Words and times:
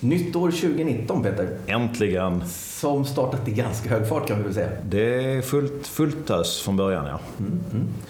Nytt 0.00 0.36
år 0.36 0.50
2019 0.50 1.22
Peter, 1.22 1.48
Äntligen. 1.66 2.42
som 2.48 3.04
startat 3.04 3.48
i 3.48 3.50
ganska 3.50 3.88
hög 3.90 4.08
fart 4.08 4.28
kan 4.28 4.36
vi 4.38 4.42
väl 4.44 4.54
säga. 4.54 4.68
Det 4.88 5.14
är 5.36 5.42
fullt, 5.42 5.86
fullt 5.86 6.30
ös 6.30 6.60
från 6.60 6.76
början, 6.76 7.06
ja. 7.06 7.20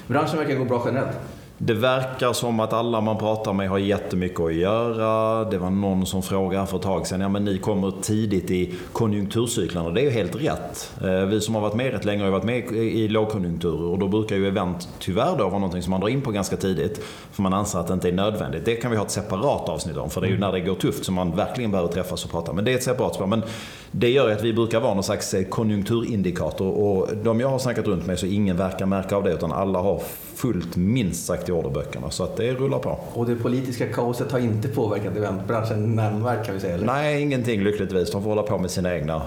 Branschen 0.07 0.39
verkar 0.39 0.55
gå 0.55 0.65
bra 0.65 0.83
generellt. 0.87 1.17
Det 1.61 1.75
verkar 1.75 2.33
som 2.33 2.61
att 2.61 2.73
alla 2.73 3.01
man 3.01 3.19
pratar 3.19 3.53
med 3.53 3.69
har 3.69 3.79
jättemycket 3.79 4.41
att 4.41 4.55
göra. 4.55 5.45
Det 5.45 5.59
var 5.59 5.71
någon 5.71 6.07
som 6.07 6.23
frågade 6.23 6.67
för 6.67 6.77
ett 6.77 6.83
tag 6.83 7.07
sedan, 7.07 7.21
ja 7.21 7.29
men 7.29 7.45
ni 7.45 7.59
kommer 7.59 7.93
tidigt 8.03 8.51
i 8.51 8.75
konjunkturcyklarna. 8.93 9.91
Det 9.91 10.01
är 10.01 10.05
ju 10.05 10.11
helt 10.11 10.37
rätt. 10.37 10.93
Eh, 11.03 11.25
Vi 11.27 11.41
som 11.41 11.55
har 11.55 11.63
varit 11.63 11.75
med 11.75 11.93
rätt 11.93 12.05
länge 12.05 12.25
har 12.25 12.31
varit 12.31 12.45
med 12.45 12.73
i 12.73 13.09
lågkonjunkturer 13.09 13.85
och 13.85 13.99
då 13.99 14.09
brukar 14.09 14.37
ju 14.37 14.49
event 14.49 14.89
tyvärr 14.99 15.37
då 15.39 15.45
vara 15.45 15.59
någonting 15.59 15.83
som 15.83 15.91
man 15.91 16.01
drar 16.01 16.09
in 16.09 16.21
på 16.21 16.31
ganska 16.31 16.57
tidigt. 16.57 17.05
För 17.33 17.43
man 17.43 17.55
anser 17.55 17.79
att 17.79 17.87
det 17.87 17.95
inte 17.95 18.09
är 18.09 18.13
nödvändigt. 18.13 18.65
Det 18.65 18.75
kan 18.75 18.91
vi 18.91 18.97
ha 18.97 19.05
ett 19.05 19.11
separat 19.11 19.69
avsnitt 19.69 19.97
om, 19.97 20.11
för 20.11 20.21
det 20.21 20.27
är 20.27 20.31
ju 20.31 20.39
när 20.39 20.53
det 20.53 20.61
går 20.61 20.75
tufft 20.75 21.05
som 21.05 21.15
man 21.15 21.37
verkligen 21.37 21.71
behöver 21.71 21.93
träffas 21.93 22.25
och 22.25 22.31
prata. 22.31 22.53
Men 22.53 22.65
det 22.65 22.73
är 22.73 22.77
ett 22.77 22.83
separat 22.83 23.15
spår. 23.15 23.27
Men 23.27 23.43
det 23.91 24.11
gör 24.11 24.31
att 24.31 24.45
vi 24.45 24.53
brukar 24.53 24.81
vara 24.81 24.95
någon 24.95 25.05
slags 25.05 25.35
eh, 25.35 25.45
konjunkturindikator 25.45 26.71
och 26.71 27.09
de 27.23 27.41
jag 27.41 27.49
har 27.49 27.59
snackat 27.59 27.87
runt 27.87 28.07
med 28.07 28.19
så 28.19 28.27
ingen 28.27 28.57
verkar 28.57 28.87
märka 28.87 29.17
av 29.17 29.25
det 29.25 29.33
utan 29.33 29.53
alla 29.53 29.79
har 29.79 30.03
fullt 30.41 30.77
minst 30.77 31.27
sagt 31.27 31.49
i 31.49 31.53
orderböckerna. 31.53 32.11
Så 32.11 32.25
att 32.25 32.37
det 32.37 32.53
rullar 32.55 32.79
på. 32.79 32.99
Och 33.15 33.27
det 33.27 33.37
politiska 33.37 33.87
kaoset 33.87 34.33
har 34.33 34.39
inte 34.39 34.69
påverkat 34.69 35.17
eventbranschen 35.17 35.97
nämnvärt 35.97 36.47
kan 36.47 36.55
vi 36.55 36.61
säga. 36.61 36.75
Eller? 36.75 36.87
Nej, 36.87 37.23
ingenting 37.23 37.61
lyckligtvis. 37.63 38.11
De 38.11 38.23
får 38.23 38.31
hålla 38.31 38.43
på 38.43 38.59
med 38.59 38.71
sina 38.71 38.95
egna 38.95 39.23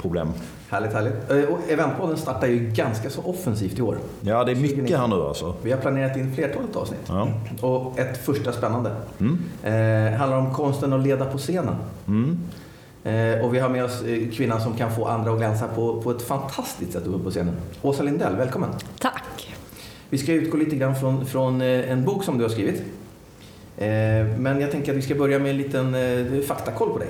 problem. 0.00 0.28
Härligt, 0.68 0.92
härligt. 0.92 1.30
Eh, 1.30 1.36
Och 1.54 1.58
eventpodden 1.68 2.16
startar 2.16 2.46
ju 2.46 2.58
ganska 2.74 3.10
så 3.10 3.20
offensivt 3.22 3.78
i 3.78 3.82
år. 3.82 3.96
Ja, 4.20 4.44
det 4.44 4.52
är 4.52 4.56
mycket 4.56 4.98
här 4.98 5.06
nu 5.08 5.14
alltså. 5.16 5.54
Vi 5.62 5.72
har 5.72 5.78
planerat 5.78 6.16
in 6.16 6.34
flertalet 6.34 6.76
avsnitt. 6.76 7.00
Ja. 7.08 7.28
Och 7.60 7.98
ett 7.98 8.24
första 8.24 8.52
spännande. 8.52 8.90
Eh, 9.62 10.18
handlar 10.18 10.38
om 10.38 10.54
konsten 10.54 10.92
att 10.92 11.02
leda 11.06 11.24
på 11.24 11.38
scenen. 11.38 11.74
Eh, 13.04 13.44
och 13.44 13.54
vi 13.54 13.58
har 13.58 13.68
med 13.68 13.84
oss 13.84 14.02
eh, 14.02 14.30
kvinnan 14.32 14.60
som 14.60 14.72
kan 14.76 14.94
få 14.94 15.04
andra 15.06 15.30
att 15.32 15.38
glänsa 15.38 15.68
på, 15.68 16.02
på 16.02 16.10
ett 16.10 16.22
fantastiskt 16.22 16.92
sätt 16.92 17.06
uppe 17.06 17.24
på 17.24 17.30
scenen. 17.30 17.54
Åsa 17.82 18.02
Lindell, 18.02 18.36
välkommen. 18.36 18.70
Tack. 18.98 19.22
Vi 20.10 20.18
ska 20.18 20.32
utgå 20.32 20.56
lite 20.56 20.76
grann 20.76 20.96
från, 20.96 21.26
från 21.26 21.60
eh, 21.60 21.90
en 21.92 22.04
bok 22.04 22.24
som 22.24 22.38
du 22.38 22.44
har 22.44 22.48
skrivit. 22.50 22.82
Eh, 23.76 23.86
Men 24.38 24.60
jag 24.60 24.70
tänker 24.70 24.92
att 24.92 24.98
vi 24.98 25.02
ska 25.02 25.14
börja 25.14 25.38
med 25.38 25.50
en 25.50 25.56
liten 25.56 25.94
eh, 25.94 26.40
faktakoll 26.42 26.90
på 26.90 26.98
dig. 26.98 27.08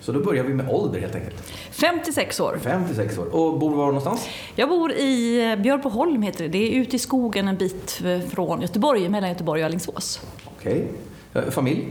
Så 0.00 0.12
då 0.12 0.20
börjar 0.20 0.44
vi 0.44 0.54
med 0.54 0.68
ålder 0.70 1.00
helt 1.00 1.14
enkelt. 1.14 1.42
56 1.70 2.40
år. 2.40 2.58
56 2.62 3.18
år. 3.18 3.34
Och 3.34 3.58
bor 3.58 3.70
var 3.76 3.86
någonstans? 3.86 4.28
Jag 4.54 4.68
bor 4.68 4.92
i 4.92 5.56
Björboholm 5.62 6.22
heter 6.22 6.44
det. 6.44 6.50
Det 6.50 6.58
är 6.76 6.80
ute 6.80 6.96
i 6.96 6.98
skogen 6.98 7.48
en 7.48 7.56
bit 7.56 8.02
från 8.30 8.60
Göteborg, 8.62 9.08
mellan 9.08 9.28
Göteborg 9.30 9.60
och 9.62 9.66
Alingsås. 9.66 10.20
Okej. 10.58 10.72
Eh, 10.80 10.86
Familj? 11.50 11.84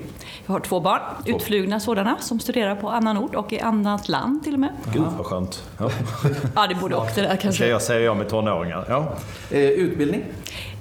Jag 0.45 0.53
har 0.53 0.59
två 0.59 0.79
barn, 0.79 1.01
utflugna 1.25 1.79
sådana, 1.79 2.17
som 2.19 2.39
studerar 2.39 2.75
på 2.75 2.89
annan 2.89 3.17
ort 3.17 3.35
och 3.35 3.53
i 3.53 3.59
annat 3.59 4.09
land 4.09 4.43
till 4.43 4.53
och 4.53 4.59
med. 4.59 4.69
Gud 4.93 5.03
vad 5.17 5.25
skönt. 5.25 5.63
Ja. 5.79 5.89
Ja, 6.55 6.67
det 6.67 6.75
borde 6.75 6.95
också 6.95 7.15
det 7.15 7.21
där 7.21 7.29
Ska 7.35 7.41
kanske. 7.41 7.67
jag 7.67 7.81
säga 7.81 7.99
jag 7.99 8.17
med 8.17 8.29
tonåringar? 8.29 8.85
Ja. 8.89 9.13
Eh, 9.51 9.59
Utbildning? 9.59 10.23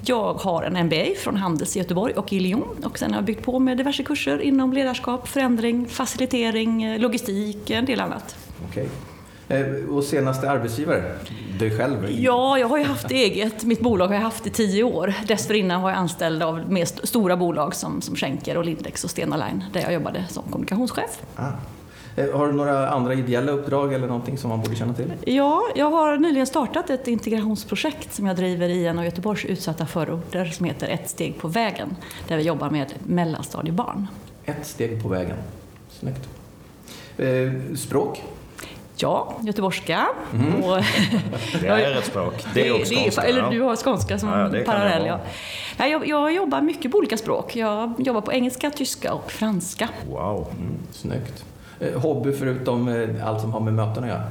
Jag 0.05 0.33
har 0.33 0.63
en 0.63 0.85
MBA 0.85 1.05
från 1.23 1.37
Handels 1.37 1.75
i 1.75 1.79
Göteborg 1.79 2.13
och 2.13 2.33
i 2.33 2.39
Lyon 2.39 2.83
och 2.83 2.99
sen 2.99 3.11
har 3.11 3.17
jag 3.17 3.25
byggt 3.25 3.45
på 3.45 3.59
med 3.59 3.77
diverse 3.77 4.03
kurser 4.03 4.41
inom 4.41 4.73
ledarskap, 4.73 5.27
förändring, 5.27 5.87
facilitering, 5.87 6.83
eh, 6.83 6.99
logistik, 6.99 7.69
en 7.69 7.85
del 7.85 7.99
annat. 7.99 8.35
Okej. 8.69 8.89
Eh, 9.49 9.65
Och 9.89 10.03
senaste 10.03 10.49
arbetsgivare? 10.51 11.15
Du 11.59 11.77
själv? 11.77 12.09
Ja, 12.11 12.57
jag 12.59 12.67
har 12.67 12.77
ju 12.77 12.83
haft 12.83 13.11
eget. 13.11 13.63
Mitt 13.63 13.79
bolag 13.81 14.07
har 14.07 14.15
jag 14.15 14.21
haft 14.21 14.47
i 14.47 14.49
tio 14.49 14.83
år. 14.83 15.13
Dessförinnan 15.27 15.81
var 15.81 15.89
jag 15.89 15.97
anställd 15.99 16.43
av 16.43 16.71
mer 16.71 16.83
st- 16.83 17.07
stora 17.07 17.37
bolag 17.37 17.75
som, 17.75 18.01
som 18.01 18.15
Schenker 18.15 18.57
och 18.57 18.65
Lindex 18.65 19.03
och 19.03 19.09
Stena 19.09 19.37
Line 19.37 19.63
där 19.73 19.81
jag 19.81 19.93
jobbade 19.93 20.25
som 20.29 20.43
kommunikationschef. 20.43 21.21
Ah. 21.35 21.47
Eh, 22.17 22.37
Har 22.37 22.47
du 22.47 22.53
några 22.53 22.89
andra 22.89 23.13
ideella 23.13 23.51
uppdrag 23.51 23.93
eller 23.93 24.07
någonting 24.07 24.37
som 24.37 24.49
man 24.49 24.61
borde 24.61 24.75
känna 24.75 24.93
till? 24.93 25.13
Ja, 25.25 25.61
jag 25.75 25.89
har 25.91 26.17
nyligen 26.17 26.47
startat 26.47 26.89
ett 26.89 27.07
integrationsprojekt 27.07 28.13
som 28.13 28.25
jag 28.25 28.35
driver 28.35 28.69
i 28.69 28.85
en 28.87 28.99
av 28.99 29.05
Göteborgs 29.05 29.45
utsatta 29.45 29.85
förorter 29.85 30.45
som 30.45 30.65
heter 30.65 30.87
Ett 30.87 31.09
steg 31.09 31.37
på 31.37 31.47
vägen. 31.47 31.95
Där 32.27 32.37
vi 32.37 32.43
jobbar 32.43 32.69
med 32.69 32.93
mellanstadiebarn. 33.03 34.07
Ett 34.45 34.65
steg 34.67 35.03
på 35.03 35.07
vägen. 35.09 35.37
Snyggt. 35.99 36.29
Eh, 37.17 37.75
Språk? 37.75 38.23
Ja, 38.97 39.33
göteborgska. 39.41 40.07
Och, 40.63 40.77
Det 41.61 41.67
är 41.67 41.97
ett 41.97 42.05
språk. 42.05 42.33
Det 42.53 42.67
är 42.67 42.75
också 42.81 42.93
skånska, 42.95 43.21
Eller 43.21 43.41
ja. 43.41 43.49
du 43.49 43.61
har 43.61 43.75
skånska 43.75 44.19
som 44.19 44.29
Ja, 44.29 44.35
det 44.35 44.63
parallell. 44.63 45.05
jag 45.05 45.19
Ja. 45.77 45.87
Jag, 45.87 46.07
jag 46.07 46.33
jobbar 46.33 46.61
mycket 46.61 46.91
på 46.91 46.97
olika 46.97 47.17
språk. 47.17 47.55
Jag 47.55 47.93
jobbar 47.97 48.21
på 48.21 48.33
engelska, 48.33 48.69
tyska 48.71 49.13
och 49.13 49.31
franska. 49.31 49.89
Wow. 50.09 50.47
Snyggt. 50.91 51.45
Eh, 51.79 51.99
Hobby 52.01 52.31
förutom 52.33 52.87
eh, 52.87 53.27
allt 53.27 53.41
som 53.41 53.53
har 53.53 53.59
med 53.59 53.73
möten 53.73 54.03
att 54.03 54.09
göra? 54.09 54.23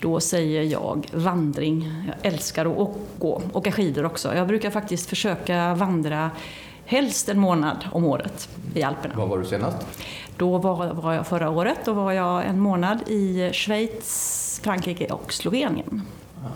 Då 0.00 0.20
säger 0.20 0.62
jag 0.62 1.06
vandring. 1.12 1.92
Jag 2.06 2.32
älskar 2.32 2.66
att 2.82 2.88
gå, 3.18 3.42
åka 3.52 3.72
skidor 3.72 4.04
också. 4.04 4.34
Jag 4.34 4.46
brukar 4.46 4.70
faktiskt 4.70 5.08
försöka 5.08 5.74
vandra 5.74 6.30
helst 6.84 7.28
en 7.28 7.38
månad 7.38 7.76
om 7.92 8.04
året 8.04 8.48
i 8.74 8.82
Alperna. 8.82 9.14
Var 9.16 9.26
var 9.26 9.38
du 9.38 9.44
senast? 9.44 9.76
Då 10.40 10.58
var, 10.58 10.94
var 10.94 11.14
jag 11.14 11.26
förra 11.26 11.50
året, 11.50 11.78
då 11.84 11.92
var 11.92 12.12
jag 12.12 12.46
en 12.46 12.60
månad 12.60 12.98
i 13.06 13.50
Schweiz, 13.52 14.60
Frankrike 14.64 15.06
och 15.06 15.32
Slovenien. 15.32 16.02
Ah. 16.44 16.48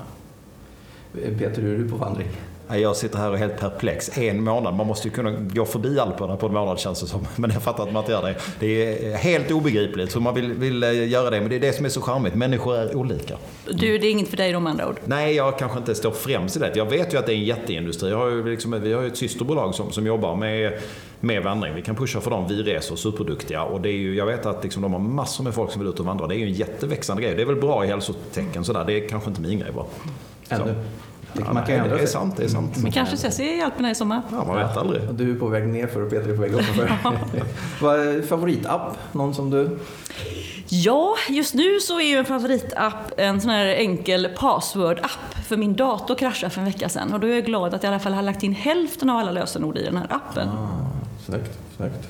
Peter, 1.39 1.63
hur 1.63 1.75
är 1.75 1.79
du 1.79 1.91
på 1.91 1.97
vandring? 1.97 2.29
Jag 2.69 2.97
sitter 2.97 3.19
här 3.19 3.29
och 3.29 3.35
är 3.35 3.39
helt 3.39 3.61
perplex. 3.61 4.19
En 4.19 4.45
månad, 4.45 4.75
man 4.75 4.87
måste 4.87 5.09
ju 5.09 5.15
kunna 5.15 5.31
gå 5.31 5.65
förbi 5.65 5.99
Alperna 5.99 6.37
på 6.37 6.47
en 6.47 6.53
månad 6.53 6.79
känns 6.79 7.01
det 7.01 7.07
som. 7.07 7.27
Men 7.37 7.51
jag 7.51 7.63
fattar 7.63 7.83
att 7.83 7.93
man 7.93 8.03
inte 8.03 8.13
gör 8.13 8.23
det. 8.23 8.35
Det 8.61 9.07
är 9.13 9.17
helt 9.17 9.51
obegripligt 9.51 10.17
hur 10.17 10.21
man 10.21 10.35
vill, 10.35 10.53
vill 10.53 10.83
eh, 10.83 11.09
göra 11.09 11.31
det. 11.31 11.41
Men 11.41 11.49
det 11.49 11.57
är 11.57 11.61
det 11.61 11.73
som 11.73 11.85
är 11.85 11.89
så 11.89 12.01
charmigt. 12.01 12.35
Människor 12.35 12.77
är 12.77 12.97
olika. 12.97 13.37
Du, 13.71 13.99
det 13.99 14.07
är 14.07 14.11
inget 14.11 14.29
för 14.29 14.37
dig 14.37 14.61
med 14.61 14.71
andra 14.71 14.89
ord? 14.89 15.01
Nej, 15.05 15.35
jag 15.35 15.59
kanske 15.59 15.79
inte 15.79 15.95
står 15.95 16.11
främst 16.11 16.57
i 16.57 16.59
det. 16.59 16.73
Jag 16.75 16.91
vet 16.91 17.15
ju 17.15 17.19
att 17.19 17.27
det 17.27 17.33
är 17.33 17.37
en 17.37 17.45
jätteindustri. 17.45 18.11
Jag 18.11 18.19
har 18.19 18.29
ju 18.29 18.51
liksom, 18.51 18.81
vi 18.83 18.93
har 18.93 19.03
ju 19.03 19.09
ett 19.09 19.17
systerbolag 19.17 19.75
som, 19.75 19.93
som 19.93 20.07
jobbar 20.07 20.37
med, 20.37 20.79
med 21.21 21.43
vandring. 21.43 21.75
Vi 21.75 21.83
kan 21.83 21.97
pusha 21.97 22.21
för 22.21 22.31
dem. 22.31 22.47
Vi 22.49 22.63
reser 22.63 22.97
superduktiga. 22.97 23.63
Och 23.63 23.81
det 23.81 23.89
är 23.89 23.97
ju, 23.97 24.15
jag 24.15 24.27
vet 24.27 24.47
att 24.47 24.65
liksom, 24.65 24.83
de 24.83 24.93
har 24.93 25.01
massor 25.01 25.45
med 25.45 25.55
folk 25.55 25.71
som 25.71 25.81
vill 25.81 25.89
ut 25.89 26.01
och 26.01 26.07
vandra. 26.07 26.27
Det 26.27 26.35
är 26.35 26.39
ju 26.39 26.47
en 26.47 26.53
jätteväxande 26.53 27.23
grej. 27.23 27.35
Det 27.35 27.43
är 27.43 27.47
väl 27.47 27.57
bra 27.57 27.85
i 27.85 27.89
hälsotecken 27.89 28.65
sådär. 28.65 28.85
Det 28.87 28.93
är 28.93 29.09
kanske 29.09 29.31
inte 29.31 29.41
min 29.41 29.59
grej 29.59 29.73
bara. 29.73 29.87
Ännu? 30.49 30.75
Ja, 31.39 31.53
man 31.53 31.55
kan 31.55 31.65
nej, 31.67 31.79
ändra 31.79 31.97
det 31.97 32.03
är 32.03 32.07
sant, 32.07 32.37
det 32.37 32.45
är 32.45 32.49
sant. 32.49 32.77
Vi 32.77 32.91
kanske 32.91 33.15
ses 33.15 33.41
i 33.41 33.61
Alperna 33.61 33.91
i 33.91 33.95
sommar? 33.95 34.23
Ja, 34.31 34.45
man 34.45 34.57
vet 34.57 34.77
aldrig. 34.77 35.03
Du 35.15 35.31
är 35.31 35.35
på 35.35 35.47
väg 35.47 35.69
ner 35.69 35.87
för 35.87 36.03
och 36.03 36.11
Peter 36.11 36.29
är 36.31 36.37
på 36.37 36.43
väg 36.43 36.53
upp 36.53 36.63
för. 36.63 36.91
Vad 37.81 38.01
är 38.01 38.23
favoritapp? 38.23 38.97
Någon 39.13 39.35
som 39.35 39.51
du... 39.51 39.79
Ja, 40.69 41.17
just 41.29 41.55
nu 41.55 41.81
så 41.81 42.01
är 42.01 42.05
ju 42.05 42.17
en 42.17 42.25
favoritapp 42.25 43.13
en 43.17 43.41
sån 43.41 43.51
här 43.51 43.67
enkel 43.67 44.29
password-app. 44.37 45.45
För 45.47 45.57
min 45.57 45.75
dator 45.75 46.15
kraschade 46.15 46.51
för 46.51 46.61
en 46.61 46.67
vecka 46.67 46.89
sedan 46.89 47.13
och 47.13 47.21
då 47.21 47.27
är 47.27 47.35
jag 47.35 47.45
glad 47.45 47.75
att 47.75 47.83
jag 47.83 47.91
i 47.91 47.95
alla 47.95 48.01
fall 48.01 48.13
har 48.13 48.23
lagt 48.23 48.43
in 48.43 48.53
hälften 48.55 49.11
av 49.11 49.17
alla 49.17 49.31
lösenord 49.31 49.79
i 49.79 49.85
den 49.85 49.97
här 49.97 50.07
appen. 50.11 50.49
Snyggt, 51.27 51.59
snyggt. 51.77 52.09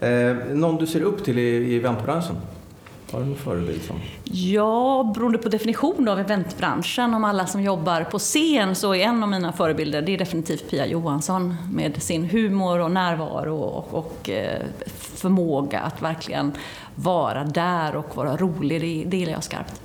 Eh, 0.00 0.54
någon 0.56 0.76
du 0.76 0.86
ser 0.86 1.02
upp 1.02 1.24
till 1.24 1.38
i, 1.38 1.42
i 1.42 1.76
eventbranschen? 1.76 2.36
Har 3.14 3.20
du 3.20 3.26
någon 3.26 3.36
förebild 3.36 3.82
som... 3.82 4.00
Ja, 4.24 5.12
beroende 5.14 5.38
på 5.38 5.48
definition 5.48 6.08
av 6.08 6.18
eventbranschen, 6.18 7.14
om 7.14 7.24
alla 7.24 7.46
som 7.46 7.62
jobbar 7.62 8.04
på 8.04 8.18
scen, 8.18 8.74
så 8.74 8.94
är 8.94 9.00
en 9.00 9.22
av 9.22 9.28
mina 9.28 9.52
förebilder 9.52 10.02
det 10.02 10.14
är 10.14 10.18
definitivt 10.18 10.70
Pia 10.70 10.86
Johansson 10.86 11.56
med 11.72 12.02
sin 12.02 12.24
humor 12.24 12.78
och 12.78 12.90
närvaro 12.90 13.56
och, 13.56 13.94
och 13.94 14.30
eh, 14.30 14.62
förmåga 14.96 15.80
att 15.80 16.02
verkligen 16.02 16.52
vara 16.94 17.44
där 17.44 17.96
och 17.96 18.16
vara 18.16 18.36
rolig. 18.36 18.80
Det, 18.80 19.10
det 19.10 19.16
gillar 19.16 19.32
jag 19.32 19.44
skarpt. 19.44 19.80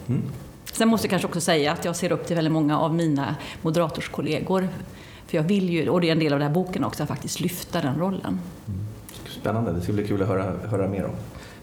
Sen 0.72 0.88
måste 0.88 1.06
jag 1.06 1.10
kanske 1.10 1.28
också 1.28 1.42
säga 1.42 1.72
att 1.72 1.86
jag 1.86 1.96
ser 1.96 2.12
upp 2.12 2.28
till 2.28 2.36
väldigt 2.36 2.54
många 2.54 2.80
av 2.80 2.96
mina 2.96 3.36
moderatorskollegor. 3.62 4.68
För 5.28 5.38
jag 5.38 5.44
vill 5.44 5.70
ju, 5.70 5.90
och 5.90 6.02
det 6.02 6.08
är 6.08 6.12
en 6.12 6.20
del 6.20 6.34
av 6.34 6.40
den 6.40 6.48
här 6.48 6.56
boken 6.56 6.84
också, 6.84 7.04
att 7.04 7.10
faktiskt 7.10 7.40
lyfta 7.40 7.82
den 7.82 8.00
rollen. 8.00 8.40
Spännande, 9.28 9.72
det 9.72 9.82
ska 9.82 9.94
bli 9.94 10.08
kul 10.08 10.22
att 10.22 10.28
höra, 10.28 10.44
höra 10.70 10.88
mer 10.88 11.06
om. 11.06 11.12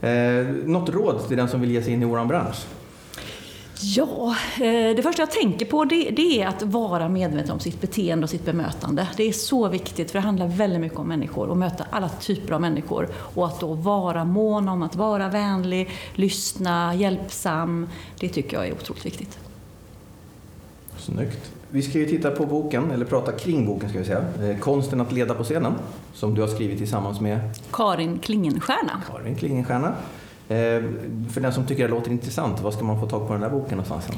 Eh, 0.01 0.47
något 0.65 0.89
råd 0.89 1.29
till 1.29 1.37
den 1.37 1.49
som 1.49 1.61
vill 1.61 1.71
ge 1.71 1.83
sig 1.83 1.93
in 1.93 2.03
i 2.03 2.05
vår 2.05 2.25
bransch? 2.25 2.67
Ja, 3.81 4.37
eh, 4.55 4.97
det 4.97 5.03
första 5.03 5.23
jag 5.23 5.31
tänker 5.31 5.67
på 5.67 5.85
det, 5.85 6.11
det 6.11 6.43
är 6.43 6.47
att 6.47 6.63
vara 6.63 7.09
medveten 7.09 7.51
om 7.51 7.61
sitt 7.61 7.81
beteende 7.81 8.25
och 8.25 8.31
sitt 8.31 8.45
bemötande. 8.45 9.09
Det 9.17 9.23
är 9.23 9.33
så 9.33 9.69
viktigt 9.69 10.11
för 10.11 10.19
det 10.19 10.25
handlar 10.25 10.47
väldigt 10.47 10.81
mycket 10.81 10.99
om 10.99 11.09
människor 11.09 11.49
och 11.49 11.57
möta 11.57 11.87
alla 11.91 12.09
typer 12.09 12.53
av 12.55 12.61
människor. 12.61 13.09
Och 13.13 13.47
att 13.47 13.61
då 13.61 13.75
vara 13.75 14.25
mån 14.25 14.69
om 14.69 14.83
att 14.83 14.97
vara 14.97 15.29
vänlig, 15.29 15.91
lyssna, 16.15 16.95
hjälpsam. 16.95 17.89
Det 18.21 18.29
tycker 18.29 18.57
jag 18.57 18.67
är 18.67 18.73
otroligt 18.73 19.07
viktigt. 19.07 19.39
Snyggt. 20.99 21.56
Vi 21.71 21.83
ska 21.83 21.99
ju 21.99 22.07
titta 22.07 22.31
på 22.31 22.47
boken, 22.47 22.91
eller 22.91 23.05
prata 23.05 23.33
kring 23.33 23.67
boken 23.67 23.89
ska 23.89 23.99
vi 23.99 24.05
säga. 24.05 24.25
Eh, 24.43 24.59
Konsten 24.59 25.01
att 25.01 25.13
leda 25.13 25.35
på 25.35 25.45
scenen, 25.45 25.75
som 26.15 26.35
du 26.35 26.41
har 26.41 26.49
skrivit 26.49 26.79
tillsammans 26.79 27.21
med 27.21 27.39
Karin 27.73 28.19
Klingenstierna. 28.19 29.03
Karin 29.13 29.35
Klingenstierna. 29.37 29.89
Eh, 30.49 30.83
För 31.33 31.41
den 31.41 31.53
som 31.53 31.67
tycker 31.67 31.83
det 31.83 31.95
låter 31.95 32.11
intressant, 32.11 32.61
var 32.61 32.71
ska 32.71 32.85
man 32.85 33.01
få 33.01 33.07
tag 33.07 33.27
på 33.27 33.33
den 33.33 33.43
där 33.43 33.51
boken 33.51 33.71
någonstans? 33.79 34.09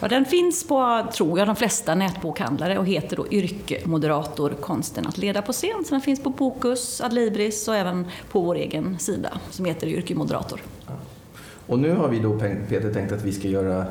Ja, 0.00 0.08
den 0.08 0.24
finns 0.24 0.68
på, 0.68 1.06
tror 1.14 1.38
jag, 1.38 1.48
de 1.48 1.56
flesta 1.56 1.94
nätbokhandlare 1.94 2.78
och 2.78 2.86
heter 2.86 3.16
då 3.16 3.26
Yrke 3.30 3.80
Moderator 3.84 4.50
Konsten 4.60 5.06
att 5.06 5.18
leda 5.18 5.42
på 5.42 5.52
scen. 5.52 5.84
Så 5.84 5.90
den 5.94 6.00
finns 6.00 6.22
på 6.22 6.30
Bokus, 6.30 7.00
Adlibris 7.00 7.68
och 7.68 7.76
även 7.76 8.06
på 8.30 8.40
vår 8.40 8.54
egen 8.54 8.98
sida 8.98 9.40
som 9.50 9.64
heter 9.64 9.86
Yrke 9.86 10.14
Moderator. 10.14 10.60
Och 11.66 11.78
nu 11.78 11.94
har 11.94 12.08
vi 12.08 12.18
då 12.18 12.38
Peter 12.68 12.92
tänkt 12.92 13.12
att 13.12 13.24
vi 13.24 13.32
ska 13.32 13.48
göra 13.48 13.84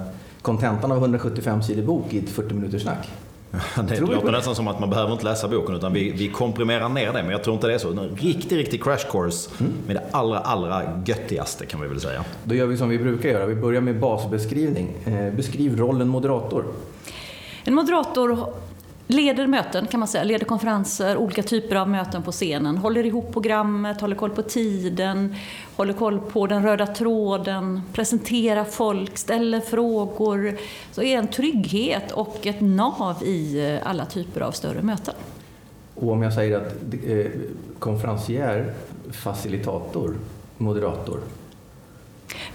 kontentan 0.46 0.92
av 0.92 0.98
175 0.98 1.64
sidor 1.64 1.84
bok 1.84 2.14
i 2.14 2.20
ett 2.20 2.30
40 2.30 2.54
minuters 2.54 2.82
snack. 2.82 3.08
Det 3.90 3.96
Tror 3.96 4.08
låter 4.08 4.32
nästan 4.32 4.56
som 4.56 4.68
att 4.68 4.80
man 4.80 4.90
behöver 4.90 5.12
inte 5.12 5.24
läsa 5.26 5.48
boken 5.48 5.76
utan 5.76 5.94
vi, 5.94 6.12
vi 6.12 6.28
komprimerar 6.30 6.90
ner 6.90 7.14
det. 7.14 7.24
Men 7.24 7.32
jag 7.32 7.44
tror 7.44 7.54
inte 7.54 7.68
det 7.68 7.74
är 7.74 7.78
så. 7.78 7.90
En 7.90 8.00
riktig, 8.16 8.58
riktig 8.58 8.84
crash 8.84 9.12
course 9.12 9.50
med 9.88 9.96
det 9.96 10.04
allra, 10.12 10.40
allra 10.40 10.82
göttigaste 11.06 11.66
kan 11.66 11.82
vi 11.82 11.88
väl 11.88 12.02
säga. 12.02 12.24
Då 12.44 12.56
gör 12.56 12.66
vi 12.66 12.78
som 12.78 12.90
vi 12.90 12.98
brukar 12.98 13.30
göra. 13.30 13.46
Vi 13.46 13.56
börjar 13.56 13.82
med 13.82 14.00
basbeskrivning. 14.00 14.88
Eh, 15.06 15.34
Beskriv 15.34 15.78
rollen 15.78 16.08
moderator. 16.08 16.66
En 17.64 17.74
moderator 17.76 18.54
leder 19.08 19.48
möten 19.48 19.88
kan 19.88 20.00
man 20.00 20.08
säga, 20.08 20.24
leder 20.24 20.46
konferenser, 20.46 21.18
olika 21.18 21.44
typer 21.44 21.76
av 21.76 21.90
möten 21.90 22.24
på 22.24 22.32
scenen, 22.32 22.78
håller 22.78 23.06
ihop 23.06 23.34
programmet, 23.34 24.02
håller 24.02 24.16
koll 24.16 24.30
på 24.30 24.42
tiden, 24.42 25.36
håller 25.76 25.94
koll 25.94 26.20
på 26.20 26.48
den 26.48 26.64
röda 26.64 26.88
tråden, 26.88 27.82
presenterar 27.94 28.64
folk, 28.64 29.18
ställer 29.18 29.60
frågor. 29.60 30.58
Så 30.92 31.02
är 31.02 31.18
en 31.18 31.28
trygghet 31.28 32.12
och 32.12 32.48
ett 32.48 32.62
nav 32.62 33.24
i 33.24 33.72
eh, 33.74 33.90
alla 33.90 34.06
typer 34.06 34.42
av 34.42 34.52
större 34.52 34.82
möten. 34.82 35.14
Och 35.96 36.12
om 36.12 36.22
jag 36.22 36.34
säger 36.34 36.58
att 36.58 36.74
eh, 37.08 37.26
konferencier, 37.80 38.74
facilitator, 39.12 40.16
moderator. 40.58 41.20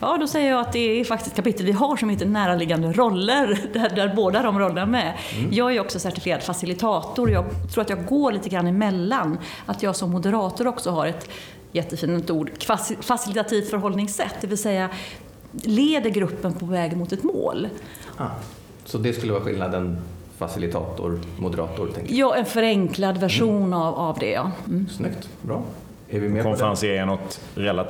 Ja, 0.00 0.17
då 0.20 0.26
säger 0.26 0.50
jag 0.50 0.61
att 0.61 0.72
det 0.72 1.00
är 1.00 1.05
faktiskt 1.05 1.31
ett 1.31 1.37
kapitel 1.37 1.67
vi 1.67 1.72
har 1.72 1.96
som 1.96 2.08
heter 2.08 2.26
näraliggande 2.26 2.93
roller, 2.93 3.61
där, 3.72 3.88
där 3.96 4.12
båda 4.17 4.43
de 4.43 4.58
rollerna 4.58 4.81
är 4.82 4.87
med. 4.87 5.12
Jag 5.50 5.76
är 5.76 5.81
också 5.81 5.99
certifierad 5.99 6.43
facilitator. 6.43 7.31
Jag 7.31 7.44
tror 7.72 7.82
att 7.82 7.90
jag 7.90 8.06
går 8.06 8.32
lite 8.32 8.49
grann 8.49 8.67
emellan. 8.67 9.38
Att 9.67 9.82
jag 9.82 9.96
som 9.96 10.11
moderator 10.11 10.67
också 10.67 10.90
har 10.90 11.06
ett 11.06 11.28
jättefint 11.72 12.31
ord, 12.31 12.50
faci- 12.58 13.02
facilitativt 13.02 13.70
förhållningssätt. 13.70 14.34
Det 14.40 14.46
vill 14.46 14.58
säga 14.58 14.88
leder 15.52 16.11
gruppen 16.11 16.52
på 16.52 16.67
väg 16.67 16.96
mot 16.96 17.12
ett 17.12 17.22
mål. 17.22 17.69
Ah. 18.17 18.26
Så 18.84 18.99
det 18.99 19.12
skulle 19.12 19.32
vara 19.32 19.43
skillnaden 19.43 19.99
facilitator, 20.38 21.20
moderator, 21.38 21.87
tänker 21.94 22.14
Ja, 22.14 22.37
en 22.37 22.44
förenklad 22.46 23.19
version 23.19 23.72
av, 23.72 23.94
av 23.94 24.19
det. 24.19 24.31
Ja. 24.31 24.50
Mm. 24.67 24.88
Snyggt, 24.96 25.28
bra. 25.43 25.62
Är 26.12 26.21
vi 26.21 26.29
med? 26.29 26.43
Konferencier 26.43 27.03
är 27.03 27.07
något 27.07 27.41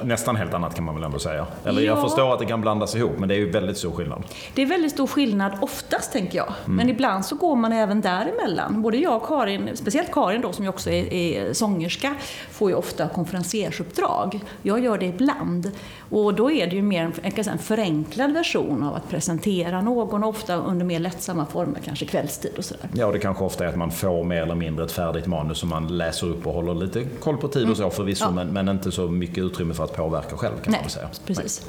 nästan 0.04 0.36
helt 0.36 0.54
annat 0.54 0.74
kan 0.74 0.84
man 0.84 0.94
väl 0.94 1.04
ändå 1.04 1.18
säga. 1.18 1.46
Eller 1.64 1.82
jag 1.82 1.98
Ja. 1.98 2.02
förstår 2.02 2.32
att 2.32 2.38
det 2.38 2.46
kan 2.46 2.60
blandas 2.60 2.94
ihop 2.96 3.12
men 3.18 3.28
det 3.28 3.34
är 3.34 3.38
ju 3.38 3.50
väldigt 3.50 3.78
stor 3.78 3.90
skillnad. 3.90 4.22
Det 4.54 4.62
är 4.62 4.66
väldigt 4.66 4.92
stor 4.92 5.06
skillnad 5.06 5.52
oftast, 5.60 6.12
tänker 6.12 6.38
jag. 6.38 6.52
Men 6.64 6.88
ibland 6.88 7.24
så 7.24 7.36
går 7.36 7.56
man 7.56 7.72
även 7.72 8.00
däremellan. 8.00 8.82
Både 8.82 8.96
jag 8.96 9.16
och 9.16 9.26
Karin, 9.28 9.70
speciellt 9.74 10.12
Karin 10.12 10.40
då, 10.40 10.52
som 10.52 10.64
ju 10.64 10.68
också 10.68 10.90
är, 10.90 11.12
är 11.12 11.52
sångerska, 11.52 12.14
får 12.50 12.70
ju 12.70 12.76
ofta 12.76 13.08
konferenciersuppdrag. 13.08 14.40
Jag 14.62 14.80
gör 14.80 14.98
det 14.98 15.06
ibland. 15.06 15.70
Och 16.10 16.34
då 16.34 16.50
är 16.50 16.66
det 16.66 16.76
ju 16.76 16.82
mer 16.82 17.02
en, 17.04 17.12
jag 17.36 17.46
en 17.46 17.58
förenklad 17.58 18.32
version 18.32 18.82
av 18.82 18.94
att 18.94 19.08
presentera 19.10 19.80
någon, 19.80 20.24
ofta 20.24 20.56
under 20.56 20.84
mer 20.86 20.98
lättsamma 21.00 21.46
former, 21.46 21.80
kanske 21.84 22.04
kvällstid 22.06 22.52
och 22.58 22.64
sådär. 22.64 22.88
Ja, 22.94 23.06
och 23.06 23.12
det 23.12 23.18
kanske 23.18 23.44
ofta 23.44 23.64
är 23.64 23.68
att 23.68 23.76
man 23.76 23.90
får 23.90 24.24
mer 24.24 24.42
eller 24.42 24.54
mindre 24.54 24.84
ett 24.84 24.92
färdigt 24.92 25.26
manus 25.26 25.58
som 25.58 25.68
man 25.68 25.98
läser 25.98 26.26
upp 26.26 26.46
och 26.46 26.54
håller 26.54 26.74
lite 26.74 27.04
koll 27.04 27.36
på 27.36 27.48
tid 27.48 27.70
och 27.70 27.76
så 27.76 27.90
förvisso, 28.16 28.24
Ja. 28.24 28.30
men, 28.30 28.48
men 28.48 28.68
inte 28.68 28.92
så 28.92 29.08
mycket 29.08 29.38
utrymme 29.38 29.74
för 29.74 29.84
att 29.84 29.96
påverka 29.96 30.36
själv 30.36 30.54
kan 30.54 30.62
man 30.64 30.72
Nej, 30.72 30.80
väl 30.82 30.90
säga. 30.90 31.08
precis. 31.26 31.66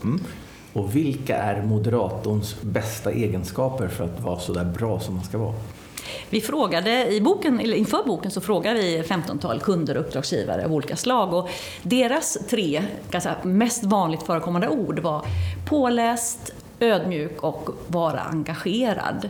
Och 0.73 0.95
vilka 0.95 1.37
är 1.37 1.61
moderatorns 1.61 2.61
bästa 2.61 3.11
egenskaper 3.11 3.87
för 3.87 4.03
att 4.03 4.19
vara 4.19 4.39
så 4.39 4.53
där 4.53 4.63
bra 4.65 4.99
som 4.99 5.15
man 5.15 5.23
ska 5.23 5.37
vara? 5.37 5.53
Vi 6.29 6.41
frågade 6.41 7.13
i 7.13 7.21
boken, 7.21 7.59
eller 7.59 7.75
inför 7.77 8.03
boken 8.07 8.31
så 8.31 8.41
frågade 8.41 8.79
vi 8.79 9.01
15-tal 9.01 9.59
kunder 9.59 9.97
och 9.97 10.01
uppdragsgivare 10.01 10.65
av 10.65 10.73
olika 10.73 10.95
slag 10.95 11.33
och 11.33 11.49
deras 11.83 12.37
tre 12.49 12.83
säga, 13.11 13.35
mest 13.43 13.83
vanligt 13.83 14.23
förekommande 14.23 14.69
ord 14.69 14.99
var 14.99 15.25
påläst, 15.69 16.53
ödmjuk 16.79 17.43
och 17.43 17.69
vara 17.87 18.19
engagerad. 18.19 19.29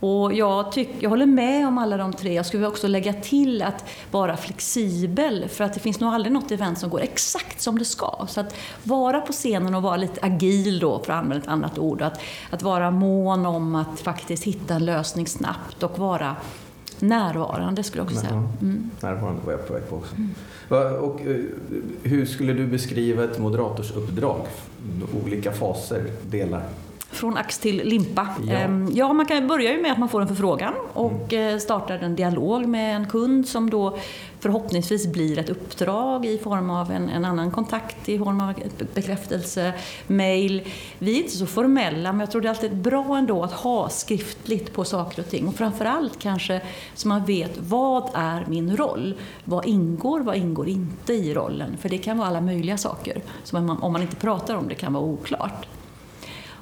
Och 0.00 0.32
jag, 0.34 0.72
tyck, 0.72 0.88
jag 1.00 1.10
håller 1.10 1.26
med 1.26 1.66
om 1.68 1.78
alla 1.78 1.96
de 1.96 2.12
tre. 2.12 2.32
Jag 2.34 2.46
skulle 2.46 2.66
också 2.66 2.86
lägga 2.88 3.12
till 3.12 3.62
att 3.62 3.84
vara 4.10 4.36
flexibel 4.36 5.48
för 5.48 5.64
att 5.64 5.74
det 5.74 5.80
finns 5.80 6.00
nog 6.00 6.14
aldrig 6.14 6.32
något 6.32 6.50
event 6.50 6.78
som 6.78 6.90
går 6.90 7.00
exakt 7.00 7.60
som 7.60 7.78
det 7.78 7.84
ska. 7.84 8.26
Så 8.28 8.40
att 8.40 8.54
vara 8.84 9.20
på 9.20 9.32
scenen 9.32 9.74
och 9.74 9.82
vara 9.82 9.96
lite 9.96 10.20
agil 10.26 10.78
då, 10.78 10.98
för 10.98 11.12
att 11.12 11.18
använda 11.22 11.42
ett 11.44 11.48
annat 11.48 11.78
ord. 11.78 12.02
Att, 12.02 12.20
att 12.50 12.62
vara 12.62 12.90
mån 12.90 13.46
om 13.46 13.74
att 13.74 14.00
faktiskt 14.00 14.44
hitta 14.44 14.74
en 14.74 14.84
lösning 14.84 15.26
snabbt 15.26 15.82
och 15.82 15.98
vara 15.98 16.36
närvarande 16.98 17.82
skulle 17.82 18.00
jag 18.02 18.06
också 18.10 18.20
säga. 18.20 18.48
Mm. 18.60 18.90
Närvarande 19.00 19.40
var 19.44 19.52
jag 19.52 19.66
på 19.66 19.72
väg 19.72 19.88
på 19.88 19.96
också. 19.96 20.14
Va- 20.68 20.90
Och, 20.98 21.20
eh, 21.20 21.36
hur 22.02 22.26
skulle 22.26 22.52
du 22.52 22.66
beskriva 22.66 23.24
ett 23.24 23.38
moderatorsuppdrag? 23.38 24.40
Olika 25.24 25.52
faser, 25.52 26.04
delar. 26.22 26.62
Från 27.20 27.36
ax 27.36 27.58
till 27.58 27.76
limpa. 27.76 28.28
Ja. 28.46 28.52
Ehm, 28.54 28.90
Ja, 28.94 29.12
man 29.12 29.26
kan 29.26 29.48
börja 29.48 29.72
ju 29.72 29.82
med 29.82 29.92
att 29.92 29.98
man 29.98 30.08
får 30.08 30.20
en 30.20 30.28
förfrågan 30.28 30.74
och 30.92 31.32
eh, 31.32 31.58
startar 31.58 31.98
en 31.98 32.16
dialog 32.16 32.66
med 32.66 32.96
en 32.96 33.08
kund 33.08 33.48
som 33.48 33.70
då 33.70 33.96
förhoppningsvis 34.40 35.06
blir 35.06 35.38
ett 35.38 35.50
uppdrag 35.50 36.26
i 36.26 36.38
form 36.38 36.70
av 36.70 36.90
en, 36.90 37.08
en 37.08 37.24
annan 37.24 37.50
kontakt, 37.50 38.08
i 38.08 38.18
form 38.18 38.40
av 38.40 38.54
bekräftelse, 38.94 39.72
mail. 40.06 40.62
Vi 40.98 41.14
är 41.14 41.22
inte 41.22 41.36
så 41.36 41.46
formella, 41.46 42.12
men 42.12 42.20
jag 42.20 42.30
tror 42.30 42.42
det 42.42 42.48
är 42.48 42.50
alltid 42.50 42.76
bra 42.76 43.16
ändå 43.16 43.42
att 43.42 43.52
ha 43.52 43.88
skriftligt 43.88 44.72
på 44.72 44.84
saker 44.84 45.22
och 45.22 45.28
ting. 45.28 45.48
Och 45.48 45.54
framförallt 45.54 46.18
kanske 46.18 46.60
så 46.94 47.08
man 47.08 47.24
vet 47.24 47.58
vad 47.58 48.10
är 48.14 48.46
min 48.48 48.76
roll? 48.76 49.14
Vad 49.44 49.66
ingår, 49.66 50.20
vad 50.20 50.36
ingår 50.36 50.68
inte 50.68 51.12
i 51.12 51.34
rollen? 51.34 51.76
För 51.80 51.88
det 51.88 51.98
kan 51.98 52.18
vara 52.18 52.28
alla 52.28 52.40
möjliga 52.40 52.78
saker 52.78 53.22
som 53.44 53.70
om 53.82 53.92
man 53.92 54.02
inte 54.02 54.16
pratar 54.16 54.54
om 54.54 54.68
det 54.68 54.74
kan 54.74 54.92
vara 54.92 55.04
oklart. 55.04 55.66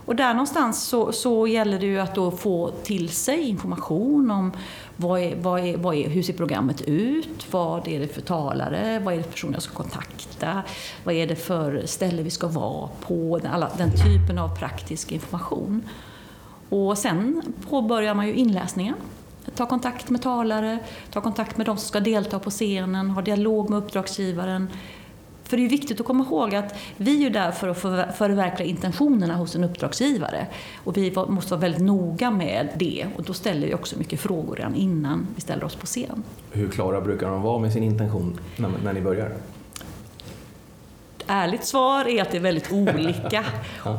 Och 0.09 0.17
där 0.17 0.35
någonstans 0.35 0.83
så, 0.83 1.13
så 1.13 1.47
gäller 1.47 1.79
det 1.79 1.87
ju 1.87 1.99
att 1.99 2.15
då 2.15 2.31
få 2.31 2.71
till 2.71 3.09
sig 3.09 3.49
information 3.49 4.31
om 4.31 4.53
vad 4.97 5.21
är, 5.21 5.37
vad 5.37 5.61
är, 5.61 5.77
vad 5.77 5.95
är, 5.95 6.09
hur 6.09 6.23
ser 6.23 6.33
programmet 6.33 6.83
ut, 6.83 7.47
vad 7.51 7.89
är 7.89 8.01
det 8.01 8.09
för 8.09 8.21
talare, 8.21 8.99
vad 9.05 9.15
är 9.15 9.19
det 9.19 9.23
för 9.25 9.31
personer 9.31 9.55
jag 9.55 9.63
ska 9.63 9.75
kontakta, 9.75 10.63
vad 11.05 11.15
är 11.15 11.27
det 11.27 11.37
för 11.37 11.83
ställe 11.87 12.23
vi 12.23 12.31
ska 12.31 12.47
vara 12.47 12.89
på, 13.01 13.41
alla, 13.53 13.71
den 13.79 13.91
typen 13.91 14.39
av 14.39 14.57
praktisk 14.57 15.13
information. 15.13 15.89
Och 16.69 16.99
sen 16.99 17.43
påbörjar 17.69 18.15
man 18.15 18.27
ju 18.27 18.35
inläsningen. 18.35 18.95
Ta 19.55 19.67
kontakt 19.67 20.11
med 20.11 20.23
talare, 20.23 20.79
ta 21.13 21.21
kontakt 21.21 21.57
med 21.57 21.67
de 21.67 21.77
som 21.77 21.89
ska 21.89 22.01
delta 22.01 22.39
på 22.39 22.51
scenen, 22.51 23.11
ha 23.11 23.23
dialog 23.23 23.71
med 23.71 23.79
uppdragsgivaren. 23.79 24.69
För 25.49 25.57
det 25.57 25.65
är 25.65 25.69
viktigt 25.69 26.01
att 26.01 26.07
komma 26.07 26.25
ihåg 26.25 26.55
att 26.55 26.75
vi 26.97 27.17
är 27.17 27.21
ju 27.21 27.31
där 27.31 27.51
för 27.51 27.69
att 27.69 28.17
förverkliga 28.17 28.69
intentionerna 28.69 29.37
hos 29.37 29.55
en 29.55 29.65
uppdragsgivare. 29.65 30.47
Och 30.85 30.97
vi 30.97 31.15
måste 31.29 31.51
vara 31.51 31.61
väldigt 31.61 31.83
noga 31.83 32.31
med 32.31 32.69
det. 32.77 33.07
Och 33.17 33.23
då 33.23 33.33
ställer 33.33 33.67
vi 33.67 33.75
också 33.75 33.99
mycket 33.99 34.21
frågor 34.21 34.57
redan 34.57 34.75
innan 34.75 35.27
vi 35.35 35.41
ställer 35.41 35.65
oss 35.65 35.75
på 35.75 35.87
scen. 35.87 36.23
Hur 36.53 36.69
klara 36.69 37.01
brukar 37.01 37.31
de 37.31 37.43
vara 37.43 37.59
med 37.59 37.73
sin 37.73 37.83
intention 37.83 38.41
när, 38.57 38.71
när 38.85 38.93
ni 38.93 39.01
börjar? 39.01 39.33
Ärligt 41.31 41.65
svar 41.65 42.09
är 42.09 42.23
att 42.23 42.31
det 42.31 42.37
är 42.37 42.41
väldigt 42.41 42.73
olika. 42.73 43.45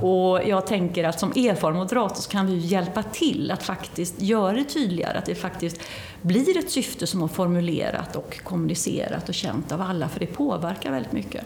Och 0.02 0.48
jag 0.48 0.68
tänker 0.68 1.04
att 1.04 1.20
som 1.20 1.32
erfaren 1.32 1.78
moderator 1.78 2.16
så 2.16 2.30
kan 2.30 2.48
vi 2.48 2.58
hjälpa 2.58 3.04
till 3.04 3.52
att 3.52 3.64
faktiskt 3.64 4.22
göra 4.22 4.54
det 4.54 4.64
tydligare. 4.64 5.18
Att 5.18 5.26
det 5.26 5.36
faktiskt 5.36 5.82
blir 6.22 6.58
ett 6.58 6.72
syfte 6.72 7.08
som 7.08 7.22
har 7.22 7.28
formulerat 7.28 8.16
och 8.16 8.40
kommunicerat 8.44 9.30
och 9.30 9.36
känt 9.36 9.72
av 9.72 9.82
alla. 9.82 10.10
För 10.10 10.20
det 10.20 10.26
påverkar 10.26 10.92
väldigt 10.92 11.12
mycket. 11.12 11.46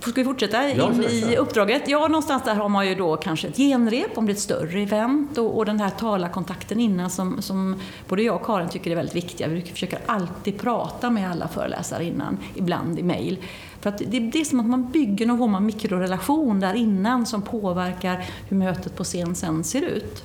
Ska 0.00 0.12
vi 0.14 0.24
fortsätta 0.24 0.68
Ja, 0.68 0.92
in 0.92 1.02
i 1.02 1.36
uppdraget? 1.36 1.88
Ja, 1.88 2.08
någonstans 2.08 2.42
där 2.44 2.54
har 2.54 2.68
man 2.68 2.88
ju 2.88 2.94
då 2.94 3.16
kanske 3.16 3.48
ett 3.48 3.56
genrep 3.56 4.18
om 4.18 4.26
det 4.26 4.32
är 4.32 4.34
ett 4.34 4.40
större 4.40 4.80
event 4.80 5.38
och, 5.38 5.56
och 5.56 5.66
den 5.66 5.80
här 5.80 5.90
talarkontakten 5.90 6.80
innan 6.80 7.10
som, 7.10 7.42
som 7.42 7.80
både 8.08 8.22
jag 8.22 8.36
och 8.36 8.46
Karin 8.46 8.68
tycker 8.68 8.90
är 8.90 8.96
väldigt 8.96 9.16
viktiga. 9.16 9.48
Vi 9.48 9.62
försöker 9.62 9.98
alltid 10.06 10.58
prata 10.58 11.10
med 11.10 11.30
alla 11.30 11.48
föreläsare 11.48 12.04
innan, 12.04 12.38
ibland 12.54 12.98
i 12.98 13.02
mejl. 13.02 13.38
För 13.80 13.90
att 13.90 13.98
det, 13.98 14.20
det 14.20 14.40
är 14.40 14.44
som 14.44 14.60
att 14.60 14.66
man 14.66 14.90
bygger 14.90 15.26
någon 15.26 15.38
form 15.38 15.54
av 15.54 15.62
mikrorelation 15.62 16.60
där 16.60 16.74
innan 16.74 17.26
som 17.26 17.42
påverkar 17.42 18.26
hur 18.48 18.56
mötet 18.56 18.96
på 18.96 19.04
scen 19.04 19.34
sen 19.34 19.64
ser 19.64 19.82
ut. 19.82 20.22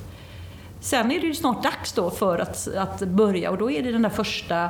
Sen 0.86 1.12
är 1.12 1.20
det 1.20 1.28
ju 1.28 1.34
snart 1.34 1.64
dags 1.64 1.94
då 1.94 2.10
för 2.10 2.40
att, 2.40 2.68
att 2.76 3.00
börja 3.00 3.52
och 3.52 3.58
då 3.58 3.72
är 3.72 3.84
det 3.84 3.92
den 3.92 4.02
där 4.02 4.10
första 4.10 4.70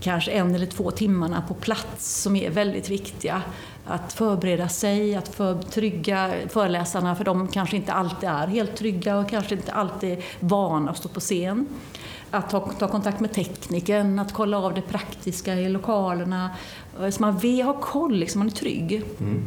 kanske 0.00 0.30
en 0.30 0.54
eller 0.54 0.66
två 0.66 0.90
timmarna 0.90 1.42
på 1.48 1.54
plats 1.54 2.22
som 2.22 2.36
är 2.36 2.50
väldigt 2.50 2.88
viktiga. 2.88 3.42
Att 3.86 4.12
förbereda 4.12 4.68
sig, 4.68 5.16
att 5.16 5.28
för, 5.28 5.62
trygga 5.62 6.32
föreläsarna 6.48 7.16
för 7.16 7.24
de 7.24 7.48
kanske 7.48 7.76
inte 7.76 7.92
alltid 7.92 8.28
är 8.28 8.46
helt 8.46 8.76
trygga 8.76 9.18
och 9.18 9.30
kanske 9.30 9.54
inte 9.54 9.72
alltid 9.72 10.22
vana 10.40 10.90
att 10.90 10.96
stå 10.96 11.08
på 11.08 11.20
scen. 11.20 11.66
Att 12.30 12.50
ta, 12.50 12.60
ta 12.60 12.88
kontakt 12.88 13.20
med 13.20 13.32
tekniken, 13.32 14.18
att 14.18 14.32
kolla 14.32 14.58
av 14.58 14.74
det 14.74 14.82
praktiska 14.82 15.54
i 15.54 15.68
lokalerna. 15.68 16.50
Så 17.10 17.22
man 17.22 17.38
vill 17.38 17.62
ha 17.62 17.72
koll, 17.80 18.14
liksom, 18.14 18.38
man 18.38 18.48
är 18.48 18.52
trygg. 18.52 19.02
Mm. 19.20 19.44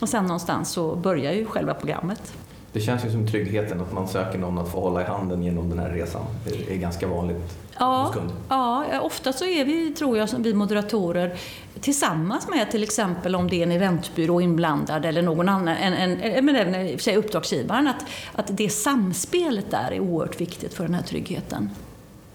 Och 0.00 0.08
sen 0.08 0.24
någonstans 0.24 0.70
så 0.70 0.96
börjar 0.96 1.32
ju 1.32 1.46
själva 1.46 1.74
programmet. 1.74 2.32
Det 2.72 2.80
känns 2.80 3.04
ju 3.04 3.10
som 3.10 3.26
tryggheten, 3.26 3.80
att 3.80 3.92
man 3.92 4.08
söker 4.08 4.38
någon 4.38 4.58
att 4.58 4.72
få 4.72 4.80
hålla 4.80 5.02
i 5.02 5.04
handen 5.04 5.42
genom 5.42 5.70
den 5.70 5.78
här 5.78 5.90
resan. 5.90 6.22
Det 6.44 6.74
är 6.74 6.78
ganska 6.78 7.06
vanligt 7.06 7.62
ja, 7.78 8.14
Ja, 8.48 9.00
ofta 9.00 9.32
så 9.32 9.44
är 9.44 9.64
vi, 9.64 9.94
tror 9.94 10.18
jag, 10.18 10.28
vi 10.38 10.54
moderatorer 10.54 11.34
tillsammans 11.80 12.48
med 12.48 12.70
till 12.70 12.82
exempel 12.82 13.34
om 13.34 13.48
det 13.48 13.56
är 13.56 13.62
en 13.62 13.72
eventbyrå 13.72 14.40
inblandad 14.40 15.04
eller 15.04 15.22
någon 15.22 15.48
annan, 15.48 15.76
en, 15.76 15.92
en, 15.92 16.44
men 16.44 16.56
även 16.56 16.98
sig 16.98 17.16
uppdragsgivaren, 17.16 17.86
att, 17.86 18.04
att 18.32 18.56
det 18.56 18.68
samspelet 18.68 19.70
där 19.70 19.92
är 19.92 20.00
oerhört 20.00 20.40
viktigt 20.40 20.74
för 20.74 20.84
den 20.84 20.94
här 20.94 21.02
tryggheten. 21.02 21.70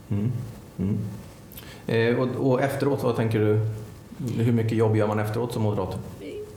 Mm. 0.09 0.31
Mm. 0.79 0.97
Eh, 1.87 2.19
och, 2.19 2.51
och 2.51 2.61
efteråt, 2.61 3.03
vad 3.03 3.15
tänker 3.15 3.39
du? 3.39 3.59
Hur 4.43 4.51
mycket 4.51 4.77
jobb 4.77 4.95
gör 4.95 5.07
man 5.07 5.19
efteråt 5.19 5.53
som 5.53 5.63
moderator? 5.63 5.99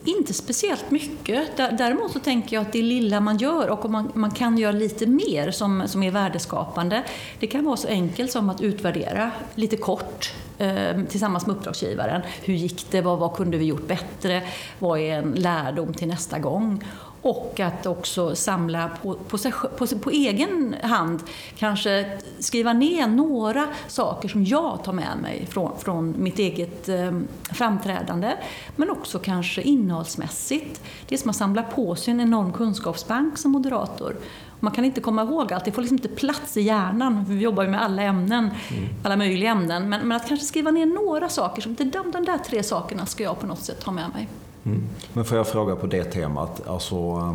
Inte 0.05 0.35
speciellt 0.35 0.91
mycket. 0.91 1.57
Däremot 1.57 2.13
så 2.13 2.19
tänker 2.19 2.57
jag 2.57 2.63
att 2.63 2.73
det 2.73 2.83
lilla 2.83 3.21
man 3.21 3.37
gör 3.37 3.69
och 3.69 3.85
om 3.85 3.93
man, 3.93 4.13
man 4.15 4.31
kan 4.31 4.59
göra 4.59 4.73
lite 4.73 5.07
mer 5.07 5.51
som, 5.51 5.83
som 5.87 6.03
är 6.03 6.11
värdeskapande. 6.11 7.03
Det 7.41 7.47
kan 7.47 7.65
vara 7.65 7.77
så 7.77 7.89
enkelt 7.89 8.33
som 8.33 8.51
att 8.51 8.61
utvärdera 8.61 9.31
lite 9.55 9.77
kort 9.77 10.33
eh, 10.59 11.03
tillsammans 11.09 11.47
med 11.47 11.57
uppdragsgivaren. 11.57 12.23
Hur 12.43 12.55
gick 12.55 12.91
det? 12.91 13.01
Vad, 13.01 13.19
vad 13.19 13.37
kunde 13.37 13.59
vi 13.59 13.65
gjort 13.65 13.87
bättre? 13.87 14.43
Vad 14.79 14.99
är 14.99 15.19
en 15.19 15.33
lärdom 15.33 15.95
till 15.95 16.09
nästa 16.09 16.39
gång? 16.39 16.85
Och 17.23 17.61
att 17.61 17.87
också 17.87 18.37
samla 18.37 18.91
på, 19.03 19.15
på, 19.15 19.39
sig, 19.39 19.53
på, 19.79 19.87
på, 19.87 20.11
egen 20.11 20.77
hand, 20.83 21.23
kanske 21.59 22.19
skriva 22.39 22.73
ner 22.73 23.07
några 23.07 23.67
saker 23.89 24.29
som 24.29 24.45
jag 24.45 24.85
tar 24.85 24.93
med 24.93 25.19
mig 25.23 25.47
från, 25.51 25.79
från 25.79 26.15
mitt 26.19 26.39
eget 26.39 26.89
eh, 26.89 27.21
framträdande. 27.43 28.33
Men 28.77 28.91
också 28.91 29.19
kanske 29.19 29.63
innehållsmässigt. 29.63 30.83
Det 31.09 31.15
är 31.15 31.19
som 31.19 31.31
att 31.31 31.37
samla 31.37 31.63
på 31.63 31.97
sig 31.97 32.13
en 32.13 32.21
enorm 32.21 32.53
kunskapsbank 32.53 33.39
som 33.39 33.51
moderator. 33.51 34.17
Man 34.61 34.73
kan 34.73 34.85
inte 34.85 35.01
komma 35.01 35.23
ihåg 35.23 35.53
allt, 35.53 35.65
det 35.65 35.73
får 35.73 35.83
liksom 35.83 35.97
inte 35.97 36.09
plats 36.09 36.57
i 36.57 36.61
hjärnan. 36.61 37.25
Vi 37.29 37.41
jobbar 37.41 37.63
ju 37.63 37.69
med 37.69 37.83
alla 37.83 38.03
ämnen, 38.03 38.51
mm. 38.71 38.89
alla 39.05 39.17
möjliga 39.17 39.51
ämnen. 39.51 39.89
Men, 39.89 40.09
men, 40.09 40.17
att 40.17 40.29
kanske 40.29 40.47
skriva 40.47 40.71
ner 40.71 40.87
några 40.87 41.29
saker, 41.29 41.63
som 41.63 41.75
de, 41.75 41.91
de 41.91 42.25
där 42.25 42.39
tre 42.39 42.63
sakerna 42.63 43.07
ska 43.07 43.23
jag 43.23 43.41
på 43.41 43.47
något 43.47 43.65
sätt 43.65 43.83
ha 43.83 43.93
med 43.93 44.11
mig. 44.15 44.29
Mm. 44.65 44.83
Men 45.13 45.25
får 45.25 45.37
jag 45.37 45.49
fråga 45.49 45.77
på 45.77 45.87
det 45.87 46.05
temat, 46.05 46.67
alltså, 46.67 46.95
eh, 46.95 47.35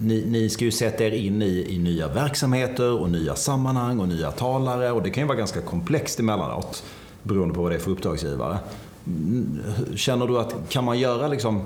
ni, 0.00 0.24
ni, 0.26 0.48
ska 0.48 0.64
ju 0.64 0.70
sätta 0.70 1.04
er 1.04 1.10
in 1.10 1.42
i, 1.42 1.66
i 1.68 1.78
nya 1.78 2.08
verksamheter 2.08 3.00
och 3.00 3.10
nya 3.10 3.34
sammanhang 3.34 4.00
och 4.00 4.08
nya 4.08 4.30
talare 4.30 4.90
och 4.90 5.02
det 5.02 5.10
kan 5.10 5.22
ju 5.22 5.26
vara 5.28 5.38
ganska 5.38 5.60
komplext 5.60 6.20
emellanåt 6.20 6.84
beroende 7.22 7.54
på 7.54 7.62
vad 7.62 7.72
det 7.72 7.76
är 7.76 7.80
för 7.80 7.90
uppdragsgivare. 7.90 8.58
Mm, 9.06 9.62
känner 9.96 10.26
du 10.26 10.38
att 10.38 10.54
kan 10.68 10.84
man 10.84 10.98
göra 10.98 11.28
liksom 11.28 11.62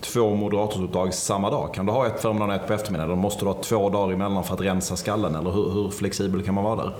två 0.00 0.34
moderatorsuppdrag 0.34 1.14
samma 1.14 1.50
dag? 1.50 1.74
Kan 1.74 1.86
du 1.86 1.92
ha 1.92 2.06
ett 2.06 2.20
förmiddag 2.20 2.46
och 2.46 2.54
ett 2.54 2.66
på 2.66 2.72
eftermiddagen? 2.72 3.10
Eller 3.10 3.22
måste 3.22 3.44
du 3.44 3.46
ha 3.48 3.62
två 3.62 3.90
dagar 3.90 4.14
emellan 4.14 4.44
för 4.44 4.54
att 4.54 4.60
rensa 4.60 4.96
skallen? 4.96 5.34
Eller 5.34 5.50
hur, 5.50 5.70
hur 5.70 5.90
flexibel 5.90 6.42
kan 6.42 6.54
man 6.54 6.64
vara 6.64 6.76
där? 6.76 6.94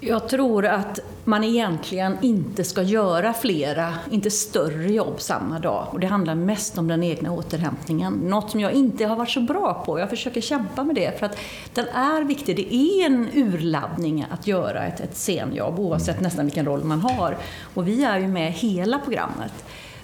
Jag 0.00 0.28
tror 0.28 0.66
att 0.66 1.00
man 1.24 1.44
egentligen 1.44 2.16
inte 2.22 2.64
ska 2.64 2.82
göra 2.82 3.32
flera, 3.32 3.94
inte 4.10 4.30
större 4.30 4.92
jobb 4.92 5.20
samma 5.20 5.58
dag. 5.58 5.86
Och 5.90 6.00
det 6.00 6.06
handlar 6.06 6.34
mest 6.34 6.78
om 6.78 6.88
den 6.88 7.02
egna 7.02 7.32
återhämtningen. 7.32 8.12
Något 8.12 8.50
som 8.50 8.60
jag 8.60 8.72
inte 8.72 9.06
har 9.06 9.16
varit 9.16 9.30
så 9.30 9.40
bra 9.40 9.82
på. 9.86 9.98
Jag 9.98 10.10
försöker 10.10 10.40
kämpa 10.40 10.84
med 10.84 10.94
det 10.94 11.18
för 11.18 11.26
att 11.26 11.38
den 11.74 11.88
är 11.88 12.24
viktig. 12.24 12.56
Det 12.56 12.74
är 12.74 13.06
en 13.06 13.28
urladdning 13.34 14.26
att 14.30 14.46
göra 14.46 14.86
ett, 14.86 15.00
ett 15.00 15.16
scenjobb 15.16 15.78
oavsett 15.78 16.20
nästan 16.20 16.44
vilken 16.44 16.66
roll 16.66 16.84
man 16.84 17.00
har. 17.00 17.36
Och 17.74 17.88
vi 17.88 18.04
är 18.04 18.18
ju 18.18 18.28
med 18.28 18.52
hela 18.52 18.98
programmet. 18.98 19.52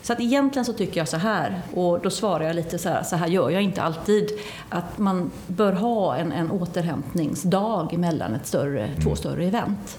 Så 0.05 0.13
att 0.13 0.21
egentligen 0.21 0.65
så 0.65 0.73
tycker 0.73 1.01
jag 1.01 1.09
så 1.09 1.17
här, 1.17 1.63
och 1.75 2.01
då 2.01 2.11
svarar 2.11 2.45
jag 2.45 2.57
lite 2.57 2.79
så 2.79 2.89
här, 2.89 3.03
så 3.03 3.17
här 3.17 3.27
gör 3.27 3.51
jag 3.51 3.63
inte 3.63 3.83
alltid, 3.83 4.31
att 4.69 4.99
man 4.99 5.31
bör 5.47 5.73
ha 5.73 6.17
en, 6.17 6.33
en 6.33 6.51
återhämtningsdag 6.51 7.99
mellan 7.99 8.35
ett 8.35 8.47
större, 8.47 8.87
mm. 8.87 9.03
två 9.03 9.17
större 9.17 9.45
event. 9.45 9.99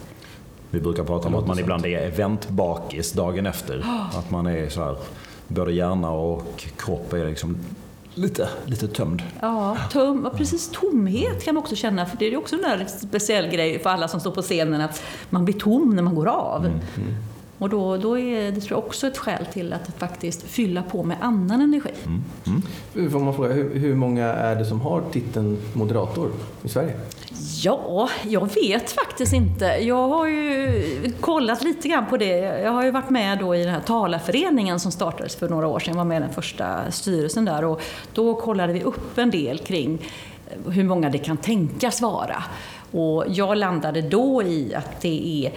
Vi 0.69 0.79
brukar 0.79 1.03
prata 1.03 1.27
om 1.27 1.35
att 1.35 1.47
man 1.47 1.59
ibland 1.59 1.85
är 1.85 1.99
eventbakis 1.99 3.11
dagen 3.11 3.45
efter. 3.45 3.79
Oh. 3.79 4.17
Att 4.17 4.31
man 4.31 4.47
är 4.47 4.69
så 4.69 4.83
här, 4.83 4.97
både 5.47 5.73
hjärna 5.73 6.11
och 6.11 6.65
kropp 6.77 7.13
är 7.13 7.25
liksom 7.25 7.57
lite, 8.13 8.49
lite 8.65 8.87
tömd. 8.87 9.23
Ja, 9.41 9.77
töm, 9.91 10.29
precis 10.37 10.69
tomhet 10.69 11.43
kan 11.43 11.55
man 11.55 11.63
också 11.63 11.75
känna. 11.75 12.05
För 12.05 12.17
det 12.17 12.25
är 12.25 12.37
också 12.37 12.55
en 12.55 12.89
speciell 12.89 13.47
grej 13.47 13.79
för 13.79 13.89
alla 13.89 14.07
som 14.07 14.19
står 14.19 14.31
på 14.31 14.41
scenen 14.41 14.81
att 14.81 15.03
man 15.29 15.45
blir 15.45 15.55
tom 15.55 15.95
när 15.95 16.03
man 16.03 16.15
går 16.15 16.27
av. 16.27 16.65
Mm. 16.65 16.79
Mm. 16.97 17.15
Och 17.57 17.69
då, 17.69 17.97
då 17.97 18.19
är 18.19 18.51
det 18.51 18.61
tror 18.61 18.79
jag 18.79 18.85
också 18.85 19.07
ett 19.07 19.17
skäl 19.17 19.45
till 19.53 19.73
att 19.73 19.89
faktiskt 19.97 20.43
fylla 20.43 20.83
på 20.83 21.03
med 21.03 21.17
annan 21.21 21.61
energi. 21.61 21.89
Mm. 22.05 22.23
Mm. 22.95 23.11
Får 23.11 23.19
man 23.19 23.33
fråga, 23.33 23.53
hur, 23.53 23.79
hur, 23.79 23.95
många 23.95 24.25
är 24.25 24.55
det 24.55 24.65
som 24.65 24.81
har 24.81 25.03
titeln 25.11 25.57
moderator 25.73 26.31
i 26.63 26.69
Sverige? 26.69 26.93
Ja, 27.63 28.09
jag 28.23 28.53
vet 28.53 28.91
faktiskt 28.91 29.33
inte. 29.33 29.65
Jag 29.65 30.07
har 30.07 30.27
ju 30.27 31.13
kollat 31.19 31.63
lite 31.63 31.87
grann 31.87 32.05
på 32.05 32.17
det. 32.17 32.37
Jag 32.37 32.71
har 32.71 32.83
ju 32.83 32.91
varit 32.91 33.09
med 33.09 33.39
då 33.39 33.55
i 33.55 33.63
den 33.63 33.73
här 33.73 33.81
talarföreningen 33.81 34.79
som 34.79 34.91
startades 34.91 35.35
för 35.35 35.49
några 35.49 35.67
år 35.67 35.79
sedan. 35.79 35.93
Jag 35.93 35.97
var 35.97 36.05
med 36.05 36.17
i 36.17 36.19
den 36.19 36.33
första 36.33 36.91
styrelsen 36.91 37.45
där 37.45 37.65
och 37.65 37.81
då 38.13 38.33
kollade 38.33 38.73
vi 38.73 38.83
upp 38.83 39.17
en 39.17 39.31
del 39.31 39.57
kring 39.59 40.09
hur 40.69 40.83
många 40.83 41.09
det 41.09 41.17
kan 41.17 41.37
tänkas 41.37 42.01
vara. 42.01 42.43
Och 42.91 43.25
jag 43.27 43.57
landade 43.57 44.01
då 44.01 44.43
i 44.43 44.75
att 44.75 45.01
det 45.01 45.45
är 45.45 45.51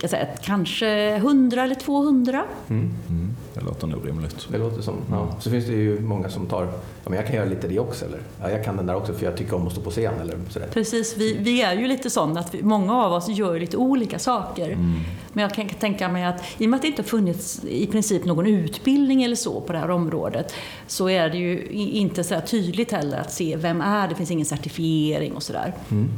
jag 0.00 0.10
säga, 0.10 0.26
kanske 0.42 1.14
100 1.14 1.62
eller 1.62 1.74
200. 1.74 2.44
Mm. 2.68 2.90
Mm. 3.08 3.36
Det 3.54 3.60
låter 3.60 3.86
nog 3.86 4.08
rimligt. 4.08 4.48
Det 4.50 4.58
låter 4.58 4.82
som, 4.82 4.94
ja. 5.10 5.36
Så 5.40 5.50
finns 5.50 5.66
det 5.66 5.72
ju 5.72 6.00
många 6.00 6.28
som 6.28 6.46
tar, 6.46 6.64
ja, 6.64 6.70
men 7.04 7.14
jag 7.14 7.26
kan 7.26 7.36
göra 7.36 7.48
lite 7.48 7.68
det 7.68 7.78
också 7.78 8.04
eller 8.04 8.18
ja, 8.40 8.50
jag 8.50 8.64
kan 8.64 8.76
den 8.76 8.86
där 8.86 8.96
också 8.96 9.12
för 9.12 9.24
jag 9.24 9.36
tycker 9.36 9.56
om 9.56 9.66
att 9.66 9.72
stå 9.72 9.80
på 9.80 9.90
scen 9.90 10.14
eller 10.20 10.36
sådär. 10.50 10.68
Precis, 10.72 11.16
vi, 11.16 11.36
vi 11.38 11.62
är 11.62 11.74
ju 11.74 11.88
lite 11.88 12.10
sådana 12.10 12.40
att 12.40 12.54
vi, 12.54 12.62
många 12.62 12.94
av 12.94 13.12
oss 13.12 13.28
gör 13.28 13.60
lite 13.60 13.76
olika 13.76 14.18
saker. 14.18 14.66
Mm. 14.66 15.00
Men 15.32 15.42
jag 15.42 15.54
kan 15.54 15.68
tänka 15.68 16.08
mig 16.08 16.24
att 16.24 16.42
i 16.58 16.66
och 16.66 16.70
med 16.70 16.76
att 16.76 16.82
det 16.82 16.88
inte 16.88 17.02
har 17.02 17.08
funnits 17.08 17.64
i 17.64 17.86
princip 17.86 18.24
någon 18.24 18.46
utbildning 18.46 19.22
eller 19.22 19.36
så 19.36 19.60
på 19.60 19.72
det 19.72 19.78
här 19.78 19.90
området 19.90 20.54
så 20.86 21.08
är 21.08 21.30
det 21.30 21.38
ju 21.38 21.66
inte 21.70 22.24
så 22.24 22.40
tydligt 22.46 22.92
heller 22.92 23.18
att 23.18 23.32
se 23.32 23.56
vem 23.56 23.80
är 23.80 24.02
det, 24.02 24.08
det 24.08 24.14
finns 24.14 24.30
ingen 24.30 24.46
certifiering 24.46 25.32
och 25.32 25.42
sådär. 25.42 25.74
Mm. 25.90 26.10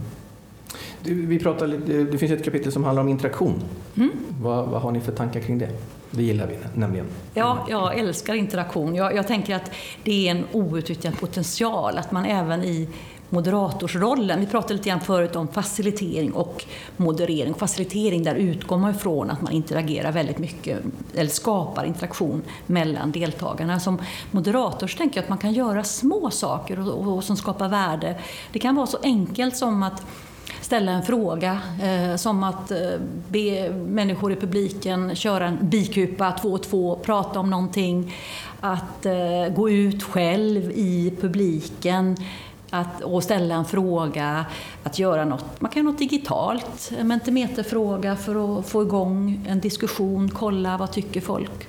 Vi 1.07 1.39
pratar, 1.39 1.67
det 2.11 2.19
finns 2.19 2.33
ett 2.33 2.45
kapitel 2.45 2.73
som 2.73 2.85
handlar 2.85 3.03
om 3.03 3.09
interaktion. 3.09 3.63
Mm. 3.97 4.11
Vad, 4.43 4.69
vad, 4.69 4.83
har 4.83 4.91
ni 4.91 5.01
för 5.01 5.13
tankar 5.13 5.41
kring 5.41 5.59
det? 5.59 5.69
Det 6.11 6.23
gillar 6.23 6.47
vi 6.47 6.57
nämligen. 6.75 7.07
Ja, 7.35 7.67
jag 7.71 7.99
älskar 7.99 8.35
interaktion. 8.35 8.95
Jag, 8.95 9.15
jag 9.15 9.27
tänker 9.27 9.57
att 9.57 9.71
det 10.05 10.29
är 10.29 10.31
en 10.31 10.45
outnyttjad 10.53 11.19
potential. 11.19 11.99
Att 11.99 12.13
man 12.13 12.25
även 12.25 12.65
i 12.65 12.89
moderatorsrollen. 13.29 14.41
Vi 14.41 14.47
pratade 14.47 14.75
lite 14.75 14.89
grann 14.89 15.01
förut 15.01 15.37
om 15.37 15.49
facilitering 15.49 16.33
och 16.33 16.65
moderering. 16.97 17.55
Facilitering, 17.55 18.25
där 18.25 18.35
utgår 18.35 18.79
man 18.79 18.91
ifrån 18.91 19.31
att 19.31 19.43
man 19.43 19.53
interagerar 19.53 20.13
väldigt 20.13 20.39
mycket, 20.39 20.81
eller 21.15 21.31
skapar 21.31 21.85
interaktion 21.85 22.43
mellan 22.67 23.13
deltagarna. 23.13 23.81
Som 23.81 23.99
moderator 24.31 24.87
så 24.87 24.99
tänker 24.99 25.17
jag 25.17 25.23
att 25.23 25.29
man 25.29 25.39
kan 25.39 25.53
göra 25.53 25.85
små 25.85 26.31
saker 26.31 26.81
och, 26.81 27.07
och, 27.07 27.17
och 27.17 27.25
som 27.25 27.37
skapar 27.37 27.69
värde. 27.69 28.17
Det 28.53 28.59
kan 28.59 28.75
vara 28.75 28.87
så 28.87 28.99
enkelt 29.03 29.57
som 29.57 29.83
att 29.83 30.03
ställa 30.66 30.92
en 30.92 31.02
fråga. 31.02 31.61
Eh, 31.82 32.16
som 32.16 32.42
att 32.42 32.70
eh, 32.70 32.78
be 33.28 33.70
människor 33.70 34.32
i 34.32 34.37
publiken 34.37 35.14
köra 35.14 35.46
en 35.46 35.58
bikupa 35.61 36.32
två 36.32 36.49
och 36.49 36.62
två, 36.62 36.96
prata 36.96 37.40
om 37.40 37.50
någonting. 37.50 38.14
Att 38.61 39.06
eh, 39.06 39.54
gå 39.56 39.70
ut 39.70 40.02
själv 40.02 40.70
i 40.75 41.12
publiken 41.20 42.16
att, 42.70 43.02
och 43.02 43.23
ställa 43.23 43.54
en 43.54 43.64
fråga, 43.64 44.46
att 44.82 44.99
göra 44.99 45.25
något. 45.25 45.61
Man 45.61 45.70
kan 45.70 45.82
göra 45.82 45.90
något 45.92 45.99
digitalt, 45.99 46.92
en 46.99 47.08
mentimeterfråga 47.08 48.16
för 48.16 48.58
att 48.58 48.68
få 48.68 48.82
igång 48.82 49.46
en 49.49 49.61
diskussion, 49.61 50.30
kolla 50.30 50.76
vad 50.76 50.92
tycker 50.92 51.20
folk. 51.20 51.68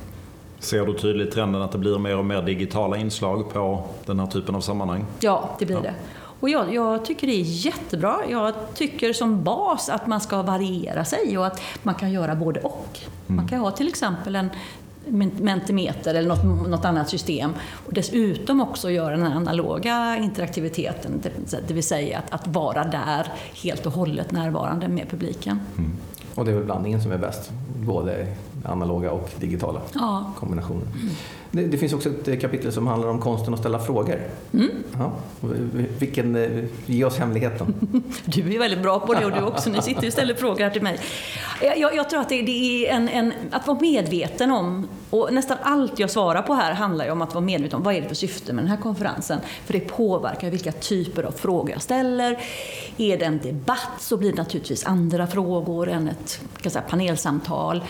Ser 0.59 0.85
du 0.85 0.93
tydligt 0.93 1.31
trenden 1.31 1.61
att 1.61 1.71
det 1.71 1.77
blir 1.77 1.99
mer 1.99 2.17
och 2.17 2.25
mer 2.25 2.41
digitala 2.41 2.97
inslag 2.97 3.53
på 3.53 3.83
den 4.05 4.19
här 4.19 4.27
typen 4.27 4.55
av 4.55 4.61
sammanhang? 4.61 5.05
Ja, 5.19 5.49
det 5.59 5.65
blir 5.65 5.75
ja. 5.75 5.81
det. 5.81 5.93
Och 6.39 6.49
jag, 6.49 6.73
jag, 6.73 7.05
tycker 7.05 7.27
det 7.27 7.33
är 7.33 7.43
jättebra. 7.65 8.19
Jag 8.29 8.53
tycker 8.73 9.13
som 9.13 9.43
bas 9.43 9.89
att 9.89 10.07
man 10.07 10.21
ska 10.21 10.41
variera 10.41 11.05
sig 11.05 11.37
och 11.37 11.47
att 11.47 11.61
man 11.83 11.95
kan 11.95 12.11
göra 12.11 12.35
både 12.35 12.59
och. 12.59 12.99
Mm. 12.99 13.35
Man 13.35 13.47
kan 13.47 13.59
ha 13.59 13.71
till 13.71 13.87
exempel 13.87 14.35
en 14.35 14.49
Mentimeter 15.39 16.15
eller 16.15 16.29
något, 16.29 16.67
något 16.67 16.85
annat 16.85 17.09
system. 17.09 17.53
Och 17.85 17.93
dessutom 17.93 18.61
också 18.61 18.89
göra 18.89 19.17
den 19.17 19.25
analoga 19.25 20.17
interaktiviteten, 20.17 21.21
det 21.67 21.73
vill 21.73 21.83
säga 21.83 22.19
att, 22.19 22.33
att 22.33 22.47
vara 22.47 22.83
där 22.83 23.31
helt 23.63 23.85
och 23.85 23.93
hållet 23.93 24.31
närvarande 24.31 24.87
med 24.87 25.09
publiken. 25.09 25.59
Mm. 25.77 25.91
Och 26.35 26.45
det 26.45 26.51
är 26.51 26.55
väl 26.55 26.63
blandningen 26.63 27.01
som 27.01 27.11
är 27.11 27.17
bäst, 27.17 27.51
både 27.75 28.27
analoga 28.67 29.11
och 29.11 29.29
digitala 29.39 29.81
ja. 29.93 30.31
kombinationer. 30.39 30.81
Mm. 30.81 31.09
Det, 31.51 31.63
det, 31.63 31.77
finns 31.77 31.93
också 31.93 32.09
ett 32.09 32.41
kapitel 32.41 32.71
som 32.71 32.87
handlar 32.87 33.09
om 33.09 33.19
konsten 33.19 33.53
att 33.53 33.59
ställa 33.59 33.79
frågor. 33.79 34.21
Mm. 34.53 34.69
Ja. 34.97 35.11
Vilken, 35.99 36.35
eh, 36.35 36.63
ge 36.85 37.05
oss 37.05 37.17
hemligheten. 37.17 37.73
Du 38.25 38.55
är 38.55 38.59
väldigt 38.59 38.81
bra 38.81 38.99
på 38.99 39.13
det 39.13 39.25
och 39.25 39.31
du 39.31 39.41
också. 39.41 39.69
Ni 39.69 39.81
sitter 39.81 40.07
och 40.07 40.13
ställer 40.13 40.33
frågor 40.33 40.63
här 40.63 40.69
till 40.69 40.81
mig. 40.81 40.99
Jag, 41.61 41.95
jag 41.95 42.09
tror 42.09 42.21
att 42.21 42.29
det, 42.29 42.41
det 42.41 42.87
är 42.87 42.95
en, 42.95 43.09
en, 43.09 43.33
att 43.51 43.67
vara 43.67 43.79
medveten 43.79 44.51
om, 44.51 44.87
och 45.09 45.33
nästan 45.33 45.57
allt 45.61 45.99
jag 45.99 46.09
svarar 46.09 46.41
på 46.41 46.53
här 46.53 46.73
handlar 46.73 47.05
ju 47.05 47.11
om 47.11 47.21
att 47.21 47.33
vara 47.33 47.45
medveten 47.45 47.77
om 47.77 47.83
vad 47.83 47.95
är 47.95 48.01
det 48.01 48.07
för 48.07 48.15
syfte 48.15 48.53
med 48.53 48.63
den 48.63 48.71
här 48.71 48.77
konferensen. 48.77 49.39
För 49.65 49.73
det 49.73 49.79
påverkar 49.79 50.49
vilka 50.49 50.71
typer 50.71 51.23
av 51.23 51.31
frågor 51.31 51.71
jag 51.71 51.81
ställer. 51.81 52.39
Är 52.97 53.17
det 53.17 53.25
en 53.25 53.39
debatt 53.39 53.91
så 53.99 54.17
blir 54.17 54.31
det 54.31 54.37
naturligtvis 54.37 54.85
andra 54.85 55.27
frågor 55.27 55.89
än 55.89 56.07
ett 56.07 56.41
kan 56.61 56.71
säga, 56.71 56.83
panelsamtal. 56.89 57.83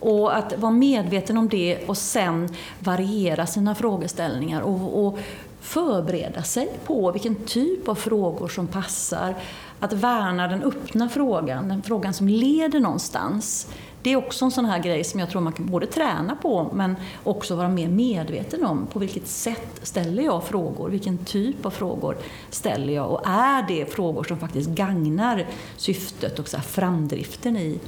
Och 0.00 0.36
att 0.36 0.58
vara 0.58 0.72
medveten 0.72 1.38
om 1.38 1.48
det 1.48 1.78
och 1.86 1.98
sen 1.98 2.48
variera 2.78 3.46
sina 3.46 3.74
frågeställningar 3.74 4.60
och, 4.60 5.06
och 5.06 5.18
förbereda 5.60 6.42
sig 6.42 6.68
på 6.84 7.12
vilken 7.12 7.34
typ 7.34 7.88
av 7.88 7.94
frågor 7.94 8.48
som 8.48 8.66
passar. 8.66 9.34
Att 9.80 9.92
värna 9.92 10.48
den 10.48 10.62
öppna 10.62 11.08
frågan, 11.08 11.68
den 11.68 11.82
frågan 11.82 12.14
som 12.14 12.28
leder 12.28 12.80
någonstans. 12.80 13.68
Det 14.02 14.12
är 14.12 14.16
också 14.16 14.44
en 14.44 14.50
sån 14.50 14.64
här 14.64 14.78
grej 14.78 15.04
som 15.04 15.20
jag 15.20 15.30
tror 15.30 15.40
man 15.40 15.52
kan 15.52 15.66
både 15.66 15.86
träna 15.86 16.36
på 16.36 16.70
men 16.72 16.96
också 17.24 17.56
vara 17.56 17.68
mer 17.68 17.88
medveten 17.88 18.64
om. 18.64 18.86
På 18.86 18.98
vilket 18.98 19.26
sätt 19.26 19.80
ställer 19.82 20.22
jag 20.22 20.44
frågor? 20.44 20.88
Vilken 20.88 21.18
typ 21.18 21.66
av 21.66 21.70
frågor 21.70 22.16
ställer 22.50 22.92
jag? 22.92 23.10
Och 23.10 23.22
är 23.26 23.64
det 23.68 23.92
frågor 23.92 24.24
som 24.24 24.38
faktiskt 24.38 24.70
gagnar 24.70 25.46
syftet 25.76 26.38
och 26.38 26.48
så 26.48 26.58
framdriften 26.58 27.56
i 27.56 27.78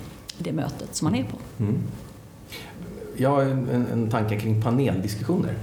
det 0.44 0.52
mötet 0.52 0.94
som 0.94 1.04
man 1.04 1.14
är 1.14 1.25
på. 1.25 1.37
Mm. 1.59 1.78
Jag 3.16 3.30
har 3.30 3.42
en, 3.42 3.87
en 3.92 4.11
tanke 4.11 4.40
kring 4.40 4.62
paneldiskussioner. 4.62 5.54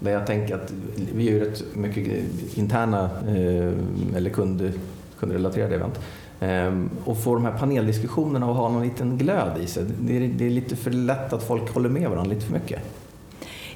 Där 0.00 0.10
jag 0.10 0.26
tänker 0.26 0.54
att 0.54 0.72
vi 1.14 1.30
gör 1.30 1.40
rätt 1.40 1.76
mycket 1.76 2.24
interna 2.54 3.10
eh, 3.28 4.16
eller 4.16 4.30
kund, 4.30 4.72
kundrelaterade 5.18 5.74
event. 5.74 6.00
Ehm, 6.40 6.90
och 7.04 7.18
få 7.18 7.34
de 7.34 7.44
här 7.44 7.58
paneldiskussionerna 7.58 8.50
att 8.50 8.56
ha 8.56 8.68
någon 8.68 8.82
liten 8.82 9.18
glöd 9.18 9.58
i 9.60 9.66
sig. 9.66 9.84
Det 10.00 10.16
är, 10.16 10.28
det 10.28 10.46
är 10.46 10.50
lite 10.50 10.76
för 10.76 10.90
lätt 10.90 11.32
att 11.32 11.42
folk 11.42 11.74
håller 11.74 11.88
med 11.88 12.10
varandra 12.10 12.34
lite 12.34 12.46
för 12.46 12.52
mycket. 12.52 12.82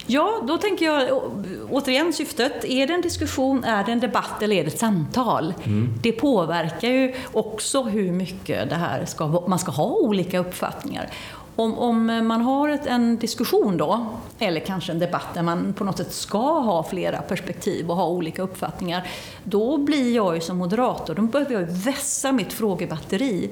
Ja, 0.07 0.43
då 0.43 0.59
tänker 0.59 0.85
jag 0.85 1.23
återigen 1.71 2.13
syftet. 2.13 2.65
Är 2.65 2.87
det 2.87 2.95
en 2.95 3.01
diskussion, 3.01 3.65
är 3.65 3.85
det 3.85 3.93
en 3.93 4.01
debatt 4.01 4.43
eller 4.43 4.57
är 4.57 4.65
det 4.65 4.69
ett 4.69 4.79
samtal? 4.79 5.55
Mm. 5.65 5.95
Det 6.03 6.13
påverkar 6.13 6.89
ju 6.89 7.15
också 7.33 7.83
hur 7.83 8.13
mycket 8.13 8.71
det 8.71 8.77
här 8.77 9.05
ska, 9.05 9.27
man 9.47 9.59
ska 9.59 9.73
ha 9.73 9.85
olika 9.85 10.39
uppfattningar. 10.39 11.11
Om, 11.57 11.79
om 11.79 12.07
man 12.07 12.41
har 12.41 12.69
ett, 12.69 12.87
en 12.87 13.17
diskussion 13.17 13.77
då, 13.77 14.07
eller 14.39 14.61
kanske 14.61 14.93
en 14.93 14.99
debatt 14.99 15.35
där 15.35 15.43
man 15.43 15.73
på 15.73 15.85
något 15.85 15.97
sätt 15.97 16.13
ska 16.13 16.61
ha 16.61 16.83
flera 16.83 17.23
perspektiv 17.23 17.91
och 17.91 17.97
ha 17.97 18.09
olika 18.09 18.43
uppfattningar, 18.43 19.09
då 19.45 19.79
blir 19.79 20.15
jag 20.15 20.35
ju 20.35 20.41
som 20.41 20.57
moderator, 20.57 21.15
då 21.15 21.23
behöver 21.23 21.53
jag 21.53 21.67
vässa 21.67 22.33
mitt 22.33 22.53
frågebatteri 22.53 23.51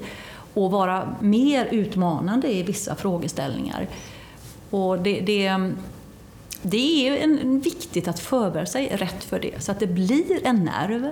och 0.53 0.71
vara 0.71 1.15
mer 1.19 1.67
utmanande 1.71 2.53
i 2.53 2.63
vissa 2.63 2.95
frågeställningar. 2.95 3.87
Och 4.69 4.99
det, 4.99 5.19
det 5.19 5.73
det 6.65 7.07
är 7.07 7.23
en, 7.23 7.59
viktigt 7.59 8.07
att 8.07 8.19
förbereda 8.19 8.65
sig 8.65 8.87
rätt 8.87 9.23
för 9.23 9.39
det, 9.39 9.63
så 9.63 9.71
att 9.71 9.79
det 9.79 9.87
blir 9.87 10.47
en 10.47 10.63
nerv 10.63 11.11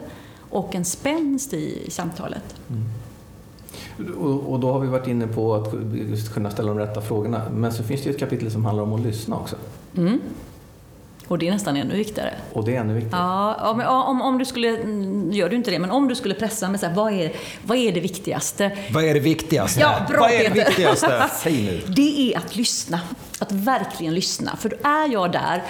och 0.50 0.76
en 0.76 0.86
spänst 0.86 1.54
i 1.54 1.92
samtalet. 1.92 2.56
Mm. 2.70 2.84
Och, 4.18 4.52
och, 4.52 4.60
då 4.60 4.72
har 4.72 4.80
vi 4.80 4.88
varit 4.88 5.08
inne 5.08 5.28
på 5.28 5.56
att 5.56 5.72
kunna 6.34 6.52
ställa 6.52 6.68
de 6.68 6.80
rätta 6.80 7.02
frågorna. 7.02 7.42
Men 7.52 7.74
så 7.74 7.84
finns 7.84 8.02
det 8.02 8.10
ju 8.10 8.14
ett 8.14 8.20
kapitel 8.20 8.52
som 8.52 8.66
handlar 8.66 8.84
om 8.84 8.94
att 8.94 9.02
lyssna 9.02 9.36
också. 9.36 9.56
Mm. 9.98 10.22
Och 11.28 11.38
det 11.38 11.48
är 11.48 11.52
nästan 11.52 11.78
ännu 11.78 11.96
viktigare. 11.96 12.34
Och 12.54 12.66
det 12.66 12.76
är 12.76 12.80
ännu 12.80 12.94
viktigare. 12.94 13.22
Ja, 13.22 13.70
om, 13.72 13.82
om, 13.82 14.22
om 14.22 14.38
du 14.38 14.46
skulle, 14.46 14.78
mm, 14.78 15.32
gör 15.32 15.50
du 15.50 15.56
inte 15.56 15.72
det, 15.72 15.80
men 15.80 15.92
om 15.92 16.08
du 16.08 16.16
skulle 16.16 16.34
pressa 16.34 16.70
mig 16.70 16.80
så 16.80 16.86
här, 16.86 16.94
vad 16.94 17.14
är, 17.14 17.32
vad 17.64 17.78
är 17.78 17.92
det 17.92 18.00
viktigaste? 18.00 18.78
Vad 18.92 19.04
är 19.04 19.14
det 19.14 19.20
viktigaste? 19.20 19.80
Ja, 19.80 19.96
bra 20.10 20.20
vad 20.20 20.32
är 20.32 20.50
det 20.50 20.66
viktigaste? 20.66 21.30
Säg 21.44 21.64
nu. 21.64 21.94
Det 21.94 22.34
är 22.34 22.38
att 22.38 22.56
lyssna. 22.56 23.00
Att 23.44 23.52
verkligen 23.52 24.14
lyssna. 24.14 24.56
För 24.56 24.70
då 24.70 24.76
är 24.84 25.14
jag 25.14 25.32
där 25.32 25.64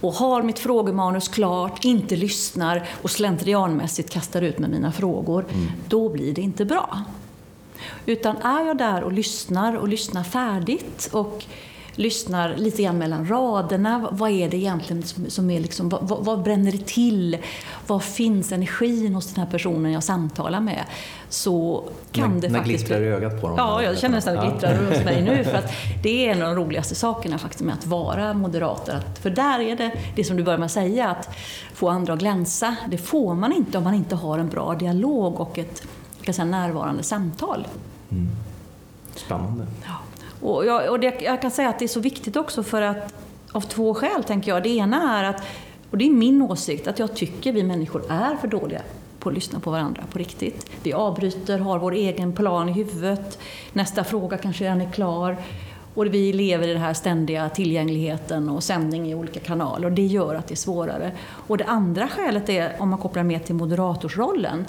och 0.00 0.12
har 0.12 0.42
mitt 0.42 0.58
frågemanus 0.58 1.28
klart, 1.28 1.84
inte 1.84 2.16
lyssnar 2.16 2.88
och 3.02 3.10
slentrianmässigt 3.10 4.10
kastar 4.10 4.42
ut 4.42 4.58
med 4.58 4.70
mina 4.70 4.92
frågor, 4.92 5.44
mm. 5.52 5.72
då 5.88 6.08
blir 6.08 6.34
det 6.34 6.40
inte 6.40 6.64
bra. 6.64 7.02
Utan 8.06 8.36
är 8.36 8.66
jag 8.66 8.78
där 8.78 9.02
och 9.02 9.12
lyssnar 9.12 9.74
och 9.74 9.88
lyssnar 9.88 10.22
färdigt 10.22 11.08
och 11.12 11.44
lyssnar 12.00 12.56
lite 12.56 12.82
grann 12.82 12.98
mellan 12.98 13.28
raderna. 13.28 14.08
Vad 14.10 14.30
är 14.30 14.48
det 14.48 14.56
egentligen 14.56 15.02
som 15.28 15.50
är 15.50 15.60
liksom, 15.60 15.88
vad, 15.88 16.24
vad 16.24 16.42
bränner 16.42 16.72
det 16.72 16.86
till? 16.86 17.38
Var 17.86 17.98
finns 17.98 18.52
energin 18.52 19.14
hos 19.14 19.34
den 19.34 19.44
här 19.44 19.50
personen 19.50 19.92
jag 19.92 20.04
samtalar 20.04 20.60
med? 20.60 20.84
Så 21.28 21.84
kan 22.12 22.30
när, 22.34 22.40
det 22.40 22.48
när 22.48 22.58
faktiskt... 22.58 22.86
glittrar 22.86 23.02
i 23.02 23.06
ögat 23.06 23.40
på 23.40 23.48
dem? 23.48 23.56
Ja, 23.58 23.82
jag 23.82 23.98
känner 23.98 24.14
nästan 24.14 24.38
att 24.38 24.44
det 24.44 24.50
glittrar 24.50 24.90
hos 24.90 25.04
mig 25.04 25.22
nu. 25.22 25.44
För 25.44 25.58
att 25.58 25.72
det 26.02 26.26
är 26.26 26.32
en 26.32 26.42
av 26.42 26.56
de 26.56 26.64
roligaste 26.64 26.94
sakerna 26.94 27.38
faktiskt 27.38 27.64
med 27.64 27.74
att 27.74 27.86
vara 27.86 28.34
moderator. 28.34 28.92
Att, 28.92 29.18
för 29.18 29.30
där 29.30 29.60
är 29.60 29.76
det, 29.76 29.92
det 30.16 30.24
som 30.24 30.36
du 30.36 30.42
börjar 30.42 30.58
med 30.58 30.66
att 30.66 30.72
säga, 30.72 31.08
att 31.08 31.28
få 31.74 31.88
andra 31.88 32.12
att 32.12 32.18
glänsa. 32.18 32.76
Det 32.88 32.98
får 32.98 33.34
man 33.34 33.52
inte 33.52 33.78
om 33.78 33.84
man 33.84 33.94
inte 33.94 34.16
har 34.16 34.38
en 34.38 34.48
bra 34.48 34.74
dialog 34.74 35.40
och 35.40 35.58
ett 35.58 35.82
kan 36.22 36.34
säga, 36.34 36.44
närvarande 36.44 37.02
samtal. 37.02 37.66
Mm. 38.10 38.28
Spännande. 39.16 39.66
Ja. 39.86 39.96
Och, 40.40 40.66
jag, 40.66 40.90
och 40.90 41.00
det, 41.00 41.20
jag 41.20 41.42
kan 41.42 41.50
säga 41.50 41.68
att 41.68 41.78
det 41.78 41.84
är 41.84 41.88
så 41.88 42.00
viktigt 42.00 42.36
också 42.36 42.62
för 42.62 42.82
att, 42.82 43.14
av 43.52 43.60
två 43.60 43.94
skäl 43.94 44.24
tänker 44.24 44.50
jag. 44.52 44.62
Det 44.62 44.68
ena 44.68 45.18
är 45.18 45.24
att, 45.24 45.42
och 45.90 45.98
det 45.98 46.04
är 46.04 46.10
min 46.10 46.42
åsikt, 46.42 46.86
att 46.86 46.98
jag 46.98 47.14
tycker 47.14 47.52
vi 47.52 47.62
människor 47.62 48.02
är 48.08 48.36
för 48.36 48.48
dåliga 48.48 48.82
på 49.18 49.28
att 49.28 49.34
lyssna 49.34 49.60
på 49.60 49.70
varandra 49.70 50.02
på 50.12 50.18
riktigt. 50.18 50.70
Vi 50.82 50.92
avbryter, 50.92 51.58
har 51.58 51.78
vår 51.78 51.92
egen 51.92 52.32
plan 52.32 52.68
i 52.68 52.72
huvudet, 52.72 53.38
nästa 53.72 54.04
fråga 54.04 54.38
kanske 54.38 54.64
redan 54.64 54.80
är 54.80 54.90
klar. 54.90 55.36
Och 55.94 56.06
vi 56.06 56.32
lever 56.32 56.68
i 56.68 56.72
den 56.72 56.82
här 56.82 56.94
ständiga 56.94 57.48
tillgängligheten 57.48 58.48
och 58.48 58.62
sändning 58.62 59.10
i 59.10 59.14
olika 59.14 59.40
kanaler 59.40 59.86
och 59.86 59.92
det 59.92 60.06
gör 60.06 60.34
att 60.34 60.48
det 60.48 60.54
är 60.54 60.56
svårare. 60.56 61.12
Och 61.22 61.56
det 61.56 61.64
andra 61.64 62.08
skälet 62.08 62.48
är, 62.48 62.76
om 62.78 62.88
man 62.88 62.98
kopplar 62.98 63.22
med 63.22 63.44
till 63.44 63.54
moderatorsrollen, 63.54 64.64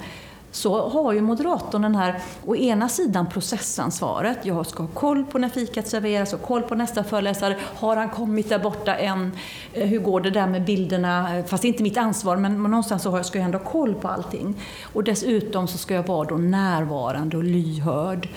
så 0.52 0.88
har 0.88 1.12
ju 1.12 1.20
moderatorn 1.20 1.82
den 1.82 1.94
här, 1.94 2.20
å 2.46 2.56
ena 2.56 2.88
sidan 2.88 3.26
processansvaret. 3.26 4.38
Jag 4.42 4.66
ska 4.66 4.82
ha 4.82 4.90
koll 4.94 5.24
på 5.24 5.38
när 5.38 5.48
fikat 5.48 5.88
serveras 5.88 6.32
och 6.32 6.42
koll 6.42 6.62
på 6.62 6.74
nästa 6.74 7.04
föreläsare. 7.04 7.56
Har 7.76 7.96
han 7.96 8.10
kommit 8.10 8.48
där 8.48 8.58
borta 8.58 8.96
än? 8.96 9.32
Eh, 9.72 9.88
hur 9.88 10.00
går 10.00 10.20
det 10.20 10.30
där 10.30 10.46
med 10.46 10.64
bilderna? 10.64 11.36
Eh, 11.38 11.44
fast 11.44 11.62
det 11.62 11.66
är 11.66 11.68
inte 11.68 11.82
mitt 11.82 11.96
ansvar, 11.96 12.36
men 12.36 12.62
någonstans 12.62 13.02
så 13.02 13.22
ska 13.22 13.38
jag 13.38 13.44
ändå 13.44 13.58
ha 13.58 13.64
koll 13.64 13.94
på 13.94 14.08
allting. 14.08 14.54
Och 14.92 15.04
dessutom 15.04 15.68
så 15.68 15.78
ska 15.78 15.94
jag 15.94 16.06
vara 16.06 16.28
då 16.28 16.34
närvarande 16.34 17.36
och 17.36 17.44
lyhörd. 17.44 18.28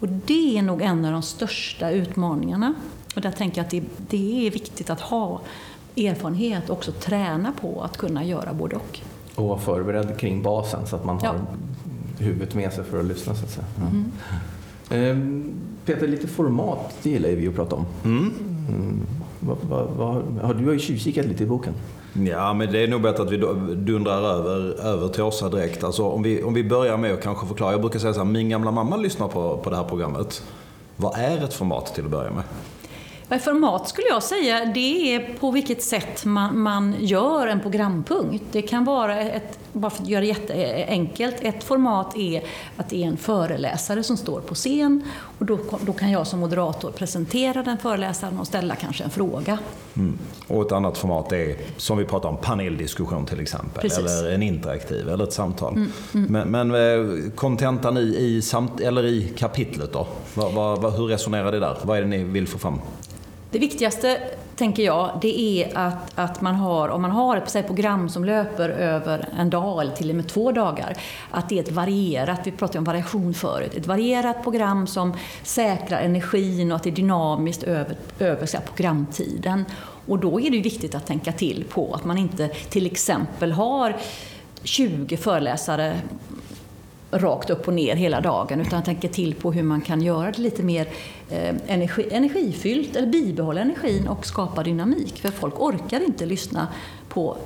Och 0.00 0.08
det 0.08 0.58
är 0.58 0.62
nog 0.62 0.82
en 0.82 1.04
av 1.04 1.12
de 1.12 1.22
största 1.22 1.90
utmaningarna. 1.90 2.74
Och 3.14 3.20
där 3.20 3.30
tänker 3.30 3.58
jag 3.58 3.64
att 3.64 3.70
det, 3.70 3.82
det 3.96 4.46
är 4.46 4.50
viktigt 4.50 4.90
att 4.90 5.00
ha 5.00 5.40
erfarenhet 5.96 6.70
och 6.70 6.76
också 6.76 6.92
träna 6.92 7.52
på 7.60 7.82
att 7.82 7.96
kunna 7.96 8.24
göra 8.24 8.52
både 8.52 8.76
och 8.76 9.00
och 9.42 9.48
vara 9.48 9.58
förberedd 9.58 10.18
kring 10.18 10.42
basen 10.42 10.86
så 10.86 10.96
att 10.96 11.04
man 11.04 11.20
har 11.20 11.26
ja. 11.26 11.34
huvudet 12.18 12.54
med 12.54 12.72
sig 12.72 12.84
för 12.84 13.00
att 13.00 13.04
lyssna. 13.04 13.34
Så 13.34 13.44
att 13.44 13.50
säga. 13.50 13.66
Mm. 13.80 14.12
Ehm, 14.90 15.52
Peter, 15.84 16.08
lite 16.08 16.26
format 16.28 16.94
det 17.02 17.10
gillar 17.10 17.28
vi 17.28 17.48
att 17.48 17.54
prata 17.54 17.76
om. 17.76 17.86
Mm. 18.04 18.32
Mm. 18.68 19.00
Va, 19.40 19.56
va, 19.68 20.22
va, 20.42 20.52
du 20.52 20.66
har 20.66 20.72
ju 20.72 20.78
tjuvkikat 20.78 21.26
lite 21.26 21.42
i 21.42 21.46
boken. 21.46 21.74
Ja, 22.12 22.52
men 22.52 22.72
det 22.72 22.78
är 22.78 22.88
nog 22.88 23.02
bättre 23.02 23.22
att 23.22 23.30
vi 23.30 23.36
dundrar 23.74 24.22
över, 24.22 24.84
över 24.86 25.08
till 25.08 25.22
Åsa 25.22 25.48
direkt. 25.48 25.84
Alltså, 25.84 26.02
om, 26.04 26.22
vi, 26.22 26.42
om 26.42 26.54
vi 26.54 26.64
börjar 26.64 26.96
med 26.96 27.12
att 27.12 27.22
kanske 27.22 27.46
förklara. 27.46 27.72
Jag 27.72 27.80
brukar 27.80 27.98
säga 27.98 28.14
så 28.14 28.20
här, 28.20 28.26
min 28.26 28.48
gamla 28.48 28.70
mamma 28.70 28.96
lyssnar 28.96 29.28
på, 29.28 29.56
på 29.56 29.70
det 29.70 29.76
här 29.76 29.84
programmet. 29.84 30.42
Vad 30.96 31.18
är 31.18 31.44
ett 31.44 31.54
format 31.54 31.94
till 31.94 32.04
att 32.04 32.10
börja 32.10 32.30
med? 32.30 32.44
Format 33.38 33.88
skulle 33.88 34.06
jag 34.08 34.22
säga, 34.22 34.64
det 34.64 35.14
är 35.14 35.34
på 35.40 35.50
vilket 35.50 35.82
sätt 35.82 36.24
man, 36.24 36.58
man 36.58 36.94
gör 36.98 37.46
en 37.46 37.60
programpunkt. 37.60 38.44
Det 38.52 38.62
kan 38.62 38.84
vara 38.84 39.20
ett, 39.20 39.58
bara 39.72 39.90
för 39.90 40.02
att 40.02 40.08
göra 40.08 40.20
det 40.20 40.26
jätteenkelt, 40.26 41.36
ett 41.40 41.64
format 41.64 42.16
är 42.16 42.42
att 42.76 42.88
det 42.88 43.04
är 43.04 43.08
en 43.08 43.16
föreläsare 43.16 44.02
som 44.02 44.16
står 44.16 44.40
på 44.40 44.54
scen 44.54 45.02
och 45.38 45.46
då, 45.46 45.58
då 45.80 45.92
kan 45.92 46.10
jag 46.10 46.26
som 46.26 46.40
moderator 46.40 46.90
presentera 46.90 47.62
den 47.62 47.78
föreläsaren 47.78 48.38
och 48.38 48.46
ställa 48.46 48.74
kanske 48.74 49.04
en 49.04 49.10
fråga. 49.10 49.58
Mm. 49.94 50.18
Och 50.48 50.66
ett 50.66 50.72
annat 50.72 50.98
format 50.98 51.32
är, 51.32 51.56
som 51.76 51.98
vi 51.98 52.04
pratar 52.04 52.28
om, 52.28 52.36
paneldiskussion 52.36 53.26
till 53.26 53.40
exempel. 53.40 53.82
Precis. 53.82 53.98
Eller 53.98 54.32
en 54.32 54.42
interaktiv, 54.42 55.08
eller 55.08 55.24
ett 55.24 55.32
samtal. 55.32 55.74
Mm, 55.74 55.92
mm. 56.14 56.50
Men, 56.50 56.68
men 56.68 57.30
kontentan 57.30 57.96
i, 57.96 58.16
i, 58.18 58.42
samt, 58.42 58.80
eller 58.80 59.04
i 59.04 59.32
kapitlet 59.36 59.92
då? 59.92 60.06
Vad, 60.34 60.80
vad, 60.82 60.92
hur 60.94 61.06
resonerar 61.06 61.52
det 61.52 61.60
där? 61.60 61.76
Vad 61.82 61.98
är 61.98 62.02
det 62.02 62.08
ni 62.08 62.24
vill 62.24 62.48
få 62.48 62.58
fram? 62.58 62.80
Det 63.52 63.58
viktigaste 63.58 64.18
tänker 64.56 64.82
jag, 64.82 65.18
det 65.20 65.40
är 65.40 65.78
att, 65.78 66.18
att 66.18 66.40
man 66.40 66.54
har, 66.54 66.88
om 66.88 67.02
man 67.02 67.10
har 67.10 67.36
ett 67.36 67.66
program 67.66 68.08
som 68.08 68.24
löper 68.24 68.68
över 68.68 69.28
en 69.38 69.50
dag 69.50 69.80
eller 69.80 69.92
till 69.92 70.10
och 70.10 70.16
med 70.16 70.28
två 70.28 70.52
dagar, 70.52 70.96
att 71.30 71.48
det 71.48 71.58
är 71.58 71.62
ett 71.62 71.72
varierat, 71.72 72.40
vi 72.44 72.50
pratade 72.50 72.78
om 72.78 72.84
variation 72.84 73.34
förut, 73.34 73.74
ett 73.74 73.86
varierat 73.86 74.42
program 74.42 74.86
som 74.86 75.16
säkrar 75.42 76.00
energin 76.00 76.72
och 76.72 76.76
att 76.76 76.82
det 76.82 76.90
är 76.90 76.94
dynamiskt 76.94 77.62
över, 77.62 77.96
över 78.18 78.48
här, 78.52 78.62
programtiden. 78.74 79.64
Och 80.06 80.18
då 80.18 80.40
är 80.40 80.50
det 80.50 80.56
ju 80.56 80.62
viktigt 80.62 80.94
att 80.94 81.06
tänka 81.06 81.32
till 81.32 81.64
på 81.68 81.94
att 81.94 82.04
man 82.04 82.18
inte 82.18 82.48
till 82.48 82.86
exempel 82.86 83.52
har 83.52 83.96
20 84.62 85.16
föreläsare 85.16 86.00
rakt 87.12 87.50
upp 87.50 87.68
och 87.68 87.74
ner 87.74 87.96
hela 87.96 88.20
dagen 88.20 88.60
utan 88.60 88.82
tänker 88.82 89.08
till 89.08 89.34
på 89.34 89.52
hur 89.52 89.62
man 89.62 89.80
kan 89.80 90.02
göra 90.02 90.30
det 90.30 90.42
lite 90.42 90.62
mer 90.62 90.88
Eh, 91.32 91.54
energi, 91.66 92.08
energifyllt 92.10 92.96
eller 92.96 93.06
bibehålla 93.06 93.60
energin 93.60 94.08
och 94.08 94.26
skapa 94.26 94.62
dynamik. 94.62 95.18
För 95.18 95.28
folk 95.28 95.60
orkar 95.60 96.00
inte 96.00 96.26
lyssna 96.26 96.68
på 97.08 97.36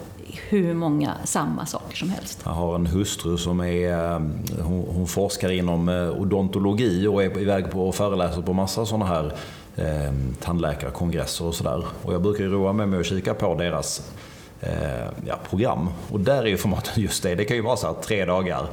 hur 0.48 0.74
många 0.74 1.14
samma 1.24 1.66
saker 1.66 1.96
som 1.96 2.10
helst. 2.10 2.40
Jag 2.44 2.50
har 2.50 2.74
en 2.74 2.86
hustru 2.86 3.36
som 3.36 3.60
är, 3.60 3.92
eh, 3.92 4.20
hon, 4.62 4.86
hon 4.88 5.06
forskar 5.06 5.50
inom 5.50 5.88
eh, 5.88 6.20
odontologi 6.20 7.06
och 7.06 7.22
är 7.22 7.38
iväg 7.38 7.70
på 7.70 7.88
och 7.88 7.94
föreläser 7.94 8.42
på 8.42 8.52
massa 8.52 8.86
sådana 8.86 9.06
här 9.06 9.32
eh, 9.76 10.12
tandläkarkongresser 10.40 11.44
och 11.44 11.54
sådär. 11.54 11.84
Och 12.02 12.14
jag 12.14 12.22
brukar 12.22 12.44
ju 12.44 12.50
roa 12.50 12.72
mig 12.72 12.86
med 12.86 13.00
att 13.00 13.06
kika 13.06 13.34
på 13.34 13.54
deras 13.54 14.12
eh, 14.60 15.06
ja, 15.26 15.38
program. 15.50 15.88
Och 16.10 16.20
där 16.20 16.42
är 16.42 16.46
ju 16.46 16.56
formatet 16.56 16.96
just 16.96 17.22
det. 17.22 17.34
Det 17.34 17.44
kan 17.44 17.56
ju 17.56 17.62
vara 17.62 17.76
så 17.76 17.86
här 17.86 17.94
tre 17.94 18.24
dagar 18.24 18.66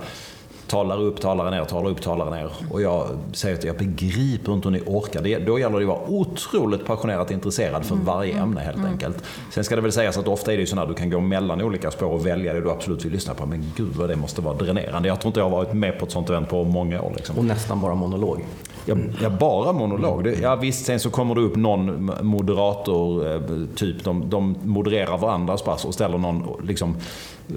talar 0.73 1.01
upp, 1.01 1.21
talar 1.21 1.51
ner, 1.51 1.65
talar 1.65 1.89
upp, 1.89 2.01
talar 2.01 2.31
ner. 2.31 2.51
Och 2.71 2.81
jag 2.81 3.07
säger 3.33 3.57
att 3.57 3.63
jag 3.63 3.77
begriper 3.77 4.53
inte 4.53 4.67
hur 4.67 4.73
ni 4.73 4.81
orkar. 4.85 5.21
Det, 5.21 5.39
då 5.39 5.59
gäller 5.59 5.79
det 5.79 5.83
att 5.83 5.87
vara 5.87 6.09
otroligt 6.09 6.85
passionerat 6.85 7.31
intresserad 7.31 7.85
för 7.85 7.95
mm. 7.95 8.05
varje 8.05 8.37
ämne 8.37 8.61
helt 8.61 8.77
mm. 8.77 8.91
enkelt. 8.91 9.23
Sen 9.51 9.63
ska 9.63 9.75
det 9.75 9.81
väl 9.81 9.91
sägas 9.91 10.17
att 10.17 10.27
ofta 10.27 10.53
är 10.53 10.57
det 10.57 10.61
ju 10.61 10.67
så 10.67 10.79
att 10.79 10.87
du 10.87 10.93
kan 10.93 11.09
gå 11.09 11.19
mellan 11.19 11.61
olika 11.61 11.91
spår 11.91 12.07
och 12.07 12.25
välja 12.25 12.53
det 12.53 12.61
du 12.61 12.71
absolut 12.71 13.05
vill 13.05 13.11
lyssna 13.11 13.33
på. 13.33 13.45
Men 13.45 13.71
gud 13.75 13.95
vad 13.95 14.09
det 14.09 14.15
måste 14.15 14.41
vara 14.41 14.55
dränerande. 14.55 15.07
Jag 15.07 15.19
tror 15.21 15.29
inte 15.29 15.39
jag 15.39 15.45
har 15.45 15.57
varit 15.57 15.73
med 15.73 15.99
på 15.99 16.05
ett 16.05 16.11
sånt 16.11 16.29
event 16.29 16.49
på 16.49 16.63
många 16.63 17.01
år. 17.01 17.13
Liksom. 17.15 17.37
Och 17.37 17.45
nästan 17.45 17.81
bara 17.81 17.95
monolog. 17.95 18.45
Ja, 18.85 18.95
ja, 19.21 19.29
bara 19.29 19.73
monolog. 19.73 20.27
Ja, 20.41 20.55
visst, 20.55 20.85
sen 20.85 20.99
så 20.99 21.09
kommer 21.09 21.35
det 21.35 21.41
upp 21.41 21.55
någon 21.55 22.11
moderator, 22.21 23.31
eh, 23.31 23.41
typ 23.75 24.03
de, 24.03 24.29
de 24.29 24.55
modererar 24.63 25.17
varandras 25.17 25.61
pass 25.61 25.85
och 25.85 25.93
ställer 25.93 26.17
någon 26.17 26.67
liksom, 26.67 26.95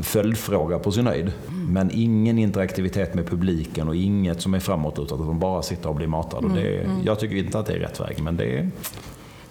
följdfråga 0.02 0.78
på 0.78 0.92
sin 0.92 1.06
höjd. 1.06 1.32
Men 1.68 1.90
ingen 1.94 2.38
interaktivitet 2.38 3.14
med 3.14 3.26
publiken 3.26 3.88
och 3.88 3.96
inget 3.96 4.40
som 4.40 4.54
är 4.54 4.60
framåt 4.60 4.98
utan 4.98 5.20
att 5.20 5.26
de 5.26 5.38
bara 5.38 5.62
sitter 5.62 5.88
och 5.88 5.94
blir 5.94 6.06
matade. 6.06 6.46
Mm, 6.46 6.56
det, 6.56 6.84
mm. 6.84 6.96
Jag 7.04 7.18
tycker 7.18 7.36
inte 7.36 7.58
att 7.58 7.66
det 7.66 7.72
är 7.72 7.78
rätt 7.78 8.00
väg, 8.00 8.22
men 8.22 8.36
det 8.36 8.58
är 8.58 8.70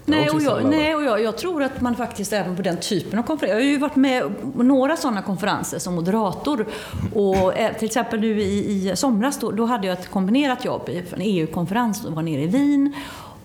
Nej, 0.06 0.30
och, 0.30 0.42
jag, 0.42 0.66
nej, 0.66 0.96
och 0.96 1.04
jag, 1.04 1.22
jag, 1.22 1.38
tror 1.38 1.64
att 1.64 1.82
man 1.82 1.96
faktiskt 1.96 2.34
även 2.34 2.56
på 2.56 2.62
den 2.62 2.78
typen 2.78 3.20
av 3.20 3.24
konferenser, 3.24 3.58
jag 3.58 3.66
har 3.66 3.72
ju 3.72 3.78
varit 3.78 3.96
med 3.96 4.24
på 4.56 4.64
några 4.64 4.98
sådana 4.98 5.22
konferenser 5.22 5.80
som 5.80 5.96
moderator. 5.96 6.66
Och 7.14 7.58
eh, 7.58 7.74
till 7.74 7.86
exempel 7.86 8.20
nu 8.20 8.42
i, 8.42 8.90
i 8.90 8.96
somras, 8.96 9.40
då, 9.40 9.52
då 9.52 9.66
hade 9.66 9.88
jag 9.88 10.00
ett 10.00 10.12
kombinerat 10.12 10.66
jobb 10.66 10.90
en 10.90 11.22
EU-konferens, 11.22 12.06
och 12.06 12.14
var 12.14 12.22
nere 12.22 12.42
i 12.42 12.48
Wien. 12.48 12.94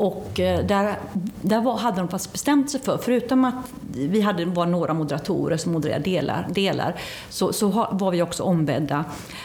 Och 0.00 0.40
eh, 0.40 0.66
där, 0.66 0.98
där 1.42 1.60
var, 1.60 1.76
hade 1.76 1.96
de 1.96 2.08
fast 2.08 2.32
bestämt 2.32 2.70
sig 2.70 2.80
för, 2.80 2.98
förutom 2.98 3.44
att 3.44 3.72
vi 3.92 4.20
hade, 4.20 4.44
var 4.44 4.66
några 4.66 4.94
moderatorer 4.94 5.56
som 5.56 5.72
modererade 5.72 6.04
delar, 6.04 6.46
delar 6.50 6.94
så, 7.30 7.52
så 7.52 7.68
var 7.92 8.10
vi 8.10 8.22
också 8.22 8.42
ombedda 8.42 9.04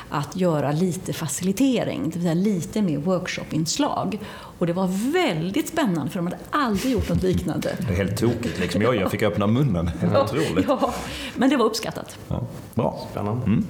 att 0.10 0.36
göra 0.36 0.72
lite 0.72 1.14
facilitering, 1.14 2.04
det 2.04 2.20
vill 2.20 2.22
säga 2.22 2.34
lite 2.34 2.82
mer 2.82 2.98
workshopinslag. 2.98 4.20
Och 4.60 4.68
det 4.68 4.74
var 4.74 5.12
väldigt 5.14 5.68
spännande 5.68 6.12
för 6.12 6.20
de 6.20 6.26
hade 6.26 6.38
aldrig 6.50 6.94
gjort 6.94 7.10
något 7.10 7.24
liknande. 7.24 7.76
Det 7.80 7.94
är 7.94 7.98
helt 7.98 8.18
tokigt 8.18 8.60
liksom. 8.60 8.82
Jag, 8.82 8.96
jag 8.96 9.12
fick 9.12 9.24
öppna 9.24 9.48
munnen. 9.48 9.92
Det 10.02 10.10
ja, 10.14 10.24
otroligt. 10.24 10.66
Ja, 10.68 10.94
men 11.36 11.50
det 11.50 11.58
var 11.58 11.66
uppskattat. 11.66 12.18
Ja, 12.28 12.42
bra. 12.74 13.08
Spännande. 13.12 13.46
Mm. 13.46 13.66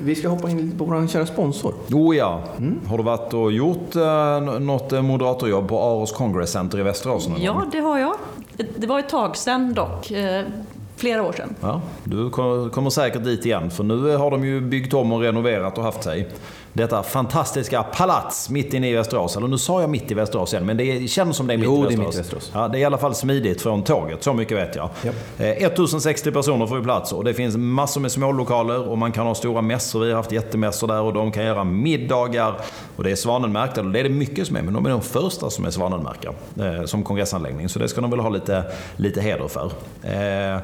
Vi 0.00 0.14
ska 0.14 0.28
hoppa 0.28 0.50
in 0.50 0.78
på 0.78 0.84
vår 0.84 1.06
kära 1.06 1.26
sponsor. 1.26 1.74
Oh 1.92 2.16
ja. 2.16 2.42
Mm. 2.58 2.80
Har 2.86 2.98
du 2.98 3.04
varit 3.04 3.34
och 3.34 3.52
gjort 3.52 3.96
eh, 3.96 4.40
något 4.40 4.92
eh, 4.92 5.02
moderatorjobb 5.02 5.68
på 5.68 5.82
Aros 5.82 6.12
Congress 6.12 6.52
Center 6.52 6.78
i 6.78 6.82
Västerås? 6.82 7.28
Ja, 7.38 7.64
det 7.72 7.78
har 7.78 7.98
jag. 7.98 8.14
Det 8.76 8.86
var 8.86 8.98
ett 8.98 9.08
tag 9.08 9.36
sedan 9.36 9.74
dock. 9.74 10.10
Eh, 10.10 10.44
flera 10.96 11.22
år 11.22 11.32
sedan. 11.32 11.54
Ja, 11.60 11.80
du 12.04 12.30
kommer 12.30 12.90
säkert 12.90 13.24
dit 13.24 13.46
igen, 13.46 13.70
för 13.70 13.84
nu 13.84 14.16
har 14.16 14.30
de 14.30 14.44
ju 14.44 14.60
byggt 14.60 14.94
om 14.94 15.12
och 15.12 15.20
renoverat 15.20 15.78
och 15.78 15.84
haft 15.84 16.02
sig 16.02 16.28
detta 16.78 17.02
fantastiska 17.02 17.82
palats 17.82 18.50
mitt 18.50 18.74
inne 18.74 18.90
i 18.90 18.94
Västerås. 18.94 19.36
Eller 19.36 19.48
nu 19.48 19.58
sa 19.58 19.80
jag 19.80 19.90
mitt 19.90 20.10
i 20.10 20.14
Västerås 20.14 20.52
igen, 20.52 20.66
men 20.66 20.76
det 20.76 21.10
känns 21.10 21.36
som 21.36 21.46
det 21.46 21.54
är 21.54 21.58
mitt 21.58 21.66
jo, 21.66 21.90
i 21.90 21.96
Västerås. 21.96 22.14
Det 22.14 22.18
är, 22.18 22.22
Västerås. 22.22 22.50
Ja, 22.54 22.68
det 22.68 22.78
är 22.78 22.80
i 22.80 22.84
alla 22.84 22.98
fall 22.98 23.14
smidigt 23.14 23.62
från 23.62 23.82
tåget, 23.82 24.22
så 24.22 24.32
mycket 24.32 24.56
vet 24.56 24.76
jag. 24.76 24.90
Yep. 25.04 25.14
1060 25.38 26.32
personer 26.32 26.66
får 26.66 26.76
ju 26.78 26.84
plats 26.84 27.12
och 27.12 27.24
det 27.24 27.34
finns 27.34 27.56
massor 27.56 28.00
med 28.00 28.12
smålokaler 28.12 28.88
och 28.88 28.98
man 28.98 29.12
kan 29.12 29.26
ha 29.26 29.34
stora 29.34 29.62
mässor. 29.62 30.00
Vi 30.00 30.10
har 30.10 30.16
haft 30.16 30.32
jättemässor 30.32 30.86
där 30.86 31.02
och 31.02 31.12
de 31.12 31.32
kan 31.32 31.44
göra 31.44 31.64
middagar. 31.64 32.54
Och 32.96 33.04
det 33.04 33.10
är 33.10 33.16
svanenmärkta, 33.16 33.80
och 33.80 33.90
det 33.90 34.00
är 34.00 34.04
det 34.04 34.10
mycket 34.10 34.46
som 34.46 34.56
är, 34.56 34.62
men 34.62 34.74
de 34.74 34.86
är 34.86 34.90
de 34.90 35.02
första 35.02 35.50
som 35.50 35.64
är 35.64 35.70
svanenmärkta 35.70 36.28
eh, 36.60 36.84
som 36.84 37.02
kongressanläggning. 37.02 37.68
Så 37.68 37.78
det 37.78 37.88
ska 37.88 38.00
de 38.00 38.10
väl 38.10 38.20
ha 38.20 38.28
lite, 38.28 38.64
lite 38.96 39.20
heder 39.20 39.48
för. 39.48 39.72
Eh, 40.02 40.60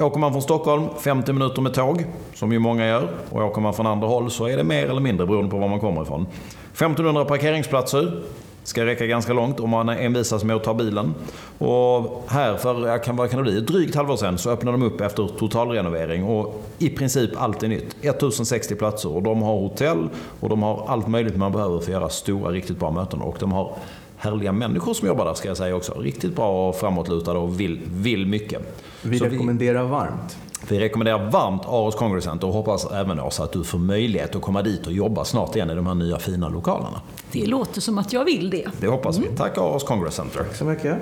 Åker 0.00 0.18
man 0.20 0.32
från 0.32 0.42
Stockholm 0.42 0.88
50 0.98 1.32
minuter 1.32 1.62
med 1.62 1.74
tåg, 1.74 2.04
som 2.34 2.52
ju 2.52 2.58
många 2.58 2.86
gör. 2.86 3.08
Och 3.30 3.42
åker 3.42 3.60
man 3.60 3.74
från 3.74 3.86
andra 3.86 4.08
håll 4.08 4.30
så 4.30 4.46
är 4.46 4.56
det 4.56 4.64
mer 4.64 4.86
eller 4.86 5.00
mindre 5.00 5.26
beroende 5.26 5.50
på 5.50 5.58
var 5.58 5.68
man 5.68 5.80
kommer 5.80 6.02
ifrån. 6.02 6.26
1500 6.72 7.24
parkeringsplatser. 7.24 8.22
Ska 8.62 8.86
räcka 8.86 9.06
ganska 9.06 9.32
långt 9.32 9.60
om 9.60 9.70
man 9.70 9.88
envisas 9.88 10.44
med 10.44 10.56
att 10.56 10.64
ta 10.64 10.74
bilen. 10.74 11.14
Och 11.58 12.24
här 12.28 12.56
för, 12.56 13.12
vad 13.12 13.30
kan 13.30 13.38
det 13.38 13.42
bli, 13.42 13.60
drygt 13.60 13.94
halvår 13.94 14.16
sedan 14.16 14.38
så 14.38 14.50
öppnade 14.50 14.78
de 14.78 14.86
upp 14.86 15.00
efter 15.00 15.28
totalrenovering 15.38 16.24
och 16.24 16.62
i 16.78 16.88
princip 16.88 17.30
allt 17.36 17.62
är 17.62 17.68
nytt. 17.68 17.96
1060 18.02 18.74
platser 18.74 19.16
och 19.16 19.22
de 19.22 19.42
har 19.42 19.54
hotell 19.54 20.08
och 20.40 20.48
de 20.48 20.62
har 20.62 20.84
allt 20.88 21.08
möjligt 21.08 21.36
man 21.36 21.52
behöver 21.52 21.78
för 21.78 21.84
att 21.84 22.00
göra 22.00 22.08
stora, 22.08 22.50
riktigt 22.50 22.78
bra 22.78 22.90
möten. 22.90 23.20
Och 23.20 23.36
de 23.40 23.52
har 23.52 23.72
härliga 24.20 24.52
människor 24.52 24.94
som 24.94 25.08
jobbar 25.08 25.24
där 25.24 25.34
ska 25.34 25.48
jag 25.48 25.56
säga 25.56 25.76
också. 25.76 25.92
Riktigt 25.92 26.36
bra 26.36 26.68
och 26.68 26.76
framåtlutade 26.76 27.38
och 27.38 27.60
vill, 27.60 27.80
vill 27.92 28.26
mycket. 28.26 28.84
Vi 29.02 29.18
Så 29.18 29.24
rekommenderar 29.24 29.84
vi, 29.84 29.90
varmt. 29.90 30.36
Vi 30.68 30.78
rekommenderar 30.80 31.30
varmt 31.30 31.62
Aros 31.66 31.94
Congress 31.94 32.24
Center 32.24 32.46
och 32.46 32.52
hoppas 32.52 32.86
även 32.92 33.20
Åsa 33.20 33.44
att 33.44 33.52
du 33.52 33.64
får 33.64 33.78
möjlighet 33.78 34.36
att 34.36 34.42
komma 34.42 34.62
dit 34.62 34.86
och 34.86 34.92
jobba 34.92 35.24
snart 35.24 35.56
igen 35.56 35.70
i 35.70 35.74
de 35.74 35.86
här 35.86 35.94
nya 35.94 36.18
fina 36.18 36.48
lokalerna. 36.48 37.00
Det 37.32 37.46
låter 37.46 37.80
som 37.80 37.98
att 37.98 38.12
jag 38.12 38.24
vill 38.24 38.50
det. 38.50 38.66
Det 38.80 38.86
hoppas 38.86 39.16
mm. 39.16 39.30
vi. 39.30 39.36
Tack 39.36 39.58
Aros 39.58 39.84
Congress 39.84 40.14
Center. 40.14 40.38
Tack 40.38 40.56
så 40.56 40.64
mycket. 40.64 40.96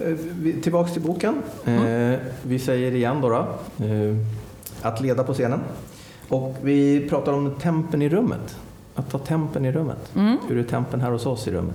Eh, 0.00 0.16
tillbaks 0.62 0.92
till 0.92 1.02
boken. 1.02 1.42
Mm. 1.64 2.20
Vi 2.42 2.58
säger 2.58 2.92
igen 2.92 3.20
då, 3.20 3.28
då 3.28 3.36
eh, 3.84 4.16
att 4.82 5.00
leda 5.00 5.24
på 5.24 5.34
scenen. 5.34 5.60
Och 6.30 6.56
vi 6.62 7.08
pratar 7.08 7.32
om 7.32 7.54
tempen 7.54 8.02
i 8.02 8.08
rummet. 8.08 8.56
Att 8.94 9.10
ta 9.10 9.18
tempen 9.18 9.64
i 9.64 9.72
rummet. 9.72 10.16
Mm. 10.16 10.36
Hur 10.48 10.58
är 10.58 10.62
tempen 10.62 11.00
här 11.00 11.10
hos 11.10 11.26
oss 11.26 11.48
i 11.48 11.50
rummet? 11.50 11.74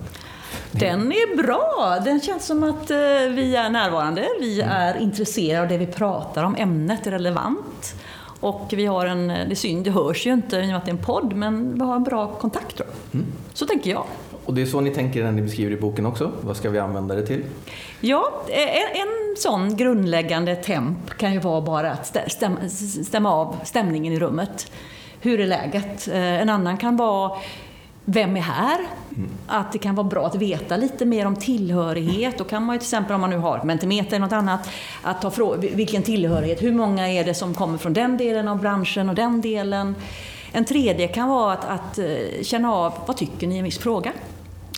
Den 0.70 1.12
är 1.12 1.36
bra. 1.42 1.98
Den 2.04 2.20
känns 2.20 2.46
som 2.46 2.62
att 2.62 2.90
eh, 2.90 2.96
vi 3.30 3.56
är 3.56 3.70
närvarande. 3.70 4.28
Vi 4.40 4.60
mm. 4.60 4.72
är 4.72 4.96
intresserade 4.96 5.62
av 5.62 5.68
det 5.68 5.78
vi 5.78 5.86
pratar 5.86 6.44
om. 6.44 6.56
Ämnet 6.58 7.06
är 7.06 7.10
relevant. 7.10 7.94
Och 8.40 8.72
vi 8.76 8.86
har 8.86 9.06
en, 9.06 9.28
det 9.28 9.34
är 9.34 9.54
synd, 9.54 9.84
det 9.84 9.90
hörs 9.90 10.26
ju 10.26 10.32
inte 10.32 10.56
i 10.56 10.62
och 10.62 10.66
med 10.66 10.76
att 10.76 10.84
det 10.84 10.90
är 10.90 10.96
en 10.96 11.04
podd, 11.04 11.32
men 11.32 11.74
vi 11.74 11.80
har 11.80 11.96
en 11.96 12.04
bra 12.04 12.26
kontakt 12.26 12.76
tror 12.76 12.88
jag. 12.88 13.20
Mm. 13.20 13.32
Så 13.52 13.66
tänker 13.66 13.90
jag. 13.90 14.04
Och 14.46 14.54
det 14.54 14.62
är 14.62 14.66
så 14.66 14.80
ni 14.80 14.90
tänker 14.90 15.24
när 15.24 15.32
ni 15.32 15.42
beskriver 15.42 15.72
i 15.72 15.80
boken 15.80 16.06
också? 16.06 16.32
Vad 16.40 16.56
ska 16.56 16.70
vi 16.70 16.78
använda 16.78 17.14
det 17.14 17.26
till? 17.26 17.42
Ja, 18.00 18.42
en, 18.48 19.00
en 19.00 19.36
sån 19.36 19.76
grundläggande 19.76 20.56
temp 20.56 21.10
kan 21.18 21.32
ju 21.32 21.38
vara 21.38 21.60
bara 21.60 21.92
att 21.92 22.16
stäm, 22.26 22.56
stämma 23.04 23.32
av 23.32 23.56
stämningen 23.64 24.12
i 24.12 24.18
rummet. 24.18 24.72
Hur 25.20 25.40
är 25.40 25.46
läget? 25.46 26.08
Eh, 26.08 26.42
en 26.42 26.48
annan 26.48 26.76
kan 26.76 26.96
vara 26.96 27.38
vem 28.04 28.36
är 28.36 28.40
här? 28.40 28.78
Mm. 29.16 29.30
Att 29.46 29.72
det 29.72 29.78
kan 29.78 29.94
vara 29.94 30.06
bra 30.06 30.26
att 30.26 30.34
veta 30.34 30.76
lite 30.76 31.04
mer 31.04 31.26
om 31.26 31.36
tillhörighet. 31.36 32.38
Då 32.38 32.44
kan 32.44 32.62
man 32.62 32.74
ju 32.74 32.78
till 32.78 32.86
exempel 32.86 33.14
om 33.14 33.20
man 33.20 33.30
nu 33.30 33.36
har 33.36 33.64
Mentimeter 33.64 34.08
eller 34.16 34.18
något 34.18 34.32
annat, 34.32 34.70
att 35.02 35.22
ta 35.22 35.30
fråga, 35.30 35.56
vilken 35.56 36.02
tillhörighet, 36.02 36.62
hur 36.62 36.72
många 36.72 37.08
är 37.08 37.24
det 37.24 37.34
som 37.34 37.54
kommer 37.54 37.78
från 37.78 37.92
den 37.92 38.16
delen 38.16 38.48
av 38.48 38.60
branschen 38.60 39.08
och 39.08 39.14
den 39.14 39.40
delen? 39.40 39.94
En 40.52 40.64
tredje 40.64 41.08
kan 41.08 41.28
vara 41.28 41.52
att, 41.52 41.64
att 41.64 41.98
eh, 41.98 42.42
känna 42.42 42.74
av, 42.74 42.92
vad 43.06 43.16
tycker 43.16 43.46
ni 43.46 43.54
i 43.54 43.58
en 43.58 43.64
viss 43.64 43.78
fråga? 43.78 44.12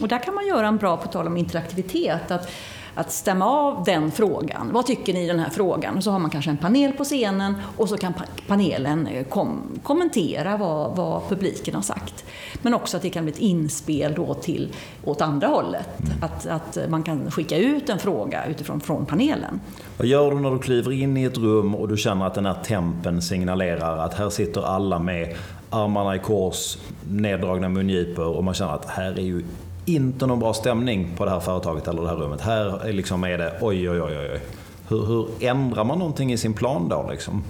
Och 0.01 0.09
där 0.09 0.19
kan 0.19 0.35
man 0.35 0.47
göra 0.47 0.67
en 0.67 0.77
bra, 0.77 0.97
på 0.97 1.09
tal 1.09 1.27
om 1.27 1.37
interaktivitet, 1.37 2.31
att, 2.31 2.51
att 2.95 3.13
stämma 3.13 3.47
av 3.47 3.85
den 3.85 4.11
frågan. 4.11 4.71
Vad 4.73 4.87
tycker 4.87 5.15
ni 5.15 5.25
i 5.25 5.27
den 5.27 5.39
här 5.39 5.51
frågan? 5.51 5.97
Och 5.97 6.05
så 6.05 6.11
har 6.11 6.19
man 6.19 6.31
kanske 6.31 6.51
en 6.51 6.57
panel 6.57 6.93
på 6.93 7.05
scenen 7.05 7.55
och 7.77 7.89
så 7.89 7.97
kan 7.97 8.15
panelen 8.47 9.07
eh, 9.07 9.25
kom, 9.25 9.63
kommentera 9.83 10.57
vad, 10.57 10.97
vad, 10.97 11.29
publiken 11.29 11.75
har 11.75 11.83
sagt. 11.83 12.25
Men 12.63 12.75
också 12.75 12.97
att 12.97 13.03
det 13.03 13.11
kan 13.11 13.25
bli 13.25 13.33
ett 13.33 13.39
inspel 13.39 14.15
då 14.15 14.35
till, 14.35 14.73
åt 15.05 15.21
andra 15.21 15.47
hållet. 15.47 16.01
Mm. 16.01 16.13
Att, 16.23 16.47
att 16.47 16.91
man 16.91 17.03
kan 17.03 17.31
skicka 17.31 17.57
ut 17.57 17.89
en 17.89 17.99
fråga 17.99 18.47
utifrån 18.47 18.81
från 18.81 19.07
panelen. 19.07 19.61
Vad 19.97 20.07
gör 20.07 20.31
du 20.31 20.41
när 20.41 20.51
du 20.51 20.59
kliver 20.59 20.93
in 20.93 21.17
i 21.17 21.25
ett 21.25 21.39
rum 21.39 21.75
och 21.75 21.89
du 21.89 21.97
känner 21.97 22.27
att 22.27 22.35
den 22.35 22.47
här 22.47 22.63
tempen 22.65 23.23
signalerar 23.23 23.99
att 23.99 24.15
här 24.15 24.31
sitter 24.31 24.63
alla 24.63 24.99
med 24.99 25.37
armarna 25.71 26.17
i 26.17 26.19
kors, 26.19 26.79
neddragna 27.11 27.69
mungipor 27.69 28.37
och 28.37 28.45
man 28.45 28.55
känner 28.55 28.73
att 28.73 28.85
här 28.85 29.19
är 29.19 29.23
ju 29.23 29.45
inte 29.89 30.27
någon 30.27 30.41
bra 30.41 30.55
stämning 30.55 31.09
på 31.17 31.25
det 31.25 31.31
här 31.31 31.41
företaget 31.41 31.89
eller 31.89 32.03
det 32.03 32.09
här 32.09 32.17
rummet. 32.17 32.41
Här 32.41 32.87
är, 32.87 32.93
liksom 32.93 33.25
är 33.25 33.39
det 33.39 33.59
oj, 33.61 33.91
oj, 33.91 34.03
oj, 34.03 34.19
oj. 34.19 34.41
Hur, 34.89 35.07
hur 35.07 35.29
ändrar 35.41 35.85
man 35.85 35.99
någonting 35.99 36.33
i 36.33 36.39
sin 36.39 36.55
plan 36.55 36.89
då? 36.89 37.09
Liksom? 37.11 37.45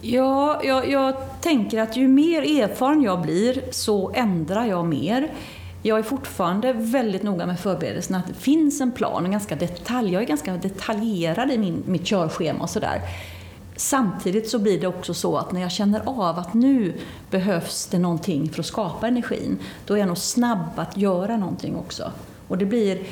Ja, 0.00 0.60
jag, 0.64 0.90
jag 0.90 1.14
tänker 1.40 1.80
att 1.80 1.96
ju 1.96 2.08
mer 2.08 2.62
erfaren 2.62 3.02
jag 3.02 3.22
blir 3.22 3.62
så 3.70 4.12
ändrar 4.14 4.66
jag 4.66 4.86
mer. 4.86 5.32
Jag 5.82 5.98
är 5.98 6.02
fortfarande 6.02 6.72
väldigt 6.72 7.22
noga 7.22 7.46
med 7.46 7.60
förberedelserna, 7.60 8.18
att 8.18 8.28
det 8.28 8.34
finns 8.34 8.80
en 8.80 8.92
plan, 8.92 9.24
en 9.24 9.30
ganska 9.30 9.56
detalj. 9.56 10.12
Jag 10.12 10.22
är 10.22 10.26
ganska 10.26 10.52
detaljerad 10.52 11.50
i 11.50 11.58
min, 11.58 11.82
mitt 11.86 12.04
körschema 12.04 12.62
och 12.62 12.70
sådär. 12.70 13.00
Samtidigt 13.80 14.50
så 14.50 14.58
blir 14.58 14.80
det 14.80 14.86
också 14.86 15.14
så 15.14 15.36
att 15.36 15.52
när 15.52 15.60
jag 15.60 15.70
känner 15.70 16.02
av 16.06 16.38
att 16.38 16.54
nu 16.54 16.94
behövs 17.30 17.86
det 17.86 17.98
någonting 17.98 18.50
för 18.50 18.60
att 18.60 18.66
skapa 18.66 19.08
energin, 19.08 19.58
då 19.86 19.94
är 19.94 19.98
jag 19.98 20.08
nog 20.08 20.18
snabb 20.18 20.68
att 20.76 20.96
göra 20.96 21.36
någonting 21.36 21.76
också. 21.76 22.12
Och 22.48 22.58
det 22.58 22.66
blir 22.66 23.02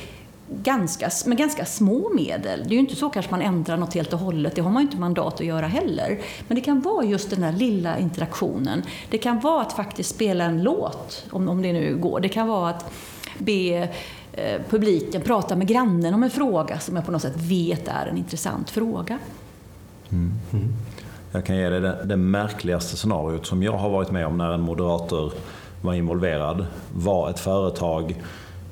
ganska, 0.49 1.11
med 1.27 1.39
ganska 1.39 1.65
små 1.65 2.11
medel. 2.15 2.61
Det 2.63 2.69
är 2.69 2.73
ju 2.75 2.79
inte 2.79 2.97
så 2.97 3.11
kanske 3.11 3.31
man 3.31 3.43
ändrar 3.43 3.77
något 3.77 3.95
helt 3.95 4.13
och 4.13 4.19
hållet, 4.19 4.55
det 4.55 4.61
har 4.61 4.71
man 4.71 4.83
ju 4.83 4.87
inte 4.87 5.01
mandat 5.01 5.35
att 5.35 5.47
göra 5.47 5.67
heller. 5.67 6.21
Men 6.49 6.55
det 6.55 6.61
kan 6.61 6.81
vara 6.81 7.05
just 7.05 7.31
den 7.31 7.41
där 7.41 7.53
lilla 7.53 7.99
interaktionen. 7.99 8.83
Det 9.11 9.19
kan 9.19 9.41
vara 9.41 9.63
att 9.63 9.73
faktiskt 9.73 10.11
spela 10.11 10.45
en 10.45 10.63
låt, 10.63 11.27
om, 11.31 11.49
om 11.49 11.63
det 11.63 11.73
nu 11.73 11.97
går. 11.97 12.21
Det 12.21 12.29
kan 12.29 12.49
vara 12.49 12.71
att 12.71 12.93
be 13.39 13.89
eh, 14.33 14.61
publiken 14.69 15.23
prata 15.23 15.57
med 15.57 15.67
grannen 15.67 16.15
om 16.15 16.23
en 16.23 16.31
fråga 16.31 16.79
som 16.79 16.97
jag 16.97 17.07
på 17.07 17.13
något 17.13 17.23
sätt 17.23 17.37
vet 17.37 17.89
är 17.89 18.07
en 18.07 18.17
intressant 18.17 18.71
fråga. 18.71 19.19
Mm. 20.13 20.33
Mm. 20.53 20.69
Jag 21.33 21.45
kan 21.45 21.57
ge 21.57 21.69
dig 21.69 21.81
det, 21.81 21.99
det 22.05 22.17
märkligaste 22.17 22.97
scenariot 22.97 23.47
som 23.47 23.63
jag 23.63 23.73
har 23.73 23.91
varit 23.91 24.11
med 24.11 24.27
om 24.27 24.39
när 24.39 24.53
en 24.53 24.61
moderator 24.61 25.33
var 25.83 25.95
involverad 25.95 26.67
var 26.95 27.31
ett 27.31 27.39
företag 27.39 28.23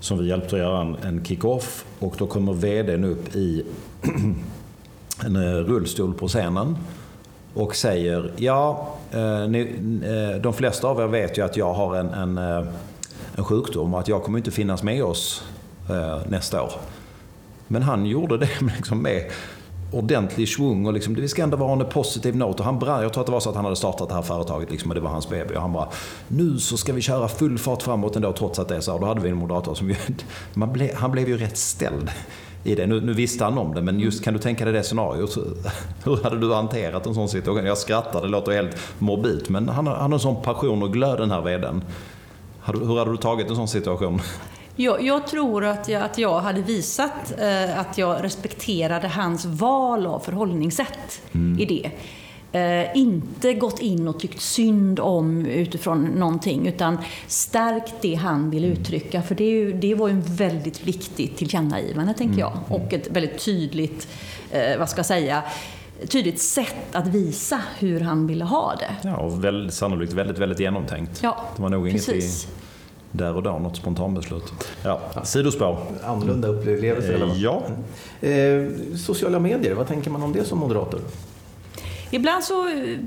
som 0.00 0.18
vi 0.18 0.28
hjälpte 0.28 0.56
att 0.56 0.62
göra 0.62 0.80
en, 0.80 0.96
en 1.02 1.24
kick-off 1.24 1.84
och 1.98 2.14
då 2.18 2.26
kommer 2.26 2.52
VDn 2.52 3.04
upp 3.04 3.36
i 3.36 3.64
en 5.24 5.36
eh, 5.36 5.54
rullstol 5.54 6.14
på 6.14 6.28
scenen 6.28 6.76
och 7.54 7.76
säger 7.76 8.32
ja, 8.36 8.94
eh, 9.12 9.48
ni, 9.48 9.60
eh, 10.04 10.42
de 10.42 10.52
flesta 10.52 10.88
av 10.88 11.00
er 11.00 11.06
vet 11.06 11.38
ju 11.38 11.44
att 11.44 11.56
jag 11.56 11.74
har 11.74 11.96
en, 11.96 12.08
en, 12.08 12.38
eh, 12.38 12.66
en 13.36 13.44
sjukdom 13.44 13.94
och 13.94 14.00
att 14.00 14.08
jag 14.08 14.22
kommer 14.22 14.38
inte 14.38 14.50
finnas 14.50 14.82
med 14.82 15.04
oss 15.04 15.44
eh, 15.90 16.18
nästa 16.28 16.62
år. 16.62 16.72
Men 17.68 17.82
han 17.82 18.06
gjorde 18.06 18.38
det 18.38 18.48
liksom 18.76 19.02
med 19.02 19.30
ordentlig 19.92 20.48
svung 20.48 20.86
och 20.86 20.92
liksom, 20.92 21.14
det 21.14 21.28
ska 21.28 21.42
ändå 21.42 21.56
vara 21.56 21.72
en 21.72 21.88
positiv 21.88 22.36
not. 22.36 22.60
Och 22.60 22.64
han 22.64 22.78
brann, 22.78 23.02
jag 23.02 23.12
tror 23.12 23.20
att 23.20 23.26
det 23.26 23.32
var 23.32 23.40
så 23.40 23.50
att 23.50 23.56
han 23.56 23.64
hade 23.64 23.76
startat 23.76 24.08
det 24.08 24.14
här 24.14 24.22
företaget 24.22 24.70
liksom, 24.70 24.90
och 24.90 24.94
det 24.94 25.00
var 25.00 25.10
hans 25.10 25.28
baby. 25.28 25.54
Och 25.54 25.60
han 25.60 25.72
bara, 25.72 25.88
nu 26.28 26.58
så 26.58 26.76
ska 26.76 26.92
vi 26.92 27.00
köra 27.00 27.28
full 27.28 27.58
fart 27.58 27.82
framåt 27.82 28.16
ändå 28.16 28.32
trots 28.32 28.58
att 28.58 28.68
det 28.68 28.76
är 28.76 28.80
så 28.80 28.92
här. 28.92 28.98
Då 28.98 29.06
hade 29.06 29.20
vi 29.20 29.28
en 29.28 29.36
moderator 29.36 29.74
som 29.74 29.88
ju, 29.90 29.96
man 30.54 30.72
ble, 30.72 30.90
han 30.94 31.10
blev 31.10 31.28
ju 31.28 31.36
rätt 31.38 31.56
ställd 31.56 32.10
i 32.64 32.74
det. 32.74 32.86
Nu, 32.86 33.00
nu, 33.00 33.12
visste 33.12 33.44
han 33.44 33.58
om 33.58 33.74
det, 33.74 33.82
men 33.82 34.00
just 34.00 34.24
kan 34.24 34.34
du 34.34 34.40
tänka 34.40 34.64
dig 34.64 34.74
det 34.74 34.82
scenariot? 34.82 35.38
Hur 36.04 36.22
hade 36.22 36.38
du 36.38 36.54
hanterat 36.54 37.06
en 37.06 37.14
sån 37.14 37.28
situation? 37.28 37.66
Jag 37.66 37.78
skrattar, 37.78 38.22
det 38.22 38.28
låter 38.28 38.52
helt 38.52 38.76
morbid, 38.98 39.46
men 39.48 39.68
han, 39.68 39.86
han 39.86 39.96
har 39.96 40.12
en 40.12 40.20
sån 40.20 40.42
passion 40.42 40.82
och 40.82 40.92
glöd 40.92 41.18
den 41.18 41.30
här 41.30 41.40
vdn. 41.40 41.84
Hur 42.64 42.98
hade 42.98 43.10
du 43.10 43.16
tagit 43.16 43.50
en 43.50 43.56
sån 43.56 43.68
situation? 43.68 44.20
Jag, 44.78 45.02
jag, 45.02 45.26
tror 45.26 45.64
att 45.64 45.88
jag, 45.88 46.02
att 46.02 46.18
jag 46.18 46.40
hade 46.40 46.62
visat 46.62 47.40
eh, 47.40 47.78
att 47.78 47.98
jag 47.98 48.24
respekterade 48.24 49.08
hans 49.08 49.44
val 49.44 50.06
av 50.06 50.20
förhållningssätt 50.20 51.22
mm. 51.32 51.60
i 51.60 51.64
det. 51.64 51.90
Eh, 52.52 52.96
inte 52.96 53.54
gått 53.54 53.78
in 53.78 54.08
och 54.08 54.20
tyckt 54.20 54.40
synd 54.40 55.00
om 55.00 55.46
utifrån 55.46 56.04
någonting, 56.04 56.66
utan 56.66 56.98
stärkt 57.26 57.94
det 58.00 58.14
han 58.14 58.50
vill 58.50 58.64
mm. 58.64 58.76
uttrycka. 58.76 59.22
För 59.22 59.34
det, 59.34 59.44
ju, 59.44 59.72
det 59.72 59.94
var 59.94 60.08
ju 60.08 60.14
en 60.14 60.22
väldigt 60.22 60.86
viktigt 60.86 61.36
tillkännagivande, 61.36 62.14
tänker 62.14 62.34
mm. 62.34 62.38
jag. 62.38 62.52
Och 62.68 62.92
ett 62.92 63.10
väldigt 63.10 63.44
tydligt, 63.44 64.08
eh, 64.50 64.78
vad 64.78 64.88
ska 64.88 64.98
jag 64.98 65.06
säga, 65.06 65.42
tydligt 66.08 66.40
sätt 66.40 66.94
att 66.94 67.06
visa 67.06 67.60
hur 67.78 68.00
han 68.00 68.26
ville 68.26 68.44
ha 68.44 68.74
det. 68.78 69.08
Ja, 69.08 69.16
och 69.16 69.44
väldigt, 69.44 69.74
sannolikt 69.74 70.12
väldigt, 70.12 70.38
väldigt 70.38 70.60
genomtänkt. 70.60 71.20
Ja, 71.22 71.44
det 71.56 71.62
var 71.62 71.68
nog 71.68 71.88
inget 71.88 72.08
i 72.08 72.22
där 73.16 73.36
och 73.36 73.42
då, 73.42 73.58
något 73.58 73.76
spontanbeslut. 73.76 74.54
Ja, 74.82 75.00
sidospår. 75.24 75.78
Annorlunda 76.04 76.48
upplevelser 76.48 77.12
eller 77.12 77.26
vad? 77.26 77.36
Ja. 77.36 77.62
Eh, 78.20 78.96
sociala 78.96 79.38
medier, 79.38 79.74
vad 79.74 79.88
tänker 79.88 80.10
man 80.10 80.22
om 80.22 80.32
det 80.32 80.44
som 80.44 80.58
moderator? 80.58 81.00
Ibland 82.10 82.44
så 82.44 82.68
eh, 82.68 82.98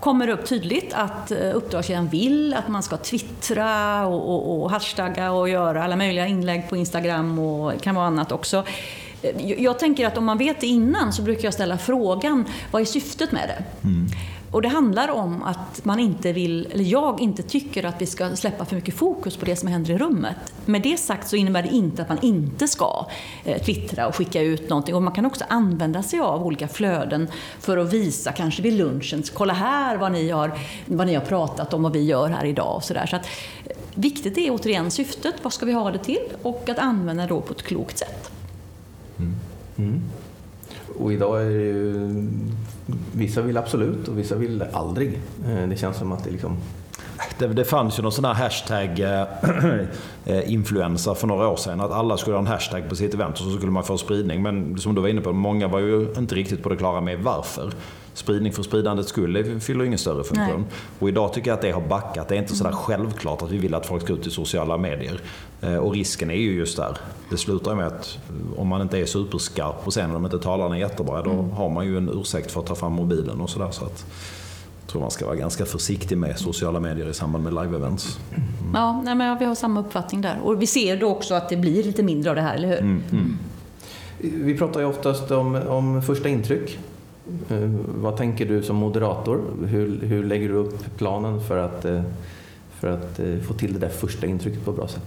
kommer 0.00 0.26
det 0.26 0.32
upp 0.32 0.46
tydligt 0.46 0.92
att 0.94 1.30
eh, 1.30 1.56
uppdragsgivaren 1.56 2.08
vill 2.08 2.54
att 2.54 2.68
man 2.68 2.82
ska 2.82 2.96
twittra 2.96 4.06
och, 4.06 4.34
och, 4.34 4.62
och 4.62 4.70
hashtagga 4.70 5.32
och 5.32 5.48
göra 5.48 5.84
alla 5.84 5.96
möjliga 5.96 6.26
inlägg 6.26 6.68
på 6.68 6.76
Instagram 6.76 7.38
och 7.38 7.82
kan 7.82 7.94
vara 7.94 8.06
annat 8.06 8.32
också. 8.32 8.64
Jag 9.58 9.78
tänker 9.78 10.06
att 10.06 10.18
om 10.18 10.24
man 10.24 10.38
vet 10.38 10.60
det 10.60 10.66
innan 10.66 11.12
så 11.12 11.22
brukar 11.22 11.44
jag 11.44 11.54
ställa 11.54 11.78
frågan, 11.78 12.44
vad 12.70 12.82
är 12.82 12.86
syftet 12.86 13.32
med 13.32 13.48
det? 13.48 13.88
Mm. 13.88 14.06
Och 14.50 14.62
det 14.62 14.68
handlar 14.68 15.10
om 15.10 15.42
att 15.42 15.84
man 15.84 15.98
inte 15.98 16.32
vill, 16.32 16.68
eller 16.72 16.84
jag 16.84 17.20
inte 17.20 17.42
tycker 17.42 17.84
att 17.84 18.02
vi 18.02 18.06
ska 18.06 18.36
släppa 18.36 18.64
för 18.64 18.76
mycket 18.76 18.94
fokus 18.94 19.36
på 19.36 19.44
det 19.44 19.56
som 19.56 19.68
händer 19.68 19.90
i 19.90 19.98
rummet. 19.98 20.36
Med 20.64 20.82
det 20.82 20.96
sagt 20.96 21.28
så 21.28 21.36
innebär 21.36 21.62
det 21.62 21.68
inte 21.68 22.02
att 22.02 22.08
man 22.08 22.18
inte 22.22 22.68
ska 22.68 23.06
eh, 23.44 23.62
twittra 23.62 24.06
och 24.06 24.16
skicka 24.16 24.42
ut 24.42 24.68
någonting. 24.68 24.94
Och 24.94 25.02
man 25.02 25.12
kan 25.12 25.26
också 25.26 25.44
använda 25.48 26.02
sig 26.02 26.20
av 26.20 26.46
olika 26.46 26.68
flöden 26.68 27.28
för 27.60 27.76
att 27.76 27.92
visa, 27.92 28.32
kanske 28.32 28.62
vid 28.62 28.72
lunchen, 28.72 29.22
kolla 29.34 29.52
här 29.52 29.96
vad 29.96 30.12
ni 30.12 30.30
har, 30.30 30.52
vad 30.86 31.06
ni 31.06 31.14
har 31.14 31.24
pratat 31.24 31.74
om 31.74 31.84
och 31.84 31.94
vi 31.94 32.04
gör 32.04 32.28
här 32.28 32.44
idag. 32.44 32.76
Och 32.76 32.84
så 32.84 32.94
där. 32.94 33.06
Så 33.06 33.16
att, 33.16 33.26
eh, 33.64 33.76
viktigt 33.94 34.38
är 34.38 34.50
återigen 34.50 34.90
syftet, 34.90 35.34
vad 35.42 35.52
ska 35.52 35.66
vi 35.66 35.72
ha 35.72 35.90
det 35.90 35.98
till? 35.98 36.28
Och 36.42 36.68
att 36.68 36.78
använda 36.78 37.22
det 37.22 37.28
på 37.28 37.52
ett 37.52 37.62
klokt 37.62 37.98
sätt. 37.98 38.30
Mm. 39.18 39.34
Mm. 39.76 40.02
Och 40.98 41.12
idag 41.12 41.42
är 41.42 41.50
det 41.50 41.64
ju, 41.64 42.28
vissa 43.18 43.42
vill 43.42 43.56
absolut 43.56 44.08
och 44.08 44.18
vissa 44.18 44.34
vill 44.34 44.64
aldrig. 44.72 45.20
Eh, 45.48 45.68
det 45.68 45.76
känns 45.76 45.96
som 45.96 46.12
att 46.12 46.24
det 46.24 46.30
liksom 46.30 46.56
det, 47.38 47.46
det 47.46 47.64
fanns 47.64 47.98
ju 47.98 48.02
någon 48.02 48.12
sån 48.12 48.24
här 48.24 48.34
hashtag 48.34 49.00
eh, 49.00 49.22
eh 50.36 50.52
influensa 50.52 51.14
för 51.14 51.26
några 51.26 51.48
år 51.48 51.56
sedan. 51.56 51.80
Att 51.80 51.92
alla 51.92 52.16
skulle 52.16 52.36
ha 52.36 52.40
en 52.40 52.46
hashtag 52.46 52.88
på 52.88 52.96
sitt 52.96 53.14
event 53.14 53.38
och 53.38 53.44
så 53.44 53.56
skulle 53.56 53.72
man 53.72 53.84
få 53.84 53.98
spridning. 53.98 54.42
Men 54.42 54.78
som 54.78 54.94
du 54.94 55.00
var 55.00 55.08
inne 55.08 55.20
på, 55.20 55.32
många 55.32 55.68
var 55.68 55.78
ju 55.78 56.14
inte 56.18 56.34
riktigt 56.34 56.62
på 56.62 56.68
det 56.68 56.76
klara 56.76 57.00
med 57.00 57.18
varför 57.18 57.72
spridning 58.18 58.52
för 58.52 58.62
spridandets 58.62 59.08
skull 59.08 59.32
det 59.32 59.60
fyller 59.60 59.84
ingen 59.84 59.98
större 59.98 60.24
funktion. 60.24 60.60
Nej. 60.60 60.78
Och 60.98 61.08
idag 61.08 61.32
tycker 61.32 61.50
jag 61.50 61.56
att 61.56 61.62
det 61.62 61.70
har 61.70 61.80
backat. 61.80 62.28
Det 62.28 62.34
är 62.34 62.38
inte 62.38 62.56
sådär 62.56 62.70
mm. 62.70 62.82
självklart 62.82 63.42
att 63.42 63.50
vi 63.50 63.58
vill 63.58 63.74
att 63.74 63.86
folk 63.86 64.02
ska 64.02 64.12
ut 64.12 64.26
i 64.26 64.30
sociala 64.30 64.78
medier. 64.78 65.20
Eh, 65.60 65.76
och 65.76 65.92
risken 65.92 66.30
är 66.30 66.34
ju 66.34 66.52
just 66.52 66.76
där. 66.76 66.96
Det 67.30 67.36
slutar 67.36 67.74
med 67.74 67.86
att 67.86 68.18
eh, 68.28 68.60
om 68.60 68.68
man 68.68 68.82
inte 68.82 68.98
är 68.98 69.06
superskarp 69.06 69.84
på 69.84 69.90
scenen, 69.90 70.16
om 70.16 70.24
inte 70.24 70.38
talarna 70.38 70.76
är 70.76 70.80
jättebra, 70.80 71.22
då 71.22 71.30
mm. 71.30 71.50
har 71.50 71.68
man 71.70 71.86
ju 71.86 71.96
en 71.96 72.08
ursäkt 72.08 72.50
för 72.50 72.60
att 72.60 72.66
ta 72.66 72.74
fram 72.74 72.92
mobilen 72.92 73.40
och 73.40 73.50
sådär. 73.50 73.70
Så 73.70 73.84
att, 73.84 74.06
jag 74.80 74.92
tror 74.92 75.00
man 75.00 75.10
ska 75.10 75.26
vara 75.26 75.36
ganska 75.36 75.66
försiktig 75.66 76.18
med 76.18 76.38
sociala 76.38 76.80
medier 76.80 77.08
i 77.08 77.14
samband 77.14 77.44
med 77.44 77.52
live-events. 77.52 78.18
Mm. 78.30 78.74
Ja, 78.74 79.02
nej, 79.04 79.14
men 79.14 79.38
vi 79.38 79.44
har 79.44 79.54
samma 79.54 79.80
uppfattning 79.80 80.20
där. 80.20 80.38
Och 80.42 80.62
vi 80.62 80.66
ser 80.66 80.96
då 80.96 81.08
också 81.08 81.34
att 81.34 81.48
det 81.48 81.56
blir 81.56 81.84
lite 81.84 82.02
mindre 82.02 82.30
av 82.30 82.36
det 82.36 82.42
här, 82.42 82.54
eller 82.54 82.68
hur? 82.68 82.78
Mm, 82.78 83.02
mm. 83.12 83.38
Vi 84.20 84.58
pratar 84.58 84.80
ju 84.80 84.86
oftast 84.86 85.30
om, 85.30 85.54
om 85.54 86.02
första 86.02 86.28
intryck. 86.28 86.78
Eh, 87.50 87.70
vad 87.86 88.16
tänker 88.16 88.46
du 88.46 88.62
som 88.62 88.76
moderator? 88.76 89.40
Hur, 89.66 90.00
hur 90.02 90.24
lägger 90.24 90.48
du 90.48 90.54
upp 90.54 90.96
planen 90.96 91.40
för 91.40 91.58
att, 91.58 91.84
eh, 91.84 92.02
för 92.80 92.88
att 92.88 93.18
eh, 93.18 93.38
få 93.48 93.54
till 93.54 93.72
det 93.72 93.78
där 93.78 93.88
första 93.88 94.26
intrycket 94.26 94.64
på 94.64 94.70
ett 94.70 94.76
bra 94.76 94.88
sätt? 94.88 95.02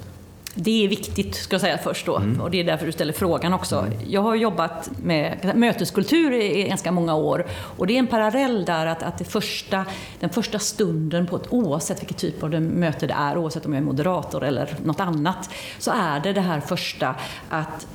Det 0.55 0.85
är 0.85 0.87
viktigt, 0.87 1.35
ska 1.35 1.53
jag 1.53 1.61
säga 1.61 1.77
först 1.77 2.05
då, 2.05 2.17
mm. 2.17 2.41
och 2.41 2.51
det 2.51 2.59
är 2.59 2.63
därför 2.63 2.85
du 2.85 2.91
ställer 2.91 3.13
frågan 3.13 3.53
också. 3.53 3.79
Mm. 3.79 3.93
Jag 4.07 4.21
har 4.21 4.35
jobbat 4.35 4.91
med 5.03 5.51
möteskultur 5.55 6.33
i 6.33 6.67
ganska 6.67 6.91
många 6.91 7.15
år 7.15 7.45
och 7.51 7.87
det 7.87 7.93
är 7.93 7.99
en 7.99 8.07
parallell 8.07 8.65
där 8.65 8.85
att, 8.85 9.03
att 9.03 9.17
det 9.17 9.23
första, 9.23 9.85
den 10.19 10.29
första 10.29 10.59
stunden 10.59 11.27
på 11.27 11.35
ett, 11.35 11.47
oavsett 11.49 12.01
vilken 12.01 12.17
typ 12.17 12.43
av 12.43 12.61
möte 12.61 13.07
det 13.07 13.13
är, 13.13 13.37
oavsett 13.37 13.65
om 13.65 13.73
jag 13.73 13.81
är 13.81 13.85
moderator 13.85 14.43
eller 14.43 14.75
något 14.83 14.99
annat, 14.99 15.49
så 15.79 15.91
är 15.91 16.19
det 16.19 16.33
det 16.33 16.41
här 16.41 16.59
första 16.59 17.15
att 17.49 17.87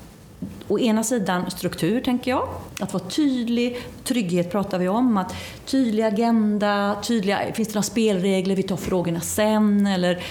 å 0.68 0.79
ena 0.79 1.05
sidan 1.05 1.51
struktur, 1.51 2.01
tänker 2.01 2.31
jag. 2.31 2.49
Att 2.81 2.92
vara 2.92 3.05
tydlig. 3.05 3.83
Trygghet 4.05 4.53
pratar 4.53 4.79
vi 4.79 4.88
om. 4.88 5.16
Att 5.16 5.35
tydlig 5.64 6.03
agenda, 6.03 6.96
tydliga, 7.03 7.38
finns 7.55 7.68
det 7.68 7.75
några 7.75 7.83
spelregler, 7.83 8.57
vi 8.57 8.62
tar 8.62 8.77
frågorna 8.77 9.20
sen. 9.20 9.87
Eller 9.87 10.22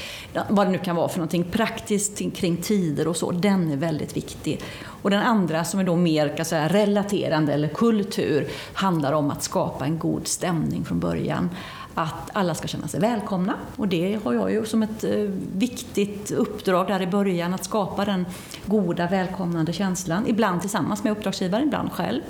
vad 0.49 0.67
det 0.67 0.71
nu 0.71 0.77
kan 0.77 0.95
vara 0.95 1.09
för 1.09 1.17
någonting. 1.17 1.43
Praktiskt 1.43 2.35
kring 2.35 2.57
tider 2.57 3.07
och 3.07 3.17
så. 3.17 3.31
Den 3.31 3.71
är 3.71 3.77
väldigt 3.77 4.17
viktig. 4.17 4.61
Och 5.01 5.09
den 5.09 5.21
andra, 5.21 5.63
som 5.63 5.79
är 5.79 5.83
då 5.83 5.95
mer 5.95 6.37
kan 6.37 6.45
säga, 6.45 6.67
relaterande 6.67 7.53
eller 7.53 7.67
kultur, 7.67 8.47
handlar 8.73 9.13
om 9.13 9.31
att 9.31 9.43
skapa 9.43 9.85
en 9.85 9.99
god 9.99 10.27
stämning 10.27 10.85
från 10.85 10.99
början 10.99 11.49
att 11.95 12.29
alla 12.33 12.55
ska 12.55 12.67
känna 12.67 12.87
sig 12.87 12.99
välkomna. 12.99 13.53
Och 13.75 13.87
det 13.87 14.19
har 14.23 14.33
jag 14.33 14.51
ju 14.51 14.65
som 14.65 14.83
ett 14.83 15.03
eh, 15.03 15.11
viktigt 15.57 16.31
uppdrag 16.31 16.87
där 16.87 17.01
i 17.01 17.07
början, 17.07 17.53
att 17.53 17.63
skapa 17.63 18.05
den 18.05 18.25
goda, 18.65 19.07
välkomnande 19.07 19.73
känslan. 19.73 20.27
Ibland 20.27 20.61
tillsammans 20.61 21.03
med 21.03 21.11
uppdragsgivaren, 21.11 21.63
ibland 21.67 21.91
själv. 21.91 22.21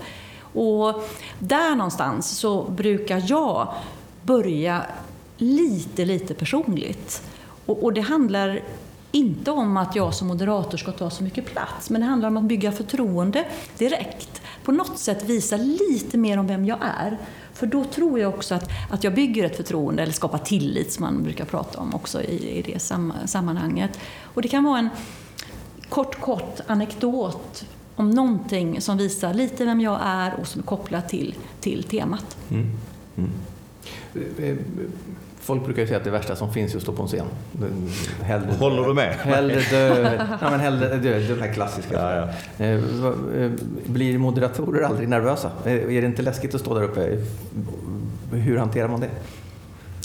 Och 0.53 1.09
där 1.39 1.75
någonstans 1.75 2.37
så 2.37 2.63
brukar 2.63 3.23
jag 3.27 3.73
börja 4.21 4.81
lite, 5.37 6.05
lite 6.05 6.33
personligt. 6.33 7.23
Och, 7.65 7.83
och 7.83 7.93
det 7.93 8.01
handlar 8.01 8.59
inte 9.11 9.51
om 9.51 9.77
att 9.77 9.95
jag 9.95 10.13
som 10.13 10.27
moderator 10.27 10.77
ska 10.77 10.91
ta 10.91 11.09
så 11.09 11.23
mycket 11.23 11.45
plats, 11.45 11.89
men 11.89 12.01
det 12.01 12.07
handlar 12.07 12.27
om 12.27 12.37
att 12.37 12.43
bygga 12.43 12.71
förtroende 12.71 13.45
direkt. 13.77 14.41
På 14.63 14.71
något 14.71 14.97
sätt 14.97 15.23
visa 15.23 15.57
lite 15.57 16.17
mer 16.17 16.39
om 16.39 16.47
vem 16.47 16.65
jag 16.65 16.79
är. 16.81 17.17
För 17.55 17.67
då 17.67 17.83
tror 17.83 18.19
jag 18.19 18.33
också 18.33 18.55
att, 18.55 18.69
att 18.89 19.03
jag 19.03 19.13
bygger 19.13 19.43
ett 19.43 19.57
förtroende, 19.57 20.03
eller 20.03 20.13
skapar 20.13 20.37
tillit 20.37 20.93
som 20.93 21.03
man 21.03 21.23
brukar 21.23 21.45
prata 21.45 21.79
om 21.79 21.95
också 21.95 22.21
i, 22.21 22.57
i 22.57 22.61
det 22.61 22.79
sam, 22.79 23.13
sammanhanget. 23.25 23.99
Och 24.21 24.41
det 24.41 24.47
kan 24.47 24.63
vara 24.63 24.79
en 24.79 24.89
kort, 25.89 26.19
kort 26.19 26.59
anekdot 26.67 27.65
om 27.95 28.09
någonting 28.09 28.81
som 28.81 28.97
visar 28.97 29.33
lite 29.33 29.65
vem 29.65 29.81
jag 29.81 29.99
är 30.03 30.39
och 30.39 30.47
som 30.47 30.61
är 30.61 30.65
kopplat 30.65 31.09
till, 31.09 31.35
till 31.59 31.83
temat. 31.83 32.37
Mm. 32.49 32.71
Mm. 33.17 33.31
Eh, 34.15 34.49
eh, 34.49 34.57
Folk 35.45 35.65
brukar 35.65 35.81
ju 35.81 35.87
säga 35.87 35.97
att 35.97 36.03
det 36.03 36.11
värsta 36.11 36.35
som 36.35 36.53
finns 36.53 36.73
är 36.73 36.77
att 36.77 36.83
stå 36.83 36.91
på 36.91 37.01
en 37.01 37.07
scen. 37.07 37.25
Hellre, 38.21 38.53
Håller 38.59 38.87
du 38.87 38.93
med? 38.93 39.13
Hellre 39.13 39.61
dö, 39.71 40.13
ja, 40.41 40.49
men 40.49 40.59
hellre 40.59 40.95
dö, 40.95 41.19
det 41.19 41.41
här 41.41 41.53
klassiska. 41.53 41.93
Ja, 41.93 42.29
ja. 42.57 42.65
Eh, 42.65 42.71
eh, 43.43 43.51
blir 43.85 44.17
moderatorer 44.17 44.81
aldrig 44.81 45.09
nervösa? 45.09 45.51
Eh, 45.65 45.73
är 45.73 46.01
det 46.01 46.07
inte 46.07 46.21
läskigt 46.21 46.55
att 46.55 46.61
stå 46.61 46.73
där 46.73 46.83
uppe? 46.83 47.17
Hur 48.31 48.57
hanterar 48.57 48.87
man 48.87 48.99
det? 48.99 49.09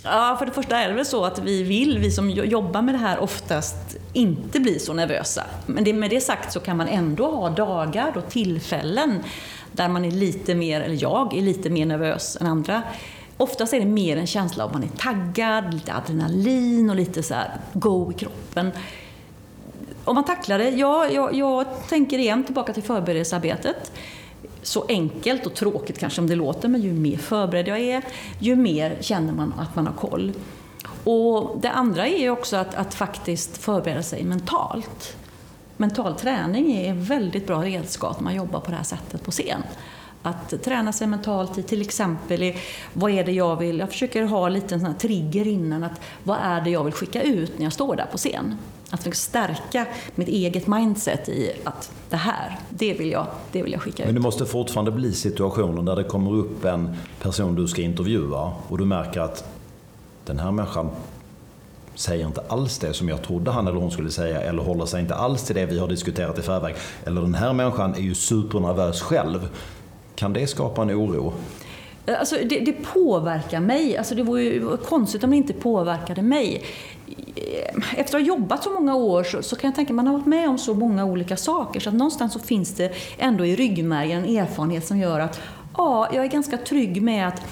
Ja, 0.04 0.36
för 0.38 0.46
det 0.46 0.52
första 0.52 0.78
är 0.78 0.88
det 0.88 0.94
väl 0.94 1.06
så 1.06 1.24
att 1.24 1.38
vi 1.38 1.62
vill, 1.62 1.98
vi 1.98 2.10
som 2.10 2.30
jobbar 2.30 2.82
med 2.82 2.94
det 2.94 2.98
här, 2.98 3.18
oftast 3.18 3.96
inte 4.12 4.60
bli 4.60 4.78
så 4.78 4.92
nervösa. 4.92 5.44
Men 5.66 5.84
det, 5.84 5.92
med 5.92 6.10
det 6.10 6.20
sagt 6.20 6.52
så 6.52 6.60
kan 6.60 6.76
man 6.76 6.88
ändå 6.88 7.30
ha 7.30 7.48
dagar 7.48 8.12
och 8.16 8.30
tillfällen 8.30 9.22
där 9.72 9.88
man 9.88 10.04
är 10.04 10.10
lite 10.10 10.54
mer, 10.54 10.80
eller 10.80 11.02
jag 11.02 11.36
är 11.36 11.42
lite 11.42 11.70
mer 11.70 11.86
nervös 11.86 12.38
än 12.40 12.46
andra. 12.46 12.82
Oftast 13.40 13.72
är 13.72 13.80
det 13.80 13.86
mer 13.86 14.16
en 14.16 14.26
känsla 14.26 14.64
av 14.64 14.70
att 14.70 14.74
man 14.74 14.82
är 14.82 14.96
taggad, 14.96 15.74
lite 15.74 15.94
adrenalin 15.94 16.90
och 16.90 16.96
lite 16.96 17.22
så 17.22 17.34
här 17.34 17.60
go 17.72 18.12
i 18.12 18.14
kroppen. 18.14 18.70
Om 20.04 20.14
man 20.14 20.24
tacklar 20.24 20.58
det, 20.58 20.70
ja, 20.70 21.08
jag, 21.08 21.34
jag 21.34 21.66
tänker 21.88 22.18
igen 22.18 22.44
tillbaka 22.44 22.72
till 22.72 22.82
förberedelsearbetet. 22.82 23.92
Så 24.62 24.84
enkelt 24.88 25.46
och 25.46 25.54
tråkigt 25.54 25.98
kanske 25.98 26.20
om 26.20 26.26
det 26.26 26.34
låter, 26.34 26.68
men 26.68 26.80
ju 26.80 26.92
mer 26.92 27.16
förberedd 27.16 27.68
jag 27.68 27.78
är, 27.78 28.04
ju 28.38 28.56
mer 28.56 28.96
känner 29.00 29.32
man 29.32 29.54
att 29.58 29.76
man 29.76 29.86
har 29.86 29.94
koll. 29.94 30.32
Och 31.04 31.58
det 31.60 31.70
andra 31.70 32.06
är 32.06 32.18
ju 32.18 32.30
också 32.30 32.56
att, 32.56 32.74
att 32.74 32.94
faktiskt 32.94 33.58
förbereda 33.58 34.02
sig 34.02 34.24
mentalt. 34.24 35.16
Mental 35.76 36.14
träning 36.14 36.72
är 36.72 36.92
ett 36.92 37.10
väldigt 37.10 37.46
bra 37.46 37.62
redskap 37.62 38.16
när 38.16 38.24
man 38.24 38.34
jobbar 38.34 38.60
på 38.60 38.70
det 38.70 38.76
här 38.76 38.84
sättet 38.84 39.24
på 39.24 39.30
scen 39.30 39.62
att 40.22 40.62
träna 40.64 40.92
sig 40.92 41.06
mentalt 41.06 41.58
i 41.58 41.62
till 41.62 41.80
exempel 41.80 42.42
i, 42.42 42.56
vad 42.92 43.10
är 43.10 43.24
det 43.24 43.32
jag 43.32 43.56
vill, 43.56 43.78
jag 43.78 43.88
försöker 43.88 44.22
ha 44.22 44.48
lite 44.48 44.74
en 44.74 44.80
sån 44.80 44.94
trigger 44.94 45.46
innan, 45.46 45.84
att 45.84 46.00
vad 46.22 46.38
är 46.42 46.60
det 46.60 46.70
jag 46.70 46.84
vill 46.84 46.92
skicka 46.92 47.22
ut 47.22 47.58
när 47.58 47.64
jag 47.64 47.72
står 47.72 47.96
där 47.96 48.06
på 48.12 48.18
scen? 48.18 48.56
Att 48.90 49.16
stärka 49.16 49.86
mitt 50.14 50.28
eget 50.28 50.66
mindset 50.66 51.28
i 51.28 51.52
att 51.64 51.92
det 52.10 52.16
här, 52.16 52.58
det 52.68 52.94
vill 52.94 53.10
jag, 53.10 53.26
det 53.52 53.62
vill 53.62 53.72
jag 53.72 53.82
skicka 53.82 54.02
ut. 54.02 54.06
Men 54.06 54.14
det 54.14 54.20
måste 54.20 54.46
fortfarande 54.46 54.90
bli 54.90 55.12
situationer 55.12 55.82
där 55.82 55.96
det 55.96 56.04
kommer 56.04 56.32
upp 56.32 56.64
en 56.64 56.96
person 57.22 57.54
du 57.54 57.68
ska 57.68 57.82
intervjua 57.82 58.52
och 58.68 58.78
du 58.78 58.84
märker 58.84 59.20
att 59.20 59.44
den 60.24 60.38
här 60.38 60.50
människan 60.50 60.90
säger 61.94 62.26
inte 62.26 62.40
alls 62.48 62.78
det 62.78 62.94
som 62.94 63.08
jag 63.08 63.22
trodde 63.22 63.50
han 63.50 63.66
eller 63.66 63.80
hon 63.80 63.90
skulle 63.90 64.10
säga 64.10 64.40
eller 64.40 64.62
håller 64.62 64.86
sig 64.86 65.00
inte 65.00 65.14
alls 65.14 65.42
till 65.42 65.56
det 65.56 65.66
vi 65.66 65.78
har 65.78 65.88
diskuterat 65.88 66.38
i 66.38 66.42
förväg. 66.42 66.74
Eller 67.04 67.20
den 67.20 67.34
här 67.34 67.52
människan 67.52 67.94
är 67.94 68.00
ju 68.00 68.14
supernervös 68.14 69.00
själv. 69.00 69.48
Kan 70.20 70.32
det 70.32 70.46
skapa 70.46 70.82
en 70.82 70.90
oro? 70.90 71.32
Eh, 72.06 72.18
alltså, 72.18 72.36
det, 72.44 72.60
det, 72.60 72.72
påverkar 72.72 73.60
mig. 73.60 73.96
Alltså, 73.96 74.14
det 74.14 74.22
vore 74.22 74.42
ju 74.42 74.76
konstigt 74.76 75.24
om 75.24 75.30
det 75.30 75.36
inte 75.36 75.52
påverkade 75.52 76.22
mig. 76.22 76.64
Eh, 77.36 78.00
efter 78.00 78.00
att 78.00 78.12
ha 78.12 78.18
jobbat 78.20 78.64
så 78.64 78.70
många 78.70 78.94
år 78.94 79.24
så, 79.24 79.42
så 79.42 79.56
kan 79.56 79.68
jag 79.68 79.74
tänka 79.74 79.92
att 79.92 79.96
man 79.96 80.06
har 80.06 80.14
varit 80.14 80.26
med 80.26 80.48
om 80.48 80.58
så 80.58 80.74
många 80.74 81.04
olika 81.04 81.36
saker 81.36 81.80
så 81.80 81.88
att 81.88 81.94
någonstans 81.94 82.32
så 82.32 82.38
finns 82.38 82.74
det 82.74 82.92
ändå 83.18 83.46
i 83.46 83.56
ryggmärgen 83.56 84.24
en 84.24 84.36
erfarenhet 84.36 84.86
som 84.86 84.98
gör 84.98 85.20
att 85.20 85.40
ja, 85.76 86.08
jag 86.12 86.24
är 86.24 86.28
ganska 86.28 86.56
trygg 86.58 87.02
med 87.02 87.28
att 87.28 87.42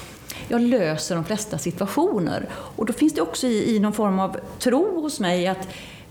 jag 0.47 0.61
löser 0.61 1.15
de 1.15 1.25
flesta 1.25 1.57
situationer. 1.57 2.49
Och 2.51 2.85
då 2.85 2.93
finns 2.93 3.13
det 3.13 3.21
också 3.21 3.47
i, 3.47 3.75
i 3.75 3.79
någon 3.79 3.93
form 3.93 4.19
av 4.19 4.37
tro 4.59 5.01
hos 5.01 5.19
mig 5.19 5.47
att, 5.47 5.67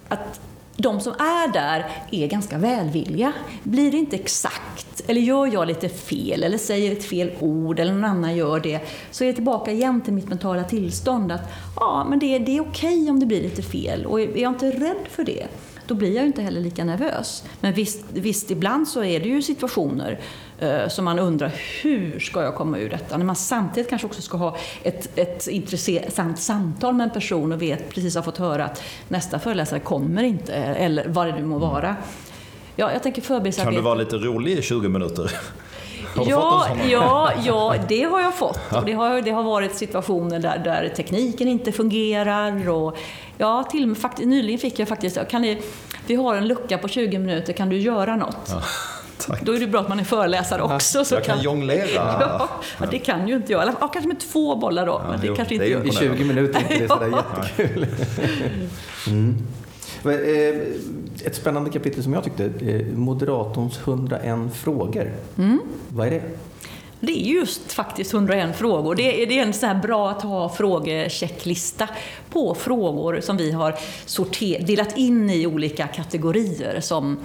att 0.08 0.40
de 0.80 1.00
som 1.00 1.12
är 1.12 1.52
där 1.52 1.90
är 2.10 2.26
ganska 2.26 2.58
välvilliga. 2.58 3.32
Blir 3.62 3.90
det 3.90 3.96
inte 3.96 4.16
exakt, 4.16 5.00
eller 5.06 5.20
gör 5.20 5.46
jag 5.46 5.68
lite 5.68 5.88
fel, 5.88 6.42
eller 6.42 6.58
säger 6.58 6.92
ett 6.92 7.04
fel 7.04 7.30
ord, 7.40 7.80
eller 7.80 7.92
någon 7.92 8.04
annan 8.04 8.36
gör 8.36 8.60
det, 8.60 8.80
så 9.10 9.24
är 9.24 9.28
jag 9.28 9.34
tillbaka 9.34 9.72
igen 9.72 10.00
till 10.00 10.12
mitt 10.12 10.28
mentala 10.28 10.64
tillstånd. 10.64 11.32
Att 11.32 11.52
ja, 11.76 12.06
men 12.10 12.18
det, 12.18 12.38
det 12.38 12.56
är 12.56 12.60
okej 12.60 12.98
okay 12.98 13.10
om 13.10 13.20
det 13.20 13.26
blir 13.26 13.42
lite 13.42 13.62
fel, 13.62 14.06
och 14.06 14.20
är 14.20 14.36
jag 14.36 14.52
inte 14.52 14.70
rädd 14.70 15.06
för 15.10 15.24
det, 15.24 15.46
då 15.88 15.94
blir 15.94 16.16
jag 16.16 16.26
inte 16.26 16.42
heller 16.42 16.60
lika 16.60 16.84
nervös. 16.84 17.44
Men 17.60 17.72
visst, 17.72 18.04
visst 18.12 18.50
ibland 18.50 18.88
så 18.88 19.04
är 19.04 19.20
det 19.20 19.28
ju 19.28 19.42
situationer 19.42 20.20
eh, 20.58 20.88
som 20.88 21.04
man 21.04 21.18
undrar, 21.18 21.52
hur 21.82 22.20
ska 22.20 22.42
jag 22.42 22.54
komma 22.54 22.78
ur 22.78 22.90
detta? 22.90 23.16
När 23.16 23.24
man 23.24 23.36
samtidigt 23.36 23.90
kanske 23.90 24.06
också 24.06 24.22
ska 24.22 24.36
ha 24.36 24.56
ett, 24.82 25.18
ett 25.18 25.46
intressant 25.46 26.38
samtal 26.38 26.94
med 26.94 27.04
en 27.04 27.10
person 27.10 27.52
och 27.52 27.62
vet, 27.62 27.88
precis 27.88 28.14
har 28.14 28.22
fått 28.22 28.38
höra 28.38 28.64
att 28.64 28.82
nästa 29.08 29.38
föreläsare 29.38 29.80
kommer 29.80 30.22
inte, 30.22 30.54
eller 30.54 31.08
vad 31.08 31.26
det 31.26 31.32
nu 31.32 31.44
må 31.44 31.58
vara. 31.58 31.96
Ja, 32.76 32.92
jag 32.92 33.02
tänker 33.02 33.52
Kan 33.64 33.74
du 33.74 33.80
vara 33.80 33.94
lite 33.94 34.16
rolig 34.16 34.58
i 34.58 34.62
20 34.62 34.88
minuter? 34.88 35.30
Ja, 36.26 36.68
ja, 36.90 37.32
ja, 37.44 37.74
det 37.88 38.02
har 38.02 38.20
jag 38.20 38.34
fått. 38.34 38.60
Och 38.72 38.84
det, 38.84 38.92
har, 38.92 39.22
det 39.22 39.30
har 39.30 39.42
varit 39.42 39.74
situationer 39.74 40.38
där, 40.38 40.58
där 40.58 40.92
tekniken 40.96 41.48
inte 41.48 41.72
fungerar. 41.72 42.68
Och, 42.68 42.96
ja, 43.38 43.62
till 43.62 43.94
fakt, 43.94 44.18
nyligen 44.18 44.58
fick 44.58 44.78
jag 44.78 44.88
faktiskt, 44.88 45.28
kan 45.30 45.42
ni, 45.42 45.62
vi 46.06 46.14
har 46.14 46.34
en 46.34 46.48
lucka 46.48 46.78
på 46.78 46.88
20 46.88 47.18
minuter, 47.18 47.52
kan 47.52 47.68
du 47.68 47.78
göra 47.78 48.16
något? 48.16 48.48
Ja. 48.48 48.62
Tack. 49.26 49.42
Då 49.42 49.52
är 49.52 49.60
det 49.60 49.66
bra 49.66 49.80
att 49.80 49.88
man 49.88 50.00
är 50.00 50.04
föreläsare 50.04 50.62
också. 50.62 51.04
Så 51.04 51.14
jag 51.14 51.24
kan, 51.24 51.34
kan 51.34 51.44
jonglera. 51.44 51.88
Ja, 51.94 52.48
ja, 52.80 52.86
det 52.90 52.98
kan 52.98 53.28
ju 53.28 53.36
inte 53.36 53.52
jag. 53.52 53.74
Ja, 53.80 53.88
kanske 53.88 54.08
med 54.08 54.20
två 54.20 54.56
bollar 54.56 54.86
då. 54.86 55.00
Ja, 55.04 55.10
men 55.10 55.20
det 55.20 55.26
jo, 55.26 55.34
kanske 55.34 55.54
inte 55.54 55.66
det 55.66 55.88
I 55.88 55.92
20 55.92 56.24
minuter 56.24 56.58
är 56.58 56.62
inte 56.62 56.78
det 56.78 56.88
sådär 56.88 57.22
jättekul. 57.56 57.86
Mm. 59.06 59.36
Eh, 60.04 61.26
ett 61.26 61.34
spännande 61.34 61.70
kapitel 61.70 62.02
som 62.02 62.12
jag 62.12 62.24
tyckte, 62.24 62.44
eh, 62.44 62.86
Moderatorns 62.96 63.78
101 63.78 64.54
frågor. 64.54 65.12
Mm. 65.38 65.60
Vad 65.88 66.06
är 66.06 66.10
det? 66.10 66.22
Det 67.00 67.12
är 67.12 67.34
just 67.34 67.72
faktiskt 67.72 68.14
101 68.14 68.56
frågor. 68.56 68.94
Det 68.94 69.22
är, 69.22 69.26
det 69.26 69.38
är 69.38 69.42
en 69.42 69.52
så 69.52 69.66
här 69.66 69.74
bra 69.74 70.10
att 70.10 70.22
ha 70.22 70.48
frågechecklista 70.48 71.88
på 72.30 72.54
frågor 72.54 73.20
som 73.20 73.36
vi 73.36 73.52
har 73.52 73.74
sorter, 74.06 74.62
delat 74.66 74.98
in 74.98 75.30
i 75.30 75.46
olika 75.46 75.86
kategorier 75.86 76.80
som 76.80 77.18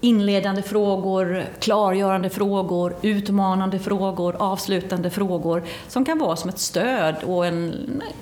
inledande 0.00 0.62
frågor, 0.62 1.44
klargörande 1.60 2.30
frågor, 2.30 2.96
utmanande 3.02 3.78
frågor, 3.78 4.36
avslutande 4.38 5.10
frågor 5.10 5.62
som 5.88 6.04
kan 6.04 6.18
vara 6.18 6.36
som 6.36 6.50
ett 6.50 6.58
stöd 6.58 7.14
och 7.24 7.46
en, 7.46 7.74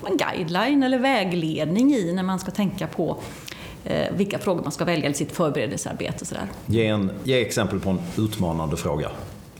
en 0.06 0.16
guideline 0.16 0.82
eller 0.82 0.98
vägledning 0.98 1.94
i 1.94 2.12
när 2.12 2.22
man 2.22 2.38
ska 2.38 2.50
tänka 2.50 2.86
på 2.86 3.16
eh, 3.84 4.12
vilka 4.16 4.38
frågor 4.38 4.62
man 4.62 4.72
ska 4.72 4.84
välja 4.84 5.10
i 5.10 5.14
sitt 5.14 5.32
förberedelsearbete. 5.32 6.26
Sådär. 6.26 6.46
Ge, 6.66 6.86
en, 6.86 7.10
ge 7.24 7.40
exempel 7.40 7.80
på 7.80 7.90
en 7.90 8.00
utmanande 8.18 8.76
fråga. 8.76 9.10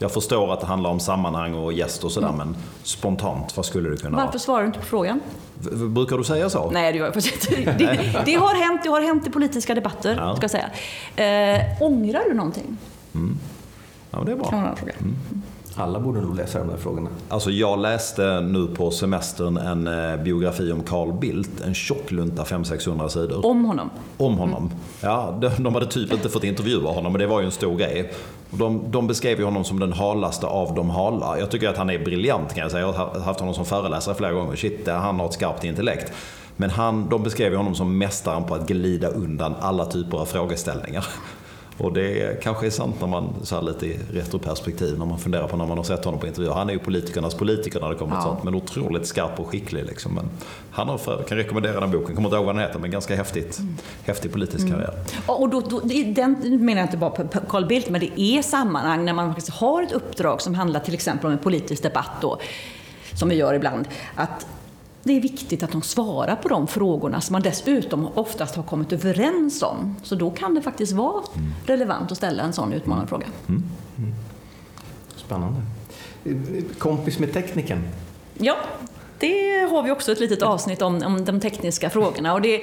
Jag 0.03 0.11
förstår 0.11 0.53
att 0.53 0.59
det 0.59 0.65
handlar 0.65 0.89
om 0.89 0.99
sammanhang 0.99 1.53
och 1.53 1.73
gäst 1.73 2.03
och 2.03 2.11
sådär, 2.11 2.27
mm. 2.27 2.37
men 2.37 2.55
spontant, 2.83 3.57
vad 3.57 3.65
skulle 3.65 3.89
det 3.89 3.97
kunna 3.97 4.17
vara? 4.17 4.25
Varför 4.25 4.39
svarar 4.39 4.61
du 4.61 4.67
inte 4.67 4.79
på 4.79 4.85
frågan? 4.85 5.19
V 5.55 5.85
brukar 5.87 6.17
du 6.17 6.23
säga 6.23 6.49
så? 6.49 6.71
Nej, 6.71 6.91
det 6.91 6.97
gör 6.97 7.05
jag 7.05 7.13
faktiskt 7.13 7.51
inte. 7.51 7.71
Det, 7.71 8.23
det, 8.25 8.33
har 8.33 8.55
hänt, 8.55 8.81
det 8.83 8.89
har 8.89 9.01
hänt 9.01 9.27
i 9.27 9.29
politiska 9.29 9.75
debatter, 9.75 10.15
ja. 10.15 10.35
ska 10.35 10.43
jag 10.43 10.51
säga. 10.51 11.55
Eh, 11.55 11.81
ångrar 11.81 12.23
du 12.29 12.33
någonting? 12.33 12.77
Mm. 13.13 13.37
Ja, 14.11 14.23
det 14.25 14.31
är 14.31 14.35
bra. 14.35 14.75
Mm. 14.99 15.15
Alla 15.75 15.99
borde 15.99 16.21
nog 16.21 16.35
läsa 16.35 16.59
de 16.59 16.67
där 16.67 16.77
frågorna. 16.77 17.09
Alltså 17.29 17.51
jag 17.51 17.79
läste 17.79 18.41
nu 18.41 18.67
på 18.67 18.91
semestern 18.91 19.57
en 19.57 19.87
eh, 19.87 20.23
biografi 20.23 20.71
om 20.71 20.83
Carl 20.83 21.13
Bildt. 21.13 21.61
En 21.61 21.73
tjock 21.73 22.11
lunta, 22.11 22.43
500-600 22.43 23.07
sidor. 23.07 23.45
Om 23.45 23.65
honom? 23.65 23.89
Om 24.17 24.37
honom. 24.37 24.63
Mm. 24.63 24.77
Ja, 25.01 25.37
de, 25.41 25.63
de 25.63 25.73
hade 25.73 25.85
typ 25.85 26.13
inte 26.13 26.29
fått 26.29 26.43
intervjua 26.43 26.91
honom, 26.91 27.11
men 27.11 27.19
det 27.19 27.27
var 27.27 27.39
ju 27.39 27.45
en 27.45 27.51
stor 27.51 27.77
grej. 27.77 28.13
De, 28.57 28.91
de 28.91 29.07
beskrev 29.07 29.39
ju 29.39 29.45
honom 29.45 29.63
som 29.63 29.79
den 29.79 29.93
halaste 29.93 30.47
av 30.47 30.75
de 30.75 30.89
hala. 30.89 31.39
Jag 31.39 31.51
tycker 31.51 31.69
att 31.69 31.77
han 31.77 31.89
är 31.89 31.99
briljant 31.99 32.53
kan 32.53 32.61
jag 32.61 32.71
säga. 32.71 32.85
Jag 32.85 32.93
har 32.93 33.19
haft 33.19 33.39
honom 33.39 33.55
som 33.55 33.65
föreläsare 33.65 34.15
flera 34.15 34.31
gånger. 34.31 34.55
Shit, 34.55 34.87
han 34.87 35.19
har 35.19 35.25
ett 35.25 35.33
skarpt 35.33 35.63
intellekt. 35.63 36.13
Men 36.55 36.69
han, 36.69 37.09
de 37.09 37.23
beskrev 37.23 37.55
honom 37.55 37.75
som 37.75 37.97
mästaren 37.97 38.43
på 38.43 38.55
att 38.55 38.67
glida 38.67 39.07
undan 39.07 39.55
alla 39.59 39.85
typer 39.85 40.17
av 40.17 40.25
frågeställningar. 40.25 41.05
Och 41.77 41.93
det 41.93 42.43
kanske 42.43 42.65
är 42.65 42.69
sant 42.69 42.95
när 42.99 43.07
man, 43.07 43.33
så 43.43 43.55
här 43.55 43.61
lite 43.61 43.85
i 43.85 43.99
retroperspektiv, 44.11 44.99
när 44.99 45.05
man 45.05 45.19
funderar 45.19 45.47
på 45.47 45.57
när 45.57 45.65
man 45.65 45.77
har 45.77 45.83
sett 45.83 46.05
honom 46.05 46.19
på 46.19 46.27
intervjuer. 46.27 46.53
Han 46.53 46.69
är 46.69 46.73
ju 46.73 46.79
politikernas 46.79 47.35
politiker 47.35 47.79
när 47.79 47.89
det 47.89 47.95
kommer 47.95 48.15
ja. 48.15 48.21
till 48.21 48.29
sånt, 48.29 48.43
men 48.43 48.55
otroligt 48.55 49.07
skarp 49.07 49.39
och 49.39 49.47
skicklig. 49.47 49.85
Liksom. 49.85 50.13
Men 50.15 50.29
han 50.71 50.87
har 50.87 50.97
för, 50.97 51.23
kan 51.23 51.37
rekommendera 51.37 51.79
den 51.79 51.91
boken, 51.91 52.15
kommer 52.15 52.29
inte 52.29 52.35
ihåg 52.35 52.45
vad 52.45 52.55
den 52.55 52.61
heter, 52.63 52.79
men 52.79 52.91
ganska 52.91 53.15
häftigt, 53.15 53.59
mm. 53.59 53.77
häftig 54.05 54.31
politisk 54.31 54.65
mm. 54.65 54.71
karriär. 54.71 54.93
Och 55.25 55.49
då, 55.49 55.61
då, 55.61 55.79
den 56.05 56.65
menar 56.65 56.81
jag 56.81 56.87
inte 56.87 56.97
bara 56.97 57.09
på 57.09 57.39
Carl 57.49 57.65
Bildt, 57.65 57.89
men 57.89 58.01
det 58.01 58.21
är 58.21 58.41
sammanhang 58.41 59.05
när 59.05 59.13
man 59.13 59.33
faktiskt 59.33 59.57
har 59.57 59.83
ett 59.83 59.91
uppdrag 59.91 60.41
som 60.41 60.55
handlar 60.55 60.79
till 60.79 60.93
exempel 60.93 61.25
om 61.25 61.31
en 61.31 61.39
politisk 61.39 61.83
debatt 61.83 62.11
då, 62.21 62.39
som 63.13 63.29
vi 63.29 63.35
gör 63.35 63.53
ibland. 63.53 63.87
Att 64.15 64.45
det 65.03 65.17
är 65.17 65.21
viktigt 65.21 65.63
att 65.63 65.71
de 65.71 65.81
svarar 65.81 66.35
på 66.35 66.47
de 66.47 66.67
frågorna 66.67 67.21
som 67.21 67.33
man 67.33 67.41
dessutom 67.41 68.07
oftast 68.15 68.55
har 68.55 68.63
kommit 68.63 68.93
överens 68.93 69.63
om. 69.63 69.95
Så 70.03 70.15
då 70.15 70.31
kan 70.31 70.55
det 70.55 70.61
faktiskt 70.61 70.93
vara 70.93 71.23
relevant 71.65 72.11
att 72.11 72.17
ställa 72.17 72.43
en 72.43 72.53
sån 72.53 72.73
utmanande 72.73 73.07
fråga. 73.07 73.27
Spännande. 75.15 75.61
Kompis 76.77 77.19
med 77.19 77.33
tekniken. 77.33 77.83
Ja, 78.37 78.55
det 79.23 79.67
har 79.69 79.83
vi 79.83 79.91
också 79.91 80.11
ett 80.11 80.19
litet 80.19 80.41
avsnitt 80.41 80.81
om, 80.81 81.03
om 81.03 81.25
de 81.25 81.39
tekniska 81.39 81.89
frågorna 81.89 82.33
och 82.33 82.41
det, 82.41 82.61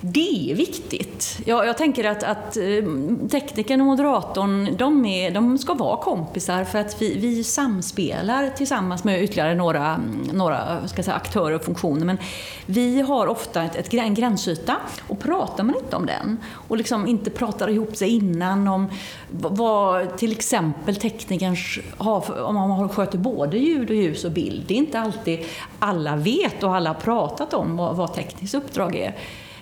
det 0.00 0.50
är 0.50 0.54
viktigt. 0.54 1.38
Jag, 1.44 1.66
jag 1.66 1.78
tänker 1.78 2.04
att, 2.04 2.22
att 2.22 2.56
eh, 2.56 2.84
teknikern 3.30 3.80
och 3.80 3.86
moderatorn, 3.86 4.76
de, 4.76 5.06
är, 5.06 5.30
de 5.30 5.58
ska 5.58 5.74
vara 5.74 5.96
kompisar 5.96 6.64
för 6.64 6.78
att 6.78 7.02
vi, 7.02 7.18
vi 7.18 7.44
samspelar 7.44 8.50
tillsammans 8.50 9.04
med 9.04 9.22
ytterligare 9.22 9.54
några, 9.54 10.00
några 10.32 10.88
ska 10.88 11.02
säga, 11.02 11.16
aktörer 11.16 11.54
och 11.54 11.64
funktioner. 11.64 12.04
Men 12.04 12.18
vi 12.66 13.00
har 13.00 13.26
ofta 13.26 13.62
ett, 13.62 13.76
ett, 13.76 13.94
en 13.94 14.14
gränsyta 14.14 14.76
och 15.08 15.20
pratar 15.20 15.64
man 15.64 15.74
inte 15.76 15.96
om 15.96 16.06
den 16.06 16.38
och 16.52 16.76
liksom 16.76 17.06
inte 17.06 17.30
pratar 17.30 17.70
ihop 17.70 17.96
sig 17.96 18.08
innan 18.08 18.68
om 18.68 18.88
vad 19.30 20.16
till 20.18 20.32
exempel 20.32 20.96
teknikerns 20.96 21.78
har, 21.98 22.20
för- 22.20 22.42
om 22.42 22.54
man 22.54 22.88
sköter 22.88 23.18
både 23.18 23.58
ljud 23.58 23.90
och 23.90 23.96
ljus 23.96 24.24
och 24.24 24.32
bild. 24.32 24.64
Det 24.66 24.74
är 24.74 24.78
inte 24.78 25.00
alltid 25.00 25.40
alla 25.78 26.16
vet 26.16 26.62
och 26.62 26.74
alla 26.74 26.90
har 26.90 27.00
pratat 27.00 27.54
om 27.54 27.76
vad, 27.76 27.96
vad 27.96 28.14
tekniskt 28.14 28.54
uppdrag 28.54 28.96
är. 28.96 29.16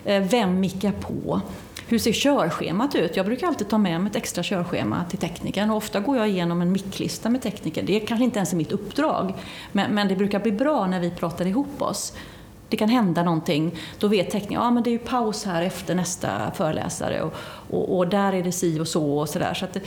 Eh, 0.05 0.23
vem 0.23 0.59
mickar 0.59 0.91
på? 0.91 1.41
Hur 1.87 1.99
ser 1.99 2.11
körschemat 2.11 2.95
ut? 2.95 3.17
Jag 3.17 3.25
brukar 3.25 3.47
alltid 3.47 3.69
ta 3.69 3.77
med 3.77 4.01
mig 4.01 4.09
ett 4.09 4.15
extra 4.15 4.43
körschema 4.43 5.05
till 5.09 5.19
teknikern 5.19 5.69
och 5.69 5.77
ofta 5.77 5.99
går 5.99 6.17
jag 6.17 6.29
igenom 6.29 6.61
en 6.61 6.71
micklista 6.71 7.29
med 7.29 7.41
tekniker. 7.41 7.83
Det 7.83 8.01
är 8.01 8.07
kanske 8.07 8.23
inte 8.23 8.39
ens 8.39 8.53
är 8.53 8.57
mitt 8.57 8.71
uppdrag, 8.71 9.33
men, 9.71 9.91
men 9.91 10.07
det 10.07 10.15
brukar 10.15 10.39
bli 10.39 10.51
bra 10.51 10.87
när 10.87 10.99
vi 10.99 11.11
pratar 11.11 11.47
ihop 11.47 11.81
oss. 11.81 12.13
Det 12.75 12.79
kan 12.79 12.89
hända 12.89 13.23
någonting, 13.23 13.75
då 13.99 14.07
vet 14.07 14.29
teknikern 14.29 14.63
ja, 14.63 14.71
men 14.71 14.83
det 14.83 14.89
är 14.89 14.91
ju 14.91 14.99
paus 14.99 15.45
här 15.45 15.61
efter 15.61 15.95
nästa 15.95 16.51
föreläsare 16.51 17.21
och, 17.21 17.33
och, 17.69 17.97
och 17.97 18.07
där 18.07 18.33
är 18.33 18.43
det 18.43 18.51
si 18.51 18.79
och 18.79 18.87
så 18.87 19.17
och 19.17 19.29
sådär. 19.29 19.53
Så 19.53 19.65
att 19.65 19.73
det, 19.73 19.81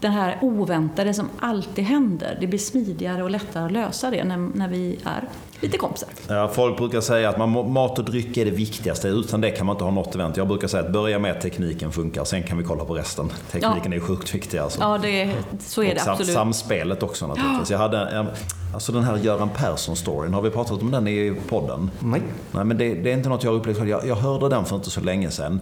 det 0.00 0.08
här 0.08 0.38
oväntade 0.40 1.14
som 1.14 1.28
alltid 1.40 1.84
händer, 1.84 2.38
det 2.40 2.46
blir 2.46 2.58
smidigare 2.58 3.22
och 3.22 3.30
lättare 3.30 3.64
att 3.64 3.72
lösa 3.72 4.10
det 4.10 4.24
när, 4.24 4.36
när 4.36 4.68
vi 4.68 4.98
är 5.04 5.28
lite 5.60 5.78
kompisar. 5.78 6.08
Ja, 6.28 6.48
folk 6.48 6.76
brukar 6.78 7.00
säga 7.00 7.28
att 7.28 7.38
man, 7.38 7.72
mat 7.72 7.98
och 7.98 8.04
dryck 8.04 8.36
är 8.36 8.44
det 8.44 8.50
viktigaste. 8.50 9.08
Utan 9.08 9.40
det 9.40 9.50
kan 9.50 9.66
man 9.66 9.74
inte 9.76 9.84
ha 9.84 9.90
något 9.90 10.14
event. 10.14 10.36
Jag 10.36 10.48
brukar 10.48 10.68
säga 10.68 10.82
att 10.84 10.92
börja 10.92 11.18
med 11.18 11.30
att 11.32 11.40
tekniken 11.40 11.92
funkar, 11.92 12.24
sen 12.24 12.42
kan 12.42 12.58
vi 12.58 12.64
kolla 12.64 12.84
på 12.84 12.94
resten. 12.94 13.32
Tekniken 13.50 13.92
är 13.92 13.96
ju 13.96 14.00
sjukt 14.00 14.34
viktig 14.34 14.58
alltså. 14.58 14.80
Ja, 14.80 14.98
det, 14.98 15.32
så 15.60 15.82
är 15.82 15.88
Och 15.88 15.94
det 15.94 16.00
sam- 16.00 16.12
absolut. 16.12 16.34
Samspelet 16.34 17.02
också 17.02 17.26
naturligtvis. 17.26 17.70
Jag 17.70 17.78
hade, 17.78 18.26
alltså 18.74 18.92
den 18.92 19.04
här 19.04 19.16
Göran 19.16 19.48
Persson-storyn, 19.56 20.34
har 20.34 20.42
vi 20.42 20.50
pratat 20.50 20.82
om 20.82 20.90
den 20.90 21.08
i 21.08 21.34
podden? 21.48 21.90
Nej. 21.98 22.22
Nej, 22.52 22.64
men 22.64 22.78
det, 22.78 22.94
det 22.94 23.10
är 23.10 23.14
inte 23.16 23.28
något 23.28 23.44
jag 23.44 23.50
har 23.50 23.58
upplevt 23.58 23.76
själv. 23.78 23.88
Jag, 23.88 24.06
jag 24.06 24.16
hörde 24.16 24.48
den 24.48 24.64
för 24.64 24.76
inte 24.76 24.90
så 24.90 25.00
länge 25.00 25.30
sedan. 25.30 25.60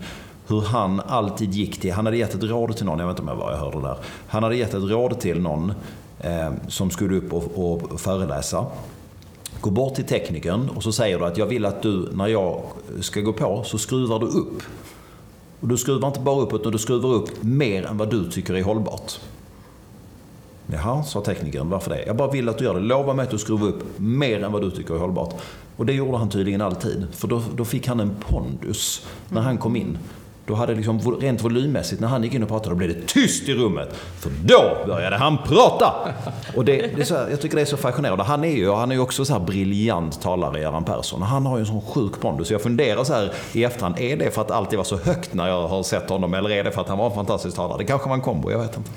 Hur 0.48 0.60
han 0.60 1.00
alltid 1.00 1.54
gick 1.54 1.80
till, 1.80 1.92
han 1.92 2.06
hade 2.06 2.16
gett 2.16 2.34
ett 2.34 2.42
råd 2.42 2.76
till 2.76 2.86
någon, 2.86 2.98
jag 2.98 3.06
vet 3.06 3.18
inte 3.18 3.22
om 3.22 3.38
jag 3.38 3.44
var, 3.44 3.50
jag 3.50 3.58
hörde 3.58 3.76
det 3.76 3.82
där. 3.82 3.96
Han 4.28 4.42
hade 4.42 4.56
gett 4.56 4.74
ett 4.74 4.82
råd 4.82 5.20
till 5.20 5.40
någon 5.40 5.72
eh, 6.20 6.50
som 6.68 6.90
skulle 6.90 7.16
upp 7.16 7.32
och, 7.32 7.44
och 7.54 8.00
föreläsa. 8.00 8.66
Gå 9.60 9.70
bort 9.70 9.94
till 9.94 10.04
teknikern 10.04 10.68
och 10.68 10.82
så 10.82 10.92
säger 10.92 11.18
du 11.18 11.24
att 11.24 11.38
jag 11.38 11.46
vill 11.46 11.64
att 11.64 11.82
du, 11.82 12.08
när 12.12 12.26
jag 12.26 12.62
ska 13.00 13.20
gå 13.20 13.32
på, 13.32 13.62
så 13.64 13.78
skruvar 13.78 14.18
du 14.18 14.26
upp. 14.26 14.62
Och 15.60 15.68
du 15.68 15.76
skruvar 15.76 16.08
inte 16.08 16.20
bara 16.20 16.40
upp, 16.40 16.52
utan 16.52 16.72
du 16.72 16.78
skruvar 16.78 17.08
upp 17.08 17.42
mer 17.42 17.86
än 17.86 17.98
vad 17.98 18.10
du 18.10 18.30
tycker 18.30 18.54
är 18.54 18.62
hållbart. 18.62 19.20
Jaha, 20.72 21.02
sa 21.02 21.20
teknikern. 21.20 21.70
Varför 21.70 21.90
det? 21.90 22.06
Jag 22.06 22.16
bara 22.16 22.30
vill 22.30 22.48
att 22.48 22.58
du 22.58 22.64
gör 22.64 22.74
det. 22.74 22.80
Lova 22.80 23.14
mig 23.14 23.22
att 23.22 23.30
du 23.30 23.38
skruvar 23.38 23.66
upp 23.68 23.84
mer 23.96 24.44
än 24.44 24.52
vad 24.52 24.62
du 24.62 24.70
tycker 24.70 24.94
är 24.94 24.98
hållbart. 24.98 25.34
Och 25.76 25.86
det 25.86 25.92
gjorde 25.92 26.18
han 26.18 26.30
tydligen 26.30 26.60
alltid. 26.60 27.06
För 27.12 27.28
då, 27.28 27.42
då 27.56 27.64
fick 27.64 27.86
han 27.86 28.00
en 28.00 28.16
pondus 28.20 29.06
när 29.28 29.40
han 29.40 29.58
kom 29.58 29.76
in. 29.76 29.98
Då 30.48 30.54
hade 30.54 30.74
liksom, 30.74 31.18
rent 31.20 31.44
volymmässigt, 31.44 32.00
när 32.00 32.08
han 32.08 32.24
gick 32.24 32.34
in 32.34 32.42
och 32.42 32.48
pratade, 32.48 32.70
då 32.70 32.76
blev 32.76 32.88
det 32.88 33.06
tyst 33.06 33.48
i 33.48 33.54
rummet. 33.54 33.88
För 34.20 34.30
då 34.44 34.76
började 34.86 35.16
han 35.16 35.38
prata! 35.38 35.94
Och 36.56 36.64
det, 36.64 36.76
det 36.96 37.00
är 37.00 37.04
så 37.04 37.16
här, 37.16 37.28
jag 37.30 37.40
tycker 37.40 37.56
det 37.56 37.62
är 37.62 37.66
så 37.66 37.76
fascinerande. 37.76 38.24
Han 38.24 38.44
är 38.44 38.56
ju, 38.56 38.72
han 38.72 38.90
är 38.90 38.94
ju 38.94 39.00
också 39.00 39.24
så 39.24 39.32
här 39.32 39.40
briljant 39.40 40.20
talare, 40.22 40.60
Göran 40.60 40.84
Persson. 40.84 41.22
Han 41.22 41.46
har 41.46 41.56
ju 41.56 41.60
en 41.60 41.66
sån 41.66 41.80
sjuk 41.80 42.20
pondus. 42.20 42.48
Så 42.48 42.54
jag 42.54 42.62
funderar 42.62 43.04
så 43.04 43.14
här 43.14 43.32
i 43.52 43.64
efterhand, 43.64 43.98
är 43.98 44.16
det 44.16 44.30
för 44.30 44.42
att 44.42 44.50
allt 44.50 44.74
var 44.74 44.84
så 44.84 44.96
högt 44.96 45.34
när 45.34 45.48
jag 45.48 45.68
har 45.68 45.82
sett 45.82 46.10
honom? 46.10 46.34
Eller 46.34 46.50
är 46.50 46.64
det 46.64 46.70
för 46.70 46.80
att 46.80 46.88
han 46.88 46.98
var 46.98 47.06
en 47.06 47.14
fantastisk 47.14 47.56
talare? 47.56 47.78
Det 47.78 47.84
kanske 47.84 48.08
var 48.08 48.16
en 48.16 48.22
kombo, 48.22 48.50
jag 48.50 48.58
vet 48.58 48.76
inte. 48.76 48.90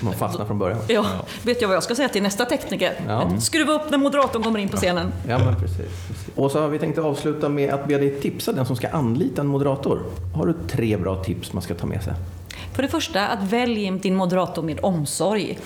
Man 0.00 0.12
fastnar 0.12 0.46
från 0.46 0.58
början. 0.58 0.78
Ja, 0.88 1.04
vet 1.42 1.60
jag 1.60 1.68
vad 1.68 1.76
jag 1.76 1.82
ska 1.82 1.94
säga 1.94 2.08
till 2.08 2.22
nästa 2.22 2.44
tekniker? 2.44 2.92
Ja. 3.08 3.30
Skruva 3.40 3.72
upp 3.72 3.90
när 3.90 3.98
moderatorn 3.98 4.42
kommer 4.42 4.58
in 4.58 4.68
på 4.68 4.76
scenen. 4.76 5.12
Ja, 5.28 5.38
men 5.38 5.54
precis. 5.54 5.76
precis. 5.76 6.28
Och 6.34 6.50
så 6.50 6.60
har 6.60 6.68
vi 6.68 6.78
tänkt 6.78 6.98
avsluta 6.98 7.48
med 7.48 7.74
att 7.74 7.88
be 7.88 7.98
dig 7.98 8.20
tipsa 8.20 8.52
den 8.52 8.66
som 8.66 8.76
ska 8.76 8.88
anlita 8.88 9.40
en 9.40 9.46
moderator. 9.46 10.02
Har 10.34 10.46
du 10.46 10.54
tre 10.68 10.93
bra 10.98 11.24
tips 11.24 11.52
man 11.52 11.62
ska 11.62 11.74
ta 11.74 11.86
med 11.86 12.02
sig? 12.02 12.12
För 12.74 12.82
det 12.82 12.88
första, 12.88 13.26
att 13.28 13.42
välj 13.42 13.90
din 13.90 14.16
moderator 14.16 14.62
med 14.62 14.78
omsorg. 14.82 15.58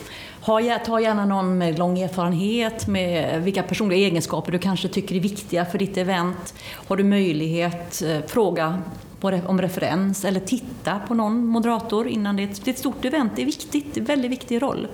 Ta 0.87 1.01
gärna 1.01 1.25
någon 1.25 1.59
med 1.59 1.79
lång 1.79 1.99
erfarenhet, 1.99 2.87
med 2.87 3.43
vilka 3.43 3.63
personliga 3.63 3.99
egenskaper 3.99 4.53
du 4.53 4.59
kanske 4.59 4.89
tycker 4.89 5.15
är 5.15 5.21
viktiga 5.21 5.65
för 5.65 5.79
ditt 5.79 5.97
event. 5.97 6.55
Har 6.89 6.97
du 6.97 7.05
möjlighet, 7.05 8.03
eh, 8.03 8.19
fråga 8.27 8.83
om 9.21 9.61
referens 9.61 10.25
eller 10.25 10.41
titta 10.41 10.99
på 11.09 11.15
någon 11.15 11.47
moderator 11.47 12.09
innan 12.09 12.37
det 12.37 12.43
är 12.43 12.71
ett 12.71 12.79
stort 12.79 13.05
event. 13.05 13.33
Det 13.37 13.43
är 13.43 13.47
viktigt, 13.47 13.95
det 13.95 13.99
är 13.99 14.01
en 14.01 14.07
väldigt 14.07 14.31
viktig 14.31 14.63
roll. 14.63 14.89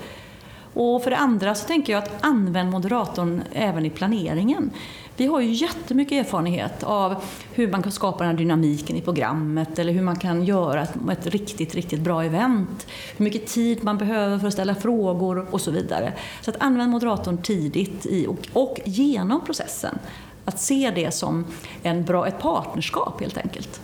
Och 0.74 1.02
för 1.02 1.10
det 1.10 1.16
andra 1.16 1.54
så 1.54 1.66
tänker 1.66 1.92
jag 1.92 2.02
att 2.02 2.24
använd 2.24 2.70
moderatorn 2.70 3.42
även 3.52 3.86
i 3.86 3.90
planeringen. 3.90 4.70
Vi 5.16 5.26
har 5.26 5.40
ju 5.40 5.52
jättemycket 5.52 6.26
erfarenhet 6.26 6.82
av 6.82 7.14
hur 7.52 7.70
man 7.70 7.82
kan 7.82 7.92
skapa 7.92 8.18
den 8.18 8.30
här 8.30 8.38
dynamiken 8.38 8.96
i 8.96 9.00
programmet 9.00 9.78
eller 9.78 9.92
hur 9.92 10.02
man 10.02 10.18
kan 10.18 10.44
göra 10.44 10.82
ett, 10.82 10.94
ett 11.12 11.26
riktigt, 11.26 11.74
riktigt 11.74 12.00
bra 12.00 12.24
event. 12.24 12.86
Hur 13.16 13.24
mycket 13.24 13.46
tid 13.46 13.84
man 13.84 13.98
behöver 13.98 14.38
för 14.38 14.46
att 14.46 14.52
ställa 14.52 14.74
frågor 14.74 15.46
och 15.50 15.60
så 15.60 15.70
vidare. 15.70 16.12
Så 16.40 16.50
att 16.50 16.56
använd 16.60 16.90
moderatorn 16.90 17.42
tidigt 17.42 18.06
i 18.06 18.26
och, 18.26 18.48
och 18.52 18.80
genom 18.84 19.44
processen. 19.44 19.98
Att 20.44 20.60
se 20.60 20.92
det 20.94 21.10
som 21.10 21.44
en 21.82 22.04
bra, 22.04 22.26
ett 22.26 22.38
partnerskap 22.38 23.20
helt 23.20 23.38
enkelt. 23.38 23.80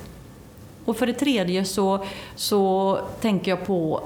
Och 0.84 0.96
för 0.96 1.06
det 1.06 1.12
tredje 1.12 1.64
så, 1.64 2.04
så 2.36 2.98
tänker 3.20 3.50
jag 3.50 3.66
på 3.66 4.02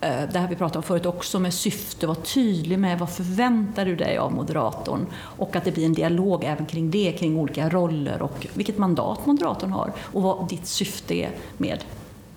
det 0.00 0.38
här 0.38 0.48
vi 0.48 0.56
pratade 0.56 0.78
om 0.78 0.82
förut 0.82 1.06
också 1.06 1.38
med 1.38 1.54
syfte, 1.54 2.06
var 2.06 2.14
tydlig 2.14 2.78
med 2.78 2.98
vad 2.98 3.10
förväntar 3.10 3.84
du 3.84 3.96
dig 3.96 4.18
av 4.18 4.32
moderatorn 4.32 5.06
och 5.16 5.56
att 5.56 5.64
det 5.64 5.72
blir 5.72 5.86
en 5.86 5.92
dialog 5.92 6.44
även 6.44 6.66
kring 6.66 6.90
det, 6.90 7.12
kring 7.12 7.36
olika 7.38 7.68
roller 7.68 8.22
och 8.22 8.46
vilket 8.54 8.78
mandat 8.78 9.26
moderatorn 9.26 9.70
har 9.72 9.92
och 10.00 10.22
vad 10.22 10.48
ditt 10.48 10.66
syfte 10.66 11.14
är 11.14 11.30
med, 11.56 11.84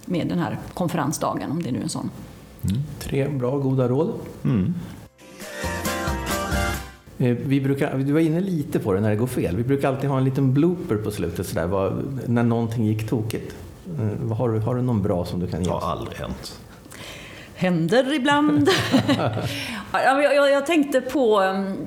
med 0.06 0.28
den 0.28 0.40
här 0.40 0.60
konferensdagen, 0.74 1.52
om 1.52 1.64
det 1.64 1.72
nu 1.72 1.80
är 1.80 1.84
en 1.84 1.90
sån. 1.90 2.10
Tre 3.00 3.28
bra, 3.28 3.58
goda 3.58 3.88
råd. 3.88 4.14
Eh, 7.18 7.36
Vi 7.46 7.62
brukar, 7.62 7.98
du 7.98 8.12
var 8.14 8.20
inne 8.20 8.40
lite 8.42 8.80
på 8.80 8.94
det 8.94 9.00
när 9.02 9.10
det 9.10 9.16
går 9.16 9.28
fel. 9.28 9.56
Vi 9.58 9.64
brukar 9.64 9.88
alltid 9.88 10.10
ha 10.10 10.18
en 10.18 10.24
liten 10.26 10.54
blooper 10.54 10.96
på 10.96 11.12
slutet 11.12 11.48
sådär, 11.48 11.68
vad, 11.68 12.04
när 12.28 12.44
någonting 12.44 12.86
gick 12.86 13.10
tokigt. 13.10 13.56
Eh, 14.00 14.08
vad 14.22 14.38
Har 14.38 14.50
du, 14.50 14.60
har 14.60 14.76
du 14.76 14.82
någon 14.82 15.02
bra 15.02 15.26
som 15.26 15.40
du 15.40 15.48
kan 15.48 15.60
Det 15.60 15.66
ge 15.66 15.72
har 15.72 15.78
oss? 15.78 15.84
aldrig 15.84 16.18
hänt. 16.18 16.60
Händer 17.64 18.14
ibland. 18.14 18.70
Ja, 19.94 20.02
jag, 20.04 20.36
jag, 20.36 20.52
jag 20.52 20.66
tänkte 20.66 21.02
på... 21.02 21.42
ehm, 21.42 21.78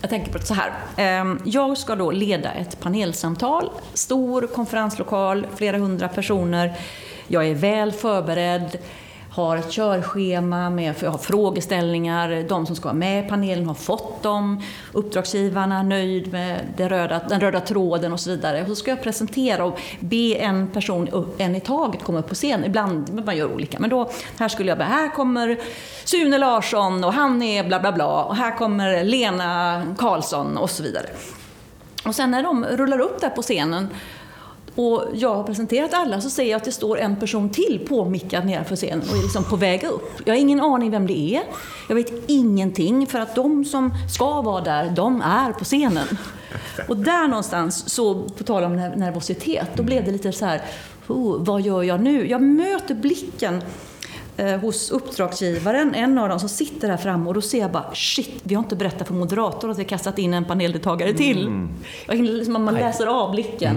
Jag 0.00 0.10
tänker 0.10 0.32
på 0.32 0.38
det 0.38 0.44
så 0.46 0.54
här. 0.54 0.72
Ehm, 0.96 1.40
Jag 1.44 1.78
ska 1.78 1.94
då 1.96 2.10
leda 2.10 2.52
ett 2.52 2.80
panelsamtal. 2.80 3.70
Stor 3.94 4.46
konferenslokal, 4.46 5.46
flera 5.56 5.78
hundra 5.78 6.08
personer. 6.08 6.72
Jag 7.28 7.46
är 7.46 7.54
väl 7.54 7.92
förberedd. 7.92 8.78
Har 9.34 9.56
ett 9.56 9.70
körschema 9.70 10.70
med 10.70 11.02
har 11.02 11.18
frågeställningar. 11.18 12.48
De 12.48 12.66
som 12.66 12.76
ska 12.76 12.84
vara 12.84 12.94
med 12.94 13.24
i 13.26 13.28
panelen 13.28 13.66
har 13.66 13.74
fått 13.74 14.22
dem. 14.22 14.62
Uppdragsgivarna 14.92 15.78
är 15.78 15.82
nöjd 15.82 16.32
med 16.32 16.60
röda, 16.78 17.20
den 17.28 17.40
röda 17.40 17.60
tråden 17.60 18.12
och 18.12 18.20
så 18.20 18.30
vidare. 18.30 18.62
Och 18.62 18.68
så 18.68 18.74
ska 18.74 18.90
jag 18.90 19.02
presentera 19.02 19.64
och 19.64 19.80
be 20.00 20.34
en 20.34 20.68
person, 20.68 21.08
upp- 21.08 21.40
en 21.40 21.56
i 21.56 21.60
taget, 21.60 22.02
komma 22.02 22.18
upp 22.18 22.28
på 22.28 22.34
scen. 22.34 22.64
Ibland 22.64 23.24
man 23.24 23.36
gör 23.36 23.52
olika. 23.54 23.78
Men 23.80 23.90
då, 23.90 24.10
här 24.38 24.48
skulle 24.48 24.68
jag 24.68 24.78
bara, 24.78 24.88
här 24.88 25.08
kommer 25.14 25.58
Sune 26.04 26.38
Larsson 26.38 27.04
och 27.04 27.12
han 27.12 27.42
är 27.42 27.64
bla 27.64 27.80
bla 27.80 27.92
bla. 27.92 28.24
Och 28.24 28.36
här 28.36 28.56
kommer 28.58 29.04
Lena 29.04 29.82
Karlsson 29.98 30.56
och 30.56 30.70
så 30.70 30.82
vidare. 30.82 31.06
Och 32.06 32.14
sen 32.14 32.30
när 32.30 32.42
de 32.42 32.64
rullar 32.64 33.00
upp 33.00 33.20
där 33.20 33.30
på 33.30 33.42
scenen 33.42 33.88
och 34.74 35.04
jag 35.14 35.34
har 35.34 35.44
presenterat 35.44 35.94
alla 35.94 36.20
så 36.20 36.30
ser 36.30 36.44
jag 36.44 36.56
att 36.56 36.64
det 36.64 36.72
står 36.72 36.98
en 36.98 37.16
person 37.16 37.50
till 37.50 37.86
påmickad 37.88 38.46
nedanför 38.46 38.76
scenen 38.76 39.02
och 39.10 39.16
är 39.16 39.22
liksom 39.22 39.44
på 39.44 39.56
väg 39.56 39.84
upp. 39.84 40.10
Jag 40.24 40.34
har 40.34 40.40
ingen 40.40 40.60
aning 40.60 40.90
vem 40.90 41.06
det 41.06 41.36
är. 41.36 41.42
Jag 41.88 41.96
vet 41.96 42.12
ingenting 42.26 43.06
för 43.06 43.18
att 43.18 43.34
de 43.34 43.64
som 43.64 43.90
ska 44.14 44.42
vara 44.42 44.64
där, 44.64 44.90
de 44.90 45.20
är 45.22 45.52
på 45.52 45.64
scenen. 45.64 46.06
Och 46.88 46.96
där 46.96 47.28
någonstans, 47.28 47.90
så 47.90 48.14
på 48.14 48.44
tal 48.44 48.64
om 48.64 48.76
ner- 48.76 48.96
nervositet, 48.96 49.68
då 49.74 49.82
blev 49.82 50.04
det 50.04 50.12
lite 50.12 50.32
så 50.32 50.44
här, 50.44 50.62
oh, 51.06 51.44
vad 51.44 51.60
gör 51.60 51.82
jag 51.82 52.00
nu? 52.00 52.28
Jag 52.28 52.42
möter 52.42 52.94
blicken 52.94 53.62
eh, 54.36 54.56
hos 54.56 54.90
uppdragsgivaren, 54.90 55.94
en 55.94 56.18
av 56.18 56.28
dem 56.28 56.40
som 56.40 56.48
sitter 56.48 56.88
här 56.88 56.96
framme 56.96 57.28
och 57.28 57.34
då 57.34 57.40
ser 57.40 57.60
jag 57.60 57.70
bara 57.70 57.94
shit, 57.94 58.40
vi 58.42 58.54
har 58.54 58.62
inte 58.62 58.76
berättat 58.76 59.06
för 59.06 59.14
moderatorn 59.14 59.70
att 59.70 59.78
vi 59.78 59.82
har 59.82 59.88
kastat 59.88 60.18
in 60.18 60.34
en 60.34 60.44
paneldeltagare 60.44 61.12
till. 61.12 61.46
Mm. 61.46 61.70
Jag 62.06 62.16
hinner 62.16 62.32
liksom, 62.32 62.64
man 62.64 62.74
läser 62.74 63.06
av 63.06 63.30
blicken. 63.30 63.76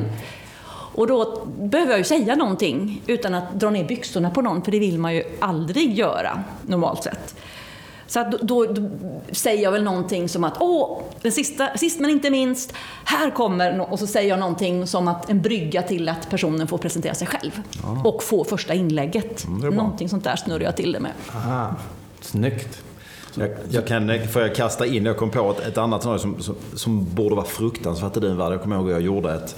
Och 0.98 1.08
då 1.08 1.46
behöver 1.58 1.92
jag 1.92 1.98
ju 1.98 2.04
säga 2.04 2.36
någonting 2.36 3.02
utan 3.08 3.34
att 3.34 3.60
dra 3.60 3.70
ner 3.70 3.88
byxorna 3.88 4.30
på 4.30 4.42
någon, 4.42 4.62
för 4.62 4.72
det 4.72 4.80
vill 4.80 5.00
man 5.00 5.16
ju 5.16 5.24
aldrig 5.40 5.94
göra 5.98 6.44
normalt 6.66 7.04
sett. 7.04 7.36
Så 8.08 8.20
att 8.20 8.32
då, 8.32 8.38
då, 8.42 8.66
då 8.66 8.90
säger 9.32 9.64
jag 9.64 9.72
väl 9.72 9.84
någonting 9.84 10.30
som 10.30 10.44
att, 10.44 10.58
åh, 10.60 11.02
den 11.22 11.32
sista, 11.32 11.78
sist 11.78 12.00
men 12.00 12.10
inte 12.10 12.30
minst, 12.30 12.74
här 13.04 13.30
kommer, 13.30 13.74
nå-" 13.74 13.84
och 13.84 14.00
så 14.00 14.08
säger 14.08 14.30
jag 14.30 14.40
någonting 14.40 14.88
som 14.88 15.08
att 15.08 15.30
en 15.30 15.42
brygga 15.42 15.82
till 15.82 16.10
att 16.10 16.30
personen 16.30 16.68
får 16.68 16.78
presentera 16.78 17.14
sig 17.14 17.28
själv. 17.28 17.52
Och 18.04 18.24
få 18.24 18.44
första 18.44 18.74
inlägget. 18.74 19.46
Mm, 19.46 19.76
någonting 19.76 20.10
sånt 20.10 20.24
där 20.24 20.36
snurrar 20.36 20.64
jag 20.64 20.76
till 20.76 20.92
det 20.92 21.00
med. 21.00 21.12
Aha. 21.36 21.76
Snyggt. 22.22 22.82
Jag, 23.36 23.50
jag 23.70 23.88
kan, 23.88 24.28
får 24.28 24.42
jag 24.42 24.56
kasta 24.56 24.86
in, 24.86 25.06
jag 25.06 25.18
kom 25.18 25.30
på 25.30 25.52
ett, 25.52 25.68
ett 25.68 25.78
annat 25.78 26.02
scenario 26.02 26.20
som, 26.20 26.42
som, 26.42 26.56
som 26.74 27.16
borde 27.16 27.36
vara 27.36 27.46
fruktansvärt 27.46 28.18
i 28.18 28.20
din 28.20 28.38
värld. 28.38 28.54
Jag 28.54 28.62
kommer 28.62 28.76
ihåg 28.76 28.86
att 28.86 28.92
jag 28.92 29.02
gjorde 29.02 29.34
ett 29.34 29.56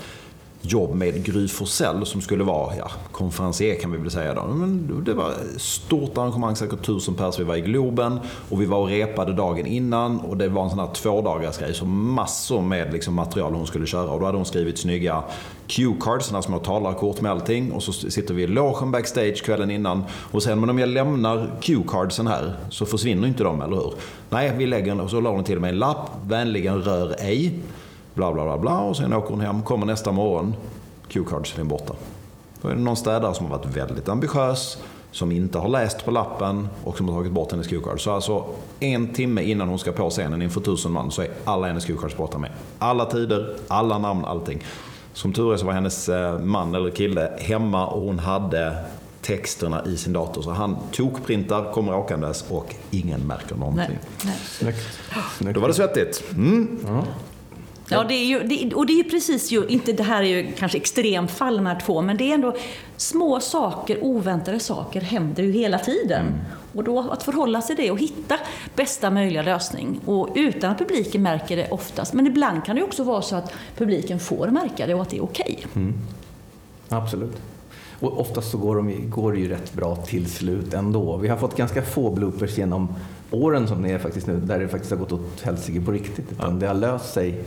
jobb 0.61 0.95
med 0.95 1.25
Gry 1.25 1.47
Forssell 1.47 2.05
som 2.05 2.21
skulle 2.21 2.43
vara 2.43 2.75
ja, 2.77 2.91
konferencier 3.11 3.75
kan 3.75 3.91
vi 3.91 3.97
väl 3.97 4.11
säga. 4.11 4.33
Då. 4.33 4.47
Men 4.47 5.03
det 5.05 5.13
var 5.13 5.31
ett 5.31 5.61
stort 5.61 6.17
arrangemang, 6.17 6.55
säkert 6.55 6.85
tusen 6.85 7.15
pers. 7.15 7.39
Vi 7.39 7.43
var 7.43 7.55
i 7.55 7.61
Globen 7.61 8.19
och 8.49 8.61
vi 8.61 8.65
var 8.65 8.77
och 8.77 8.87
repade 8.87 9.33
dagen 9.33 9.65
innan 9.65 10.19
och 10.19 10.37
det 10.37 10.49
var 10.49 10.63
en 10.63 10.69
sån 10.69 10.79
här 10.79 10.93
tvådagarsgrej. 10.93 11.73
Så 11.73 11.85
massor 11.85 12.61
med 12.61 12.93
liksom, 12.93 13.13
material 13.13 13.53
hon 13.53 13.67
skulle 13.67 13.85
köra 13.85 14.09
och 14.09 14.19
då 14.19 14.25
hade 14.25 14.37
hon 14.37 14.45
skrivit 14.45 14.79
snygga 14.79 15.23
cue-cards, 15.67 16.19
sådana 16.19 16.41
små 16.41 16.59
talarkort 16.59 17.21
med 17.21 17.31
allting. 17.31 17.71
Och 17.71 17.83
så 17.83 17.93
sitter 17.93 18.33
vi 18.33 18.43
i 18.43 18.47
logen 18.47 18.91
backstage 18.91 19.43
kvällen 19.43 19.71
innan 19.71 20.03
och 20.11 20.43
sen 20.43 20.59
men 20.59 20.69
om 20.69 20.79
jag 20.79 20.89
lämnar 20.89 21.51
cue-cardsen 21.61 22.27
här 22.27 22.53
så 22.69 22.85
försvinner 22.85 23.27
inte 23.27 23.43
de, 23.43 23.61
eller 23.61 23.75
hur? 23.75 23.93
Nej, 24.29 24.53
vi 24.57 24.67
lägger 24.67 24.87
den 24.87 24.99
och 24.99 25.09
så 25.09 25.21
la 25.21 25.31
hon 25.31 25.43
till 25.43 25.59
mig 25.59 25.69
en 25.69 25.79
lapp, 25.79 26.09
vänligen 26.27 26.81
rör 26.81 27.15
ej 27.19 27.53
bla 28.13 28.33
bla 28.33 28.43
bla 28.43 28.57
bla 28.57 28.79
och 28.79 28.97
sen 28.97 29.13
åker 29.13 29.29
hon 29.29 29.41
hem, 29.41 29.61
kommer 29.63 29.85
nästa 29.85 30.11
morgon, 30.11 30.55
Q-cardsen 31.07 31.61
är 31.61 31.69
borta. 31.69 31.93
Då 32.61 32.69
är 32.69 32.75
det 32.75 32.81
någon 32.81 32.97
städare 32.97 33.33
som 33.33 33.45
har 33.45 33.57
varit 33.57 33.75
väldigt 33.75 34.09
ambitiös, 34.09 34.77
som 35.11 35.31
inte 35.31 35.57
har 35.57 35.69
läst 35.69 36.05
på 36.05 36.11
lappen 36.11 36.67
och 36.83 36.97
som 36.97 37.09
har 37.09 37.15
tagit 37.15 37.31
bort 37.31 37.51
hennes 37.51 37.67
Q-card. 37.67 38.01
Så 38.01 38.11
alltså 38.11 38.45
en 38.79 39.13
timme 39.13 39.41
innan 39.41 39.67
hon 39.67 39.79
ska 39.79 39.91
på 39.91 40.09
scenen 40.09 40.41
inför 40.41 40.61
tusen 40.61 40.91
man 40.91 41.11
så 41.11 41.21
är 41.21 41.29
alla 41.43 41.67
hennes 41.67 41.85
Q-cards 41.85 42.17
borta 42.17 42.37
med. 42.37 42.51
Alla 42.79 43.05
tider, 43.05 43.55
alla 43.67 43.97
namn, 43.97 44.25
allting. 44.25 44.63
Som 45.13 45.33
tur 45.33 45.53
är 45.53 45.57
så 45.57 45.65
var 45.65 45.73
hennes 45.73 46.09
eh, 46.09 46.39
man 46.39 46.75
eller 46.75 46.89
kille 46.89 47.31
hemma 47.39 47.87
och 47.87 48.01
hon 48.01 48.19
hade 48.19 48.77
texterna 49.21 49.85
i 49.85 49.97
sin 49.97 50.13
dator. 50.13 50.41
Så 50.41 50.51
han 50.51 50.77
tokprintar, 50.91 51.71
kommer 51.73 51.95
åkandes 51.95 52.45
och 52.49 52.75
ingen 52.91 53.27
märker 53.27 53.55
någonting. 53.55 53.85
Nej, 53.87 53.99
nej. 54.25 54.37
Snyggt. 54.45 54.99
Snyggt. 55.37 55.55
Då 55.55 55.61
var 55.61 55.67
det 55.67 55.73
svettigt. 55.73 56.23
Mm. 56.31 56.79
Ja, 56.87 57.03
det 57.89 58.13
är 58.13 58.25
ju, 58.25 58.43
det, 58.43 58.73
och 58.73 58.85
det 58.85 58.93
är 58.93 59.03
ju 59.03 59.09
precis 59.09 59.51
ju, 59.51 59.67
inte 59.67 59.93
det 59.93 60.03
här 60.03 60.23
är 60.23 60.27
ju 60.27 60.51
kanske 60.51 60.77
extremfall 60.77 61.55
de 61.55 61.65
här 61.65 61.79
två, 61.79 62.01
men 62.01 62.17
det 62.17 62.31
är 62.31 62.33
ändå 62.33 62.55
små 62.97 63.39
saker, 63.39 64.03
oväntade 64.03 64.59
saker 64.59 65.01
händer 65.01 65.43
ju 65.43 65.51
hela 65.51 65.79
tiden. 65.79 66.23
Och 66.73 66.83
då 66.83 66.99
att 66.99 67.23
förhålla 67.23 67.61
sig 67.61 67.75
till 67.75 67.85
det 67.85 67.91
och 67.91 67.99
hitta 67.99 68.37
bästa 68.75 69.09
möjliga 69.09 69.41
lösning. 69.41 69.99
Och 70.05 70.29
utan 70.35 70.71
att 70.71 70.77
publiken 70.77 71.21
märker 71.21 71.57
det 71.57 71.69
oftast. 71.69 72.13
Men 72.13 72.27
ibland 72.27 72.65
kan 72.65 72.75
det 72.75 72.83
också 72.83 73.03
vara 73.03 73.21
så 73.21 73.35
att 73.35 73.53
publiken 73.77 74.19
får 74.19 74.47
märka 74.47 74.87
det 74.87 74.93
och 74.93 75.01
att 75.01 75.09
det 75.09 75.17
är 75.17 75.23
okej. 75.23 75.65
Absolut. 76.89 77.37
Och 77.99 78.19
oftast 78.19 78.51
så 78.51 78.57
går, 78.57 78.75
de, 78.75 79.09
går 79.09 79.33
det 79.33 79.39
ju 79.39 79.49
rätt 79.49 79.73
bra 79.73 79.95
till 79.95 80.31
slut 80.31 80.73
ändå. 80.73 81.17
Vi 81.17 81.27
har 81.27 81.37
fått 81.37 81.57
ganska 81.57 81.81
få 81.81 82.09
bloopers 82.09 82.57
genom 82.57 82.95
åren 83.31 83.67
som 83.67 83.81
det 83.81 83.91
är 83.91 83.99
faktiskt 83.99 84.27
nu, 84.27 84.39
där 84.39 84.59
det 84.59 84.67
faktiskt 84.67 84.91
har 84.91 84.97
gått 84.97 85.11
åt 85.11 85.41
helsike 85.41 85.81
på 85.81 85.91
riktigt. 85.91 86.31
Utan 86.31 86.59
det 86.59 86.67
har 86.67 86.73
löst 86.73 87.13
sig, 87.13 87.43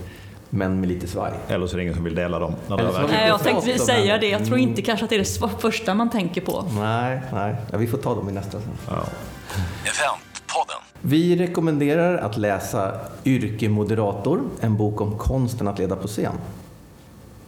men 0.55 0.81
med 0.81 0.89
lite 0.89 1.07
svaj. 1.07 1.33
Eller 1.49 1.67
så 1.67 1.75
är 1.75 1.77
det 1.77 1.83
ingen 1.83 1.95
som 1.95 2.05
vill 2.05 2.15
dela 2.15 2.39
dem. 2.39 2.55
När 2.69 2.77
det 2.77 3.07
Nej, 3.09 3.29
jag 3.29 3.43
tänkte 3.43 3.79
säga 3.79 4.19
det. 4.19 4.29
Jag 4.29 4.47
tror 4.47 4.59
inte 4.59 4.83
kanske 4.83 5.05
att 5.05 5.11
det 5.11 5.17
är 5.17 5.49
det 5.49 5.61
första 5.61 5.95
man 5.95 6.11
tänker 6.11 6.41
på. 6.41 6.65
Nej, 6.81 7.21
nej. 7.33 7.57
Ja, 7.71 7.79
vi 7.79 7.87
får 7.87 7.99
ta 7.99 8.15
dem 8.15 8.29
i 8.29 8.33
nästa 8.33 8.61
sen. 8.61 8.71
Ja. 8.87 8.93
Eventpodden. 9.83 10.79
Vi 11.01 11.37
rekommenderar 11.37 12.19
att 12.19 12.37
läsa 12.37 13.01
Yrkemoderator, 13.25 14.43
en 14.61 14.77
bok 14.77 15.01
om 15.01 15.19
konsten 15.19 15.69
att 15.69 15.79
leda 15.79 15.97
på 15.97 16.09
scen. 16.09 16.35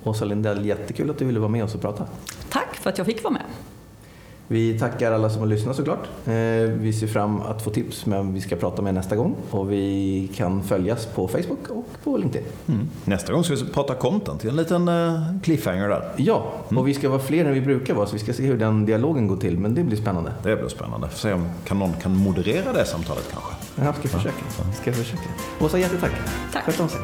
Åsa 0.05 0.25
Lindell, 0.25 0.67
jättekul 0.67 1.11
att 1.11 1.19
du 1.19 1.25
ville 1.25 1.41
vara 1.41 1.51
med 1.51 1.65
oss 1.65 1.75
och 1.75 1.81
prata. 1.81 2.07
Tack 2.49 2.75
för 2.75 2.91
att 2.91 2.99
jag 2.99 3.07
fick 3.07 3.25
vara 3.25 3.33
med. 3.33 3.44
Vi 4.49 4.79
tackar 4.79 5.13
alla 5.13 5.31
som 5.31 5.41
har 5.41 5.47
lyssnat 5.47 5.77
såklart. 5.77 6.09
Eh, 6.27 6.33
Vi 6.75 6.93
ser 6.93 7.07
fram 7.07 7.41
att 7.41 7.63
få 7.63 7.71
tips 7.71 8.07
med 8.07 8.19
vem 8.19 8.35
vi 8.35 8.41
ska 8.41 8.57
prata 8.57 8.83
med 8.83 8.95
nästa 8.95 9.17
gång. 9.17 9.37
Och 9.51 9.73
vi 9.73 10.31
kan 10.35 10.63
följas 10.63 11.07
på 11.07 11.29
Facebook 11.29 11.69
och 11.69 11.87
på 12.05 12.17
LinkedIn. 12.17 12.49
Mm. 12.67 12.89
Nästa 13.05 13.33
gång 13.33 13.45
ska 13.45 13.55
vi 13.55 13.65
prata 13.65 13.95
content. 13.95 14.45
En 14.45 14.57
liten 14.57 14.89
uh, 14.89 15.21
cliffhanger 15.43 15.89
där. 15.89 16.09
Ja, 16.17 16.53
och 16.77 16.89
vi 16.89 16.95
ska 16.95 17.09
vara 17.09 17.19
fler 17.21 17.45
än 17.45 17.55
vi 17.55 17.61
brukar 17.61 17.95
vara 17.95 18.07
så 18.07 18.13
vi 18.13 18.19
ska 18.19 18.33
se 18.33 18.43
hur 18.43 18.59
den 18.59 18.87
dialogen 18.87 19.29
går 19.29 19.37
till. 19.37 19.59
Men 19.59 19.75
det 19.75 19.85
blir 19.85 19.97
spännande. 19.97 20.33
Det 20.43 20.57
blir 20.57 20.69
spännande. 20.69 21.09
Får 21.09 21.19
se 21.19 21.33
om 21.33 21.49
kan 21.65 21.79
någon 21.79 21.93
kan 21.93 22.17
moderera 22.17 22.73
det 22.73 22.85
samtalet 22.85 23.29
kanske. 23.33 23.55
Jag 23.85 23.95
ska 23.97 24.09
försöka. 24.09 24.45
Ska 24.83 24.93
försöka. 24.93 25.23
Åsa, 25.61 25.79
jättetack. 25.79 26.13
Tack. 26.53 26.65
Sköt 26.65 26.81
om 26.81 26.89
sig. 26.89 27.01